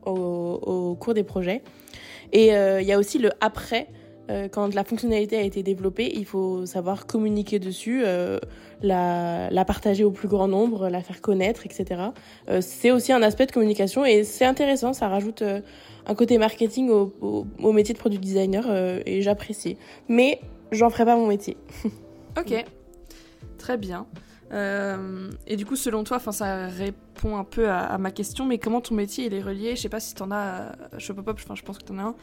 au, 0.06 0.12
au, 0.12 0.96
cours 0.96 1.14
des 1.14 1.24
projets. 1.24 1.62
Et 2.34 2.48
il 2.48 2.86
y 2.86 2.92
a 2.92 3.00
aussi 3.00 3.20
le 3.20 3.30
après 3.40 3.88
euh, 4.30 4.48
quand 4.50 4.74
la 4.76 4.84
fonctionnalité 4.84 5.38
a 5.38 5.42
été 5.42 5.64
développée, 5.64 6.12
il 6.14 6.26
faut 6.26 6.66
savoir 6.66 7.06
communiquer 7.06 7.60
dessus, 7.60 8.02
euh, 8.06 8.40
la, 8.82 9.66
partager 9.66 10.04
au 10.04 10.12
plus 10.12 10.28
grand 10.28 10.48
nombre, 10.48 10.90
la 10.90 11.02
faire 11.02 11.22
connaître, 11.22 11.66
etc. 11.66 12.02
Euh, 12.50 12.60
c'est 12.62 12.92
aussi 12.92 13.14
un 13.14 13.22
aspect 13.22 13.46
de 13.46 13.52
communication 13.52 14.06
et 14.06 14.24
c'est 14.24 14.46
intéressant, 14.46 14.94
ça 14.94 15.08
rajoute 15.08 15.44
un 16.06 16.16
côté 16.16 16.38
marketing 16.38 16.90
au, 16.90 17.74
métier 17.74 17.94
de 17.94 18.00
product 18.00 18.22
designer 18.22 18.66
et 19.06 19.22
j'apprécie. 19.22 19.78
Mais 20.10 20.42
j'en 20.72 20.90
ferai 20.90 21.06
pas 21.06 21.16
mon 21.16 21.28
métier. 21.28 21.58
ok, 22.38 22.66
très 23.58 23.78
bien. 23.78 24.08
Euh, 24.52 25.30
et 25.46 25.58
du 25.58 25.66
coup, 25.66 25.76
selon 25.76 26.04
toi, 26.04 26.20
ça 26.20 26.68
répond 26.68 27.38
un 27.38 27.44
peu 27.44 27.70
à, 27.70 27.98
ma 27.98 28.12
question, 28.12 28.46
mais 28.46 28.58
comment 28.58 28.82
ton 28.82 28.96
métier 28.96 29.26
il 29.26 29.34
est 29.34 29.42
relié 29.42 29.76
Je 29.76 29.82
sais 29.82 29.90
pas 29.90 30.00
si 30.00 30.14
t'en 30.16 30.32
as, 30.32 30.72
je 30.98 31.12
peux 31.12 31.24
pas, 31.24 31.34
je 31.38 31.64
pense 31.64 31.78
que 31.78 31.84
t'en 31.84 31.98
as 31.98 32.04
un, 32.04 32.16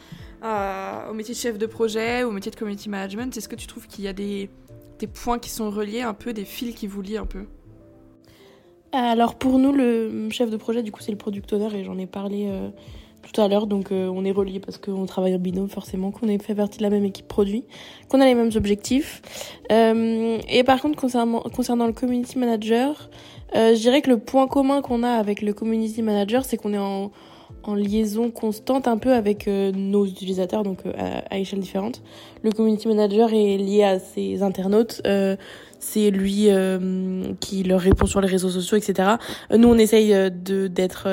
euh, 0.42 1.10
au 1.10 1.14
métier 1.14 1.34
de 1.34 1.38
chef 1.38 1.58
de 1.58 1.66
projet, 1.66 2.22
au 2.22 2.30
métier 2.30 2.50
de 2.50 2.56
community 2.56 2.88
management. 2.88 3.36
Est-ce 3.36 3.48
que 3.48 3.56
tu 3.56 3.66
trouves 3.66 3.86
qu'il 3.86 4.04
y 4.04 4.08
a 4.08 4.12
des, 4.12 4.50
des 4.98 5.06
points 5.06 5.38
qui 5.38 5.50
sont 5.50 5.70
reliés 5.70 6.02
un 6.02 6.14
peu, 6.14 6.32
des 6.32 6.44
fils 6.44 6.74
qui 6.74 6.86
vous 6.86 7.02
lient 7.02 7.18
un 7.18 7.26
peu? 7.26 7.44
Alors 8.92 9.36
pour 9.36 9.58
nous, 9.58 9.72
le 9.72 10.28
chef 10.30 10.50
de 10.50 10.56
projet, 10.56 10.82
du 10.82 10.92
coup, 10.92 11.00
c'est 11.02 11.12
le 11.12 11.18
product 11.18 11.52
owner, 11.52 11.76
et 11.76 11.84
j'en 11.84 11.98
ai 11.98 12.06
parlé. 12.06 12.46
Euh 12.48 12.70
tout 13.34 13.40
à 13.40 13.48
l'heure, 13.48 13.66
donc 13.66 13.90
euh, 13.90 14.08
on 14.14 14.24
est 14.24 14.30
reliés 14.30 14.60
parce 14.60 14.78
qu'on 14.78 15.06
travaille 15.06 15.34
en 15.34 15.38
binôme 15.38 15.68
forcément, 15.68 16.12
qu'on 16.12 16.28
est 16.28 16.40
fait 16.40 16.54
partie 16.54 16.78
de 16.78 16.84
la 16.84 16.90
même 16.90 17.04
équipe 17.04 17.26
produit, 17.26 17.64
qu'on 18.08 18.20
a 18.20 18.26
les 18.26 18.34
mêmes 18.34 18.52
objectifs. 18.54 19.22
Euh, 19.72 20.38
et 20.48 20.62
par 20.62 20.80
contre, 20.80 20.96
concernant, 20.96 21.40
concernant 21.40 21.86
le 21.88 21.92
community 21.92 22.38
manager, 22.38 23.10
euh, 23.56 23.74
je 23.74 23.80
dirais 23.80 24.02
que 24.02 24.10
le 24.10 24.18
point 24.18 24.46
commun 24.46 24.82
qu'on 24.82 25.02
a 25.02 25.10
avec 25.10 25.42
le 25.42 25.52
community 25.52 26.00
manager, 26.00 26.44
c'est 26.44 26.56
qu'on 26.56 26.72
est 26.74 26.78
en, 26.78 27.10
en 27.68 27.74
liaison 27.74 28.30
constante 28.30 28.88
un 28.88 28.98
peu 28.98 29.12
avec 29.12 29.48
euh, 29.48 29.72
nos 29.72 30.06
utilisateurs, 30.06 30.62
donc 30.62 30.80
euh, 30.86 30.92
à, 31.30 31.38
échelle 31.38 31.60
différente. 31.60 32.02
Le 32.42 32.50
community 32.52 32.88
manager 32.88 33.32
est 33.32 33.56
lié 33.56 33.84
à 33.84 33.98
ses 33.98 34.42
internautes, 34.42 35.00
euh, 35.06 35.36
c'est 35.80 36.10
lui 36.10 36.48
qui 37.40 37.62
leur 37.62 37.78
répond 37.78 38.06
sur 38.06 38.22
les 38.22 38.28
réseaux 38.28 38.48
sociaux, 38.48 38.78
etc. 38.78 39.16
Nous, 39.54 39.68
on 39.68 39.76
essaye 39.76 40.14
de 40.30 40.66
d'être 40.66 41.06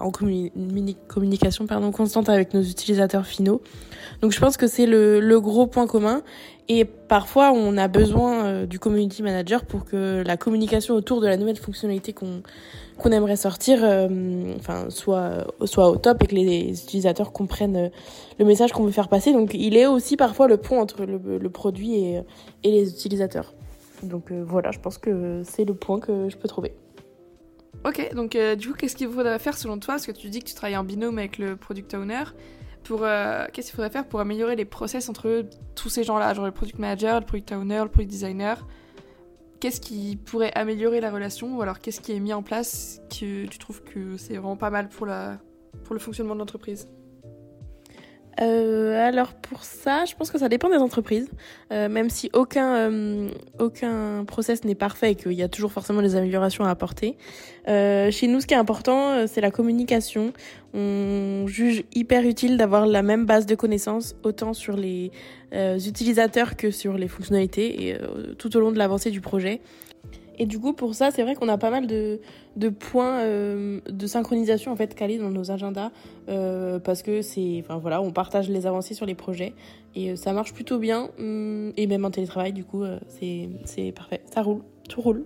en 0.00 0.10
communi 0.10 0.96
communication 1.08 1.66
pardon, 1.66 1.92
constante 1.92 2.30
avec 2.30 2.54
nos 2.54 2.62
utilisateurs 2.62 3.26
finaux. 3.26 3.60
Donc 4.22 4.32
je 4.32 4.40
pense 4.40 4.56
que 4.56 4.66
c'est 4.66 4.86
le, 4.86 5.20
le, 5.20 5.40
gros 5.42 5.66
point 5.66 5.86
commun. 5.86 6.22
Et 6.70 6.84
parfois, 6.84 7.52
on 7.52 7.76
a 7.78 7.88
besoin 7.88 8.44
euh, 8.44 8.66
du 8.66 8.78
community 8.78 9.22
manager 9.22 9.64
pour 9.64 9.84
que 9.84 10.22
la 10.26 10.36
communication 10.36 10.94
autour 10.94 11.20
de 11.20 11.26
la 11.26 11.36
nouvelle 11.36 11.56
fonctionnalité 11.56 12.12
qu'on 12.12 12.42
qu'on 12.98 13.12
aimerait 13.12 13.36
sortir, 13.36 13.78
euh, 13.84 14.54
enfin 14.56 14.90
soit 14.90 15.46
soit 15.64 15.88
au 15.88 15.96
top 15.96 16.24
et 16.24 16.26
que 16.26 16.34
les 16.34 16.70
utilisateurs 16.82 17.32
comprennent 17.32 17.90
le 18.40 18.44
message 18.44 18.72
qu'on 18.72 18.84
veut 18.84 18.90
faire 18.90 19.08
passer. 19.08 19.32
Donc 19.32 19.54
il 19.54 19.76
est 19.76 19.86
aussi 19.86 20.16
parfois 20.16 20.48
le 20.48 20.56
pont 20.56 20.80
entre 20.80 21.04
le, 21.04 21.48
produit 21.48 21.94
et, 21.94 22.22
et 22.64 22.70
les 22.72 22.90
utilisateurs. 22.90 23.54
Donc 24.02 24.30
euh, 24.30 24.44
voilà, 24.46 24.70
je 24.70 24.78
pense 24.78 24.98
que 24.98 25.42
c'est 25.44 25.64
le 25.64 25.74
point 25.74 26.00
que 26.00 26.28
je 26.28 26.36
peux 26.36 26.48
trouver. 26.48 26.72
Ok, 27.84 28.10
donc 28.14 28.34
euh, 28.34 28.56
du 28.56 28.68
coup, 28.68 28.74
qu'est-ce 28.74 28.96
qu'il 28.96 29.08
faudrait 29.08 29.38
faire 29.38 29.56
selon 29.56 29.78
toi? 29.78 29.94
Parce 29.94 30.06
que 30.06 30.12
tu 30.12 30.28
dis 30.28 30.40
que 30.40 30.46
tu 30.46 30.54
travailles 30.54 30.76
en 30.76 30.84
binôme 30.84 31.18
avec 31.18 31.38
le 31.38 31.56
product 31.56 31.94
owner. 31.94 32.24
Pour 32.84 33.02
euh, 33.02 33.46
qu'est-ce 33.52 33.68
qu'il 33.68 33.76
faudrait 33.76 33.90
faire 33.90 34.06
pour 34.06 34.20
améliorer 34.20 34.56
les 34.56 34.64
process 34.64 35.08
entre 35.08 35.44
tous 35.74 35.88
ces 35.88 36.04
gens-là, 36.04 36.32
genre 36.34 36.46
le 36.46 36.52
product 36.52 36.78
manager, 36.78 37.20
le 37.20 37.26
product 37.26 37.52
owner, 37.52 37.80
le 37.82 37.88
product 37.88 38.10
designer. 38.10 38.66
Qu'est-ce 39.60 39.80
qui 39.80 40.16
pourrait 40.16 40.52
améliorer 40.54 41.00
la 41.00 41.10
relation 41.10 41.56
ou 41.56 41.62
alors 41.62 41.80
qu'est-ce 41.80 42.00
qui 42.00 42.12
est 42.12 42.20
mis 42.20 42.32
en 42.32 42.42
place 42.42 43.00
que 43.10 43.46
tu 43.46 43.58
trouves 43.58 43.82
que 43.82 44.16
c'est 44.16 44.34
vraiment 44.34 44.56
pas 44.56 44.70
mal 44.70 44.88
pour 44.88 45.06
la 45.06 45.38
pour 45.84 45.94
le 45.94 46.00
fonctionnement 46.00 46.34
de 46.34 46.40
l'entreprise? 46.40 46.88
Euh, 48.40 49.06
alors 49.06 49.32
pour 49.34 49.64
ça, 49.64 50.04
je 50.04 50.14
pense 50.14 50.30
que 50.30 50.38
ça 50.38 50.48
dépend 50.48 50.68
des 50.68 50.76
entreprises. 50.76 51.28
Euh, 51.72 51.88
même 51.88 52.08
si 52.08 52.30
aucun 52.32 52.74
euh, 52.76 53.28
aucun 53.58 54.24
process 54.24 54.64
n'est 54.64 54.74
parfait 54.74 55.12
et 55.12 55.14
qu'il 55.16 55.32
y 55.32 55.42
a 55.42 55.48
toujours 55.48 55.72
forcément 55.72 56.02
des 56.02 56.14
améliorations 56.14 56.64
à 56.64 56.70
apporter. 56.70 57.16
Euh, 57.68 58.10
chez 58.10 58.28
nous, 58.28 58.40
ce 58.40 58.46
qui 58.46 58.54
est 58.54 58.58
important, 58.58 59.10
euh, 59.10 59.24
c'est 59.26 59.40
la 59.40 59.50
communication. 59.50 60.32
On 60.72 61.46
juge 61.46 61.84
hyper 61.94 62.24
utile 62.24 62.56
d'avoir 62.56 62.86
la 62.86 63.02
même 63.02 63.26
base 63.26 63.46
de 63.46 63.54
connaissances 63.54 64.14
autant 64.22 64.54
sur 64.54 64.76
les 64.76 65.10
utilisateurs 65.86 66.56
que 66.56 66.70
sur 66.70 66.98
les 66.98 67.08
fonctionnalités 67.08 67.88
et 67.88 67.96
tout 68.36 68.54
au 68.54 68.60
long 68.60 68.70
de 68.70 68.76
l'avancée 68.76 69.10
du 69.10 69.22
projet. 69.22 69.62
Et 70.38 70.46
du 70.46 70.58
coup, 70.60 70.72
pour 70.72 70.94
ça, 70.94 71.10
c'est 71.10 71.22
vrai 71.22 71.34
qu'on 71.34 71.48
a 71.48 71.58
pas 71.58 71.70
mal 71.70 71.86
de, 71.86 72.20
points 72.78 73.20
euh, 73.20 73.80
de 73.88 74.06
synchronisation 74.06 74.70
en 74.70 74.76
fait 74.76 74.94
calés 74.94 75.18
dans 75.18 75.30
nos 75.30 75.50
agendas 75.50 75.90
euh, 76.28 76.78
parce 76.78 77.02
que 77.02 77.22
c'est, 77.22 77.60
enfin 77.64 77.78
voilà, 77.78 78.00
on 78.00 78.12
partage 78.12 78.48
les 78.48 78.66
avancées 78.66 78.94
sur 78.94 79.04
les 79.04 79.16
projets 79.16 79.54
et 79.96 80.12
euh, 80.12 80.16
ça 80.16 80.32
marche 80.32 80.54
plutôt 80.54 80.78
bien. 80.78 81.10
Hum, 81.18 81.72
et 81.76 81.86
même 81.88 82.04
en 82.04 82.10
télétravail, 82.10 82.52
du 82.52 82.64
coup, 82.64 82.84
c'est 83.08 83.92
parfait, 83.92 84.22
ça 84.32 84.42
roule, 84.42 84.62
tout 84.88 85.00
roule. 85.00 85.24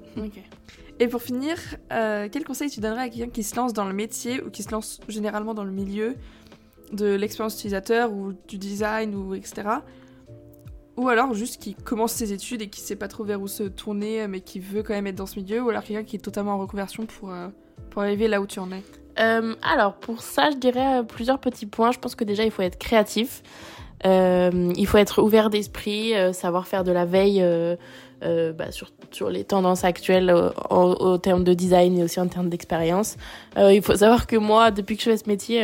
Et 0.99 1.09
pour 1.09 1.21
finir, 1.21 1.57
quel 1.91 2.45
conseil 2.45 2.71
tu 2.71 2.81
donnerais 2.81 3.03
à 3.03 3.09
quelqu'un 3.09 3.31
qui 3.31 3.43
se 3.43 3.57
lance 3.57 3.73
dans 3.75 3.85
le 3.85 3.95
métier 3.95 4.43
ou 4.43 4.51
qui 4.51 4.63
se 4.63 4.71
lance 4.71 5.01
généralement 5.09 5.53
dans 5.53 5.65
le 5.65 5.73
milieu 5.73 6.17
de 6.93 7.15
l'expérience 7.15 7.55
utilisateur 7.55 8.13
ou 8.13 8.33
du 8.49 8.59
design 8.59 9.15
ou 9.15 9.35
etc. 9.35 9.63
Ou 10.97 11.09
alors 11.09 11.33
juste 11.35 11.63
qui 11.63 11.75
commence 11.75 12.13
ses 12.13 12.33
études 12.33 12.63
et 12.63 12.69
qui 12.69 12.81
sait 12.81 12.97
pas 12.97 13.09
trop 13.09 13.25
vers 13.25 13.41
où 13.41 13.49
se 13.49 13.63
tourner 13.63 14.29
mais 14.29 14.41
qui 14.41 14.61
veut 14.61 14.83
quand 14.83 14.93
même 14.93 15.07
être 15.07 15.17
dans 15.17 15.27
ce 15.27 15.39
milieu 15.39 15.63
ou 15.63 15.71
alors 15.71 15.83
quelqu'un 15.83 16.05
qui 16.05 16.17
est 16.17 16.21
totalement 16.21 16.53
en 16.53 16.59
reconversion 16.59 17.07
pour, 17.07 17.33
euh, 17.33 17.49
pour 17.91 18.03
arriver 18.03 18.29
là 18.29 18.41
où 18.41 18.47
tu 18.47 18.59
en 18.59 18.71
es. 18.73 18.83
Euh, 19.19 19.55
alors 19.63 19.95
pour 19.95 20.23
ça, 20.23 20.51
je 20.51 20.57
dirais 20.57 21.01
euh, 21.01 21.03
plusieurs 21.03 21.39
petits 21.39 21.67
points. 21.67 21.93
Je 21.93 21.99
pense 21.99 22.15
que 22.15 22.25
déjà 22.25 22.45
il 22.45 22.51
faut 22.51 22.63
être 22.63 22.79
créatif. 22.79 23.43
Euh, 24.05 24.73
il 24.77 24.87
faut 24.87 24.99
être 24.99 25.23
ouvert 25.23 25.49
d'esprit, 25.49 26.15
euh, 26.15 26.33
savoir 26.33 26.67
faire 26.67 26.83
de 26.83 26.91
la 26.91 27.05
veille 27.05 27.45
euh, 28.25 28.53
bah, 28.53 28.71
sur, 28.71 28.89
sur 29.11 29.31
les 29.31 29.45
tendances 29.45 29.85
actuelles 29.85 30.31
euh, 30.31 30.51
en, 30.71 30.93
au 30.93 31.19
terme 31.19 31.45
de 31.45 31.55
design 31.55 31.99
et 31.99 32.05
aussi 32.05 32.21
en 32.21 32.29
termes 32.29 32.49
d'expérience. 32.49 33.17
Euh, 33.59 33.73
il 33.73 33.83
faut 33.83 33.97
savoir 33.97 34.27
que 34.27 34.37
moi, 34.37 34.71
depuis 34.71 34.97
que 34.97 35.03
je 35.03 35.11
fais 35.11 35.17
ce 35.17 35.29
métier, 35.29 35.63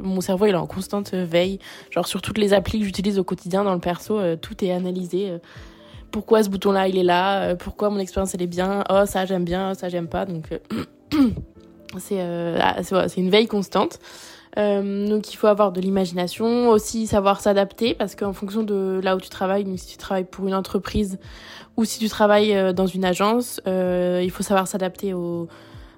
mon 0.00 0.20
cerveau 0.20 0.46
il 0.46 0.52
est 0.52 0.54
en 0.54 0.66
constante 0.66 1.12
veille. 1.14 1.58
Genre 1.90 2.06
sur 2.06 2.22
toutes 2.22 2.38
les 2.38 2.52
applis 2.52 2.80
que 2.80 2.84
j'utilise 2.84 3.18
au 3.18 3.24
quotidien 3.24 3.64
dans 3.64 3.74
le 3.74 3.80
perso, 3.80 4.18
tout 4.36 4.64
est 4.64 4.72
analysé. 4.72 5.38
pourquoi 6.10 6.42
ce 6.42 6.48
bouton-là 6.48 6.88
il 6.88 6.98
est 6.98 7.04
là 7.04 7.54
Pourquoi 7.56 7.90
mon 7.90 7.98
expérience 7.98 8.34
elle 8.34 8.42
est 8.42 8.46
bien 8.46 8.84
Oh 8.90 9.02
ça 9.06 9.26
j'aime 9.26 9.44
bien, 9.44 9.72
oh, 9.72 9.74
ça 9.74 9.88
j'aime 9.88 10.08
pas. 10.08 10.24
Donc 10.24 10.46
c'est 11.98 12.20
ah, 12.20 12.76
c'est 12.82 13.20
une 13.20 13.30
veille 13.30 13.48
constante. 13.48 13.98
Euh, 14.58 15.08
donc 15.08 15.32
il 15.32 15.36
faut 15.36 15.46
avoir 15.46 15.70
de 15.72 15.80
l'imagination, 15.80 16.68
aussi 16.70 17.06
savoir 17.06 17.40
s'adapter 17.40 17.94
parce 17.94 18.16
qu'en 18.16 18.32
fonction 18.32 18.62
de 18.64 19.00
là 19.02 19.14
où 19.16 19.20
tu 19.20 19.28
travailles, 19.28 19.64
si 19.78 19.86
tu 19.86 19.96
travailles 19.96 20.24
pour 20.24 20.46
une 20.48 20.54
entreprise 20.54 21.18
ou 21.76 21.84
si 21.84 22.00
tu 22.00 22.08
travailles 22.08 22.54
euh, 22.56 22.72
dans 22.72 22.86
une 22.86 23.04
agence, 23.04 23.60
euh, 23.68 24.20
il 24.24 24.30
faut 24.30 24.42
savoir 24.42 24.66
s'adapter 24.66 25.14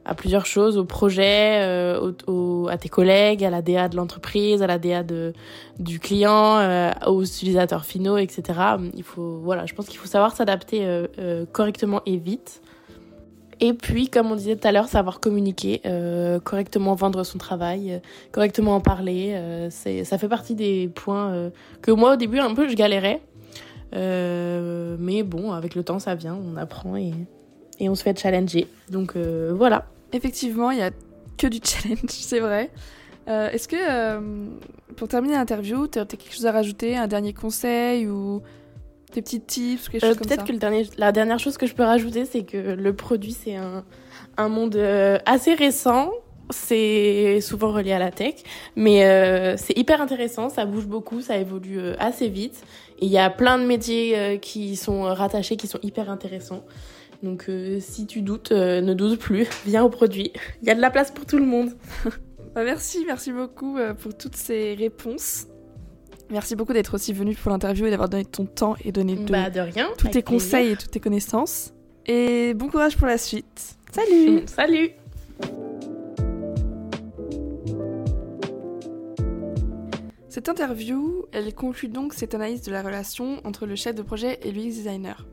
à 0.04 0.14
plusieurs 0.14 0.46
choses, 0.46 0.76
au 0.78 0.84
projet, 0.84 1.60
euh, 1.62 2.12
au, 2.26 2.30
au- 2.30 2.68
à 2.68 2.76
tes 2.76 2.88
collègues, 2.88 3.44
à 3.44 3.50
la 3.50 3.62
DA 3.62 3.88
de 3.88 3.96
l'entreprise, 3.96 4.60
à 4.60 4.66
la 4.66 4.78
DA 4.78 5.02
de, 5.04 5.32
du 5.78 5.98
client, 6.00 6.58
euh, 6.58 6.90
aux 7.06 7.22
utilisateurs 7.22 7.84
finaux, 7.84 8.16
etc. 8.18 8.42
Il 8.94 9.02
faut, 9.04 9.38
voilà, 9.42 9.64
je 9.64 9.74
pense 9.74 9.86
qu'il 9.86 9.98
faut 9.98 10.08
savoir 10.08 10.34
s'adapter 10.34 10.80
euh, 10.84 11.46
correctement 11.52 12.02
et 12.04 12.16
vite. 12.16 12.60
Et 13.64 13.74
puis, 13.74 14.08
comme 14.08 14.32
on 14.32 14.34
disait 14.34 14.56
tout 14.56 14.66
à 14.66 14.72
l'heure, 14.72 14.88
savoir 14.88 15.20
communiquer, 15.20 15.82
euh, 15.86 16.40
correctement 16.40 16.96
vendre 16.96 17.22
son 17.22 17.38
travail, 17.38 17.92
euh, 17.92 17.98
correctement 18.32 18.74
en 18.74 18.80
parler. 18.80 19.34
euh, 19.34 19.70
ça 19.70 20.18
fait 20.18 20.28
partie 20.28 20.56
des 20.56 20.88
points 20.88 21.52
que 21.80 21.92
moi, 21.92 22.14
au 22.14 22.16
début, 22.16 22.40
un 22.40 22.52
peu, 22.54 22.68
je 22.68 22.74
galérais. 22.74 23.20
Mais 23.92 25.22
bon, 25.22 25.52
avec 25.52 25.76
le 25.76 25.84
temps, 25.84 26.00
ça 26.00 26.16
vient, 26.16 26.34
on 26.34 26.56
apprend 26.56 26.96
et, 26.96 27.14
on 27.82 27.94
se 27.94 28.02
fait 28.02 28.18
challenger. 28.18 28.66
Donc 28.90 29.16
voilà. 29.16 29.86
Effectivement, 30.12 30.72
il 30.72 30.78
y 30.78 30.82
a 30.82 30.90
que 31.38 31.46
du 31.46 31.60
challenge, 31.62 32.00
c'est 32.08 32.40
vrai. 32.40 32.68
Est-ce 33.28 33.68
que, 33.68 34.18
pour 34.96 35.06
terminer 35.06 35.34
l'interview, 35.34 35.86
tu 35.86 36.00
as 36.00 36.04
quelque 36.04 36.34
chose 36.34 36.46
à 36.46 36.52
rajouter, 36.52 36.96
un 36.96 37.06
dernier 37.06 37.32
conseil 37.32 38.08
ou 38.08 38.42
des 39.14 39.22
petits 39.22 39.40
tips 39.40 39.88
quelque 39.88 40.04
Euh, 40.04 40.08
chose 40.08 40.18
comme 40.18 40.28
ça 40.28 40.36
Peut-être 40.36 40.46
que 40.46 40.52
le 40.52 40.58
dernier, 40.58 40.86
la 40.98 41.12
dernière 41.12 41.38
chose 41.38 41.56
que 41.56 41.66
je 41.66 41.74
peux 41.74 41.82
rajouter, 41.84 42.24
c'est 42.24 42.42
que 42.44 42.56
le 42.56 42.92
produit, 42.94 43.32
c'est 43.32 43.56
un, 43.56 43.84
un 44.36 44.48
monde 44.48 44.76
euh, 44.76 45.18
assez 45.26 45.54
récent. 45.54 46.10
C'est 46.50 47.40
souvent 47.40 47.72
relié 47.72 47.92
à 47.92 47.98
la 47.98 48.10
tech, 48.10 48.34
mais 48.76 49.06
euh, 49.06 49.56
c'est 49.56 49.78
hyper 49.78 50.02
intéressant, 50.02 50.50
ça 50.50 50.66
bouge 50.66 50.86
beaucoup, 50.86 51.22
ça 51.22 51.38
évolue 51.38 51.80
assez 51.98 52.28
vite. 52.28 52.62
Il 53.00 53.08
y 53.08 53.16
a 53.16 53.30
plein 53.30 53.58
de 53.58 53.64
métiers 53.64 54.18
euh, 54.18 54.36
qui 54.36 54.76
sont 54.76 55.02
rattachés, 55.04 55.56
qui 55.56 55.66
sont 55.66 55.78
hyper 55.82 56.10
intéressants. 56.10 56.62
Donc 57.22 57.48
euh, 57.48 57.78
si 57.80 58.06
tu 58.06 58.20
doutes, 58.20 58.50
ne 58.52 58.92
doute 58.92 59.18
plus, 59.18 59.48
viens 59.66 59.82
au 59.84 59.88
produit. 59.88 60.32
Il 60.60 60.68
y 60.68 60.70
a 60.70 60.74
de 60.74 60.80
la 60.80 60.90
place 60.90 61.10
pour 61.10 61.24
tout 61.24 61.38
le 61.38 61.46
monde. 61.46 61.70
Bah, 62.54 62.64
merci, 62.64 63.02
merci 63.06 63.32
beaucoup 63.32 63.78
pour 63.98 64.14
toutes 64.14 64.36
ces 64.36 64.74
réponses. 64.74 65.46
Merci 66.32 66.56
beaucoup 66.56 66.72
d'être 66.72 66.94
aussi 66.94 67.12
venu 67.12 67.34
pour 67.34 67.50
l'interview 67.52 67.84
et 67.86 67.90
d'avoir 67.90 68.08
donné 68.08 68.24
ton 68.24 68.46
temps 68.46 68.74
et 68.82 68.90
donné 68.90 69.16
de- 69.16 69.30
Bah 69.30 69.50
de 69.50 69.60
rien. 69.60 69.88
tous 69.98 70.06
tes 70.08 70.22
plaisir. 70.22 70.24
conseils 70.24 70.70
et 70.72 70.76
toutes 70.76 70.90
tes 70.90 70.98
connaissances. 71.00 71.74
Et 72.06 72.54
bon 72.54 72.68
courage 72.68 72.96
pour 72.96 73.06
la 73.06 73.18
suite. 73.18 73.76
Salut 73.92 74.40
Salut. 74.46 74.90
Cette 80.28 80.48
interview, 80.48 81.26
elle 81.32 81.54
conclut 81.54 81.88
donc 81.88 82.14
cette 82.14 82.34
analyse 82.34 82.62
de 82.62 82.72
la 82.72 82.82
relation 82.82 83.40
entre 83.44 83.66
le 83.66 83.76
chef 83.76 83.94
de 83.94 84.02
projet 84.02 84.38
et 84.42 84.50
l'UX 84.50 84.62
designer. 84.70 85.26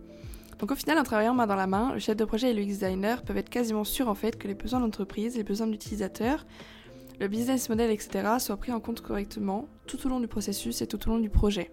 Donc 0.60 0.72
au 0.72 0.76
final, 0.76 0.98
en 0.98 1.04
travaillant 1.04 1.34
main 1.34 1.48
dans 1.48 1.56
la 1.56 1.68
main, 1.68 1.94
le 1.94 2.00
chef 2.00 2.18
de 2.18 2.26
projet 2.26 2.52
et 2.52 2.54
l'UX 2.54 2.66
designer 2.66 3.22
peuvent 3.24 3.38
être 3.38 3.50
quasiment 3.50 3.86
sûrs 3.86 4.10
en 4.10 4.16
fait 4.16 4.38
que 4.38 4.48
les 4.50 4.56
besoins 4.56 4.80
de 4.80 4.86
l'entreprise, 4.86 5.38
les 5.38 5.44
besoins 5.44 5.68
de 5.68 5.72
l'utilisateur, 5.72 6.46
le 7.20 7.28
business 7.28 7.70
model, 7.70 7.92
etc. 7.92 8.38
soient 8.40 8.58
pris 8.58 8.72
en 8.72 8.80
compte 8.80 9.02
correctement 9.02 9.68
tout 9.88 10.06
au 10.06 10.10
long 10.10 10.20
du 10.20 10.28
processus 10.28 10.82
et 10.82 10.88
tout 10.88 11.08
au 11.08 11.12
long 11.12 11.20
du 11.20 11.30
projet. 11.30 11.72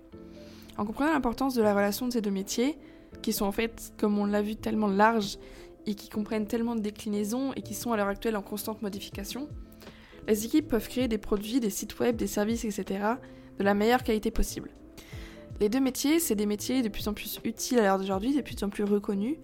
En 0.77 0.85
comprenant 0.85 1.13
l'importance 1.13 1.55
de 1.55 1.63
la 1.63 1.75
relation 1.75 2.09
de 2.09 2.13
ces 2.13 2.21
deux 2.21 2.31
métiers, 2.31 2.79
qui 3.23 3.33
sont 3.33 3.47
en 3.47 3.53
fait, 3.53 3.93
comme 3.97 4.19
on 4.19 4.27
l'a 4.27 4.43
vu, 4.43 4.57
tellement 4.57 4.89
larges 4.89 5.39
et 5.87 5.95
qui 5.95 6.09
comprennent 6.09 6.47
tellement 6.47 6.75
de 6.75 6.81
déclinaisons 6.81 7.53
et 7.55 7.63
qui 7.63 7.75
sont 7.75 7.93
à 7.93 7.97
l'heure 7.97 8.09
actuelle 8.09 8.37
en 8.37 8.43
constante 8.43 8.83
modification, 8.83 9.49
les 10.27 10.45
équipes 10.45 10.69
peuvent 10.69 10.89
créer 10.89 11.07
des 11.07 11.19
produits, 11.19 11.61
des 11.61 11.71
sites 11.71 11.99
web, 12.01 12.17
des 12.17 12.27
services, 12.27 12.65
etc. 12.65 13.05
de 13.59 13.65
la 13.65 13.75
meilleure 13.75 14.03
qualité 14.03 14.33
possible. 14.33 14.71
Les 15.61 15.69
deux 15.69 15.81
métiers, 15.81 16.19
c'est 16.19 16.35
des 16.35 16.45
métiers 16.45 16.83
de 16.83 16.89
plus 16.89 17.07
en 17.09 17.15
plus 17.15 17.41
utiles 17.45 17.79
à 17.79 17.83
l'heure 17.83 17.99
d'aujourd'hui, 17.99 18.35
de 18.35 18.43
plus 18.43 18.63
en 18.63 18.69
plus 18.69 18.85
reconnus, 18.85 19.37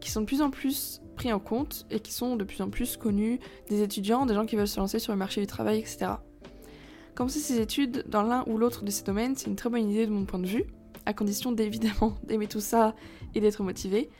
qui 0.00 0.10
sont 0.10 0.20
de 0.20 0.26
plus 0.26 0.42
en 0.42 0.50
plus 0.50 1.00
pris 1.14 1.32
en 1.32 1.38
compte 1.38 1.86
et 1.90 2.00
qui 2.00 2.12
sont 2.12 2.36
de 2.36 2.44
plus 2.44 2.60
en 2.62 2.68
plus 2.68 2.96
connus 2.96 3.38
des 3.68 3.82
étudiants, 3.82 4.26
des 4.26 4.34
gens 4.34 4.46
qui 4.46 4.56
veulent 4.56 4.68
se 4.68 4.78
lancer 4.78 4.98
sur 4.98 5.12
le 5.12 5.18
marché 5.18 5.40
du 5.40 5.46
travail, 5.46 5.78
etc. 5.78 6.12
Comme 7.14 7.28
si 7.28 7.40
ces 7.40 7.60
études 7.60 8.04
dans 8.08 8.22
l'un 8.22 8.44
ou 8.46 8.58
l'autre 8.58 8.84
de 8.84 8.90
ces 8.90 9.04
domaines, 9.04 9.36
c'est 9.36 9.46
une 9.46 9.56
très 9.56 9.70
bonne 9.70 9.88
idée 9.88 10.06
de 10.06 10.10
mon 10.10 10.24
point 10.24 10.40
de 10.40 10.46
vue, 10.46 10.64
à 11.06 11.14
condition 11.14 11.52
d'évidemment 11.52 12.16
d'aimer 12.24 12.48
tout 12.48 12.60
ça 12.60 12.94
et 13.34 13.40
d'être 13.40 13.62
motivé. 13.62 14.10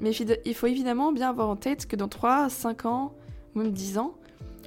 Mais 0.00 0.10
il 0.10 0.54
faut 0.54 0.66
évidemment 0.66 1.12
bien 1.12 1.30
avoir 1.30 1.48
en 1.48 1.56
tête 1.56 1.86
que 1.86 1.94
dans 1.94 2.08
3, 2.08 2.48
5 2.48 2.86
ans, 2.86 3.14
ou 3.54 3.60
même 3.60 3.70
10 3.70 3.98
ans, 3.98 4.14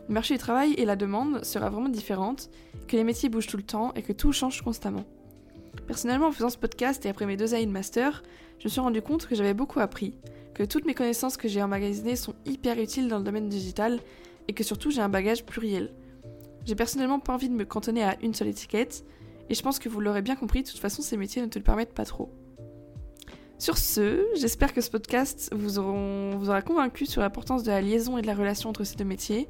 le 0.08 0.14
marché 0.14 0.36
du 0.36 0.40
travail 0.40 0.74
et 0.78 0.86
la 0.86 0.96
demande 0.96 1.44
sera 1.44 1.70
vraiment 1.70 1.90
différente, 1.90 2.50
que 2.88 2.96
les 2.96 3.04
métiers 3.04 3.28
bougent 3.28 3.48
tout 3.48 3.58
le 3.58 3.64
temps 3.64 3.94
et 3.96 4.02
que 4.02 4.14
tout 4.14 4.32
change 4.32 4.62
constamment. 4.62 5.04
Personnellement, 5.86 6.28
en 6.28 6.32
faisant 6.32 6.50
ce 6.50 6.58
podcast 6.58 7.06
et 7.06 7.10
après 7.10 7.26
mes 7.26 7.36
deux 7.36 7.54
années 7.54 7.66
de 7.66 7.72
master, 7.72 8.24
je 8.60 8.66
me 8.66 8.70
suis 8.70 8.80
rendu 8.80 9.02
compte 9.02 9.28
que 9.28 9.36
j'avais 9.36 9.54
beaucoup 9.54 9.82
appris, 9.82 10.16
que 10.58 10.64
toutes 10.64 10.86
mes 10.86 10.96
connaissances 10.96 11.38
que 11.38 11.48
j'ai 11.48 11.62
emmagasinées 11.62 12.16
sont 12.16 12.34
hyper 12.48 12.80
utiles 12.80 13.08
dans 13.08 13.20
le 13.20 13.24
domaine 13.24 13.48
digital 13.48 14.00
et 14.48 14.54
que 14.54 14.64
surtout 14.64 14.90
j'ai 14.90 15.02
un 15.02 15.10
bagage 15.10 15.46
pluriel. 15.46 15.94
J'ai 16.66 16.74
personnellement 16.74 17.20
pas 17.20 17.34
envie 17.34 17.48
de 17.48 17.54
me 17.54 17.64
cantonner 17.64 18.04
à 18.04 18.18
une 18.24 18.34
seule 18.34 18.48
étiquette 18.48 19.06
et 19.50 19.54
je 19.54 19.62
pense 19.62 19.78
que 19.78 19.88
vous 19.88 20.02
l'aurez 20.02 20.24
bien 20.24 20.36
compris, 20.36 20.64
de 20.64 20.68
toute 20.68 20.80
façon 20.80 21.04
ces 21.04 21.16
métiers 21.16 21.44
ne 21.44 21.48
te 21.48 21.60
le 21.60 21.64
permettent 21.64 21.94
pas 21.94 22.06
trop. 22.06 22.34
Sur 23.60 23.78
ce, 23.78 24.26
j'espère 24.36 24.74
que 24.74 24.82
ce 24.82 24.90
podcast 24.90 25.50
vous, 25.54 25.78
aura 25.78 26.64
convaincu 26.64 27.06
sur 27.06 27.22
l'importance 27.22 27.62
de 27.62 27.70
la 27.70 27.82
liaison 27.82 28.18
et 28.18 28.24
de 28.24 28.28
la 28.28 28.34
relation 28.34 28.72
entre 28.72 28.84
ces 28.84 28.96
deux 28.96 29.06
métiers 29.06 29.48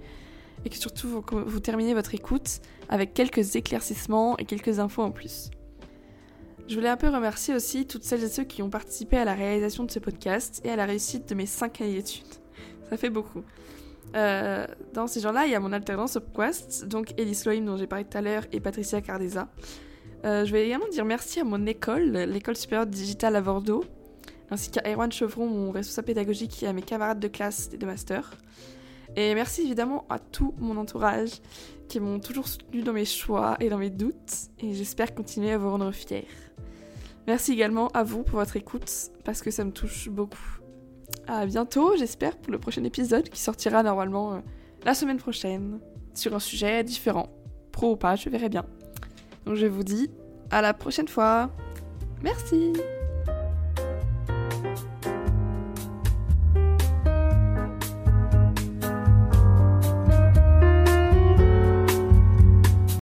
et 0.65 0.69
que 0.69 0.75
surtout 0.75 1.23
vous 1.31 1.59
terminez 1.61 1.93
votre 1.93 2.15
écoute 2.15 2.59
avec 2.89 3.13
quelques 3.13 3.55
éclaircissements 3.55 4.37
et 4.39 4.45
quelques 4.45 4.79
infos 4.79 5.03
en 5.03 5.11
plus. 5.11 5.51
Je 6.67 6.75
voulais 6.75 6.89
un 6.89 6.97
peu 6.97 7.07
remercier 7.07 7.55
aussi 7.55 7.85
toutes 7.85 8.03
celles 8.03 8.23
et 8.23 8.27
ceux 8.27 8.43
qui 8.43 8.61
ont 8.61 8.69
participé 8.69 9.17
à 9.17 9.23
la 9.23 9.33
réalisation 9.33 9.85
de 9.85 9.91
ce 9.91 9.99
podcast 9.99 10.61
et 10.65 10.69
à 10.69 10.75
la 10.75 10.85
réussite 10.85 11.29
de 11.29 11.33
mes 11.33 11.45
5 11.45 11.79
années 11.79 11.95
d'études. 11.95 12.25
Ça 12.89 12.97
fait 12.97 13.09
beaucoup. 13.09 13.41
Euh, 14.15 14.65
dans 14.93 15.07
ces 15.07 15.21
gens-là, 15.21 15.45
il 15.45 15.51
y 15.51 15.55
a 15.55 15.61
mon 15.61 15.71
alternance 15.71 16.13
podcast, 16.15 16.85
donc 16.85 17.13
Elise 17.17 17.45
Loïm 17.45 17.65
dont 17.65 17.77
j'ai 17.77 17.87
parlé 17.87 18.03
tout 18.03 18.17
à 18.17 18.21
l'heure 18.21 18.43
et 18.51 18.59
Patricia 18.59 18.99
Cardeza. 18.99 19.47
Euh, 20.25 20.43
je 20.43 20.51
vais 20.51 20.65
également 20.65 20.87
dire 20.89 21.05
merci 21.05 21.39
à 21.39 21.45
mon 21.45 21.65
école, 21.65 22.11
l'école 22.11 22.57
supérieure 22.57 22.87
digitale 22.87 23.37
à 23.37 23.41
Bordeaux, 23.41 23.85
ainsi 24.51 24.69
qu'à 24.69 24.81
Erwan 24.89 25.11
Chevron, 25.11 25.47
mon 25.47 25.71
responsable 25.71 26.07
pédagogique, 26.07 26.63
et 26.63 26.67
à 26.67 26.73
mes 26.73 26.81
camarades 26.81 27.19
de 27.19 27.29
classe 27.29 27.69
et 27.73 27.77
de 27.77 27.85
master. 27.85 28.31
Et 29.15 29.33
merci 29.35 29.61
évidemment 29.61 30.05
à 30.09 30.19
tout 30.19 30.53
mon 30.57 30.75
entourage 30.75 31.41
qui 31.87 32.01
m'ont 32.01 32.19
toujours 32.19 32.47
soutenu 32.47 32.81
dans 32.81 32.93
mes 32.93 33.05
choix 33.05 33.55
et 33.61 33.69
dans 33.69 33.77
mes 33.77 33.89
doutes. 33.89 34.49
Et 34.59 34.73
j'espère 34.73 35.15
continuer 35.15 35.51
à 35.51 35.57
vous 35.57 35.69
rendre 35.69 35.91
fiers. 35.91 36.27
Merci 37.27 37.51
également 37.51 37.89
à 37.89 38.03
vous 38.03 38.23
pour 38.23 38.39
votre 38.39 38.55
écoute, 38.55 38.89
parce 39.25 39.41
que 39.41 39.51
ça 39.51 39.65
me 39.65 39.71
touche 39.71 40.09
beaucoup. 40.09 40.59
À 41.27 41.45
bientôt, 41.45 41.95
j'espère, 41.97 42.37
pour 42.37 42.53
le 42.53 42.59
prochain 42.59 42.83
épisode 42.85 43.29
qui 43.29 43.41
sortira 43.41 43.83
normalement 43.83 44.35
euh, 44.35 44.39
la 44.85 44.93
semaine 44.93 45.17
prochaine 45.17 45.79
sur 46.13 46.33
un 46.33 46.39
sujet 46.39 46.83
différent. 46.83 47.27
Pro 47.73 47.91
ou 47.91 47.95
pas, 47.97 48.15
je 48.15 48.29
verrai 48.29 48.47
bien. 48.47 48.65
Donc 49.45 49.55
je 49.55 49.65
vous 49.65 49.83
dis 49.83 50.09
à 50.51 50.61
la 50.61 50.73
prochaine 50.73 51.07
fois. 51.07 51.51
Merci. 52.21 52.73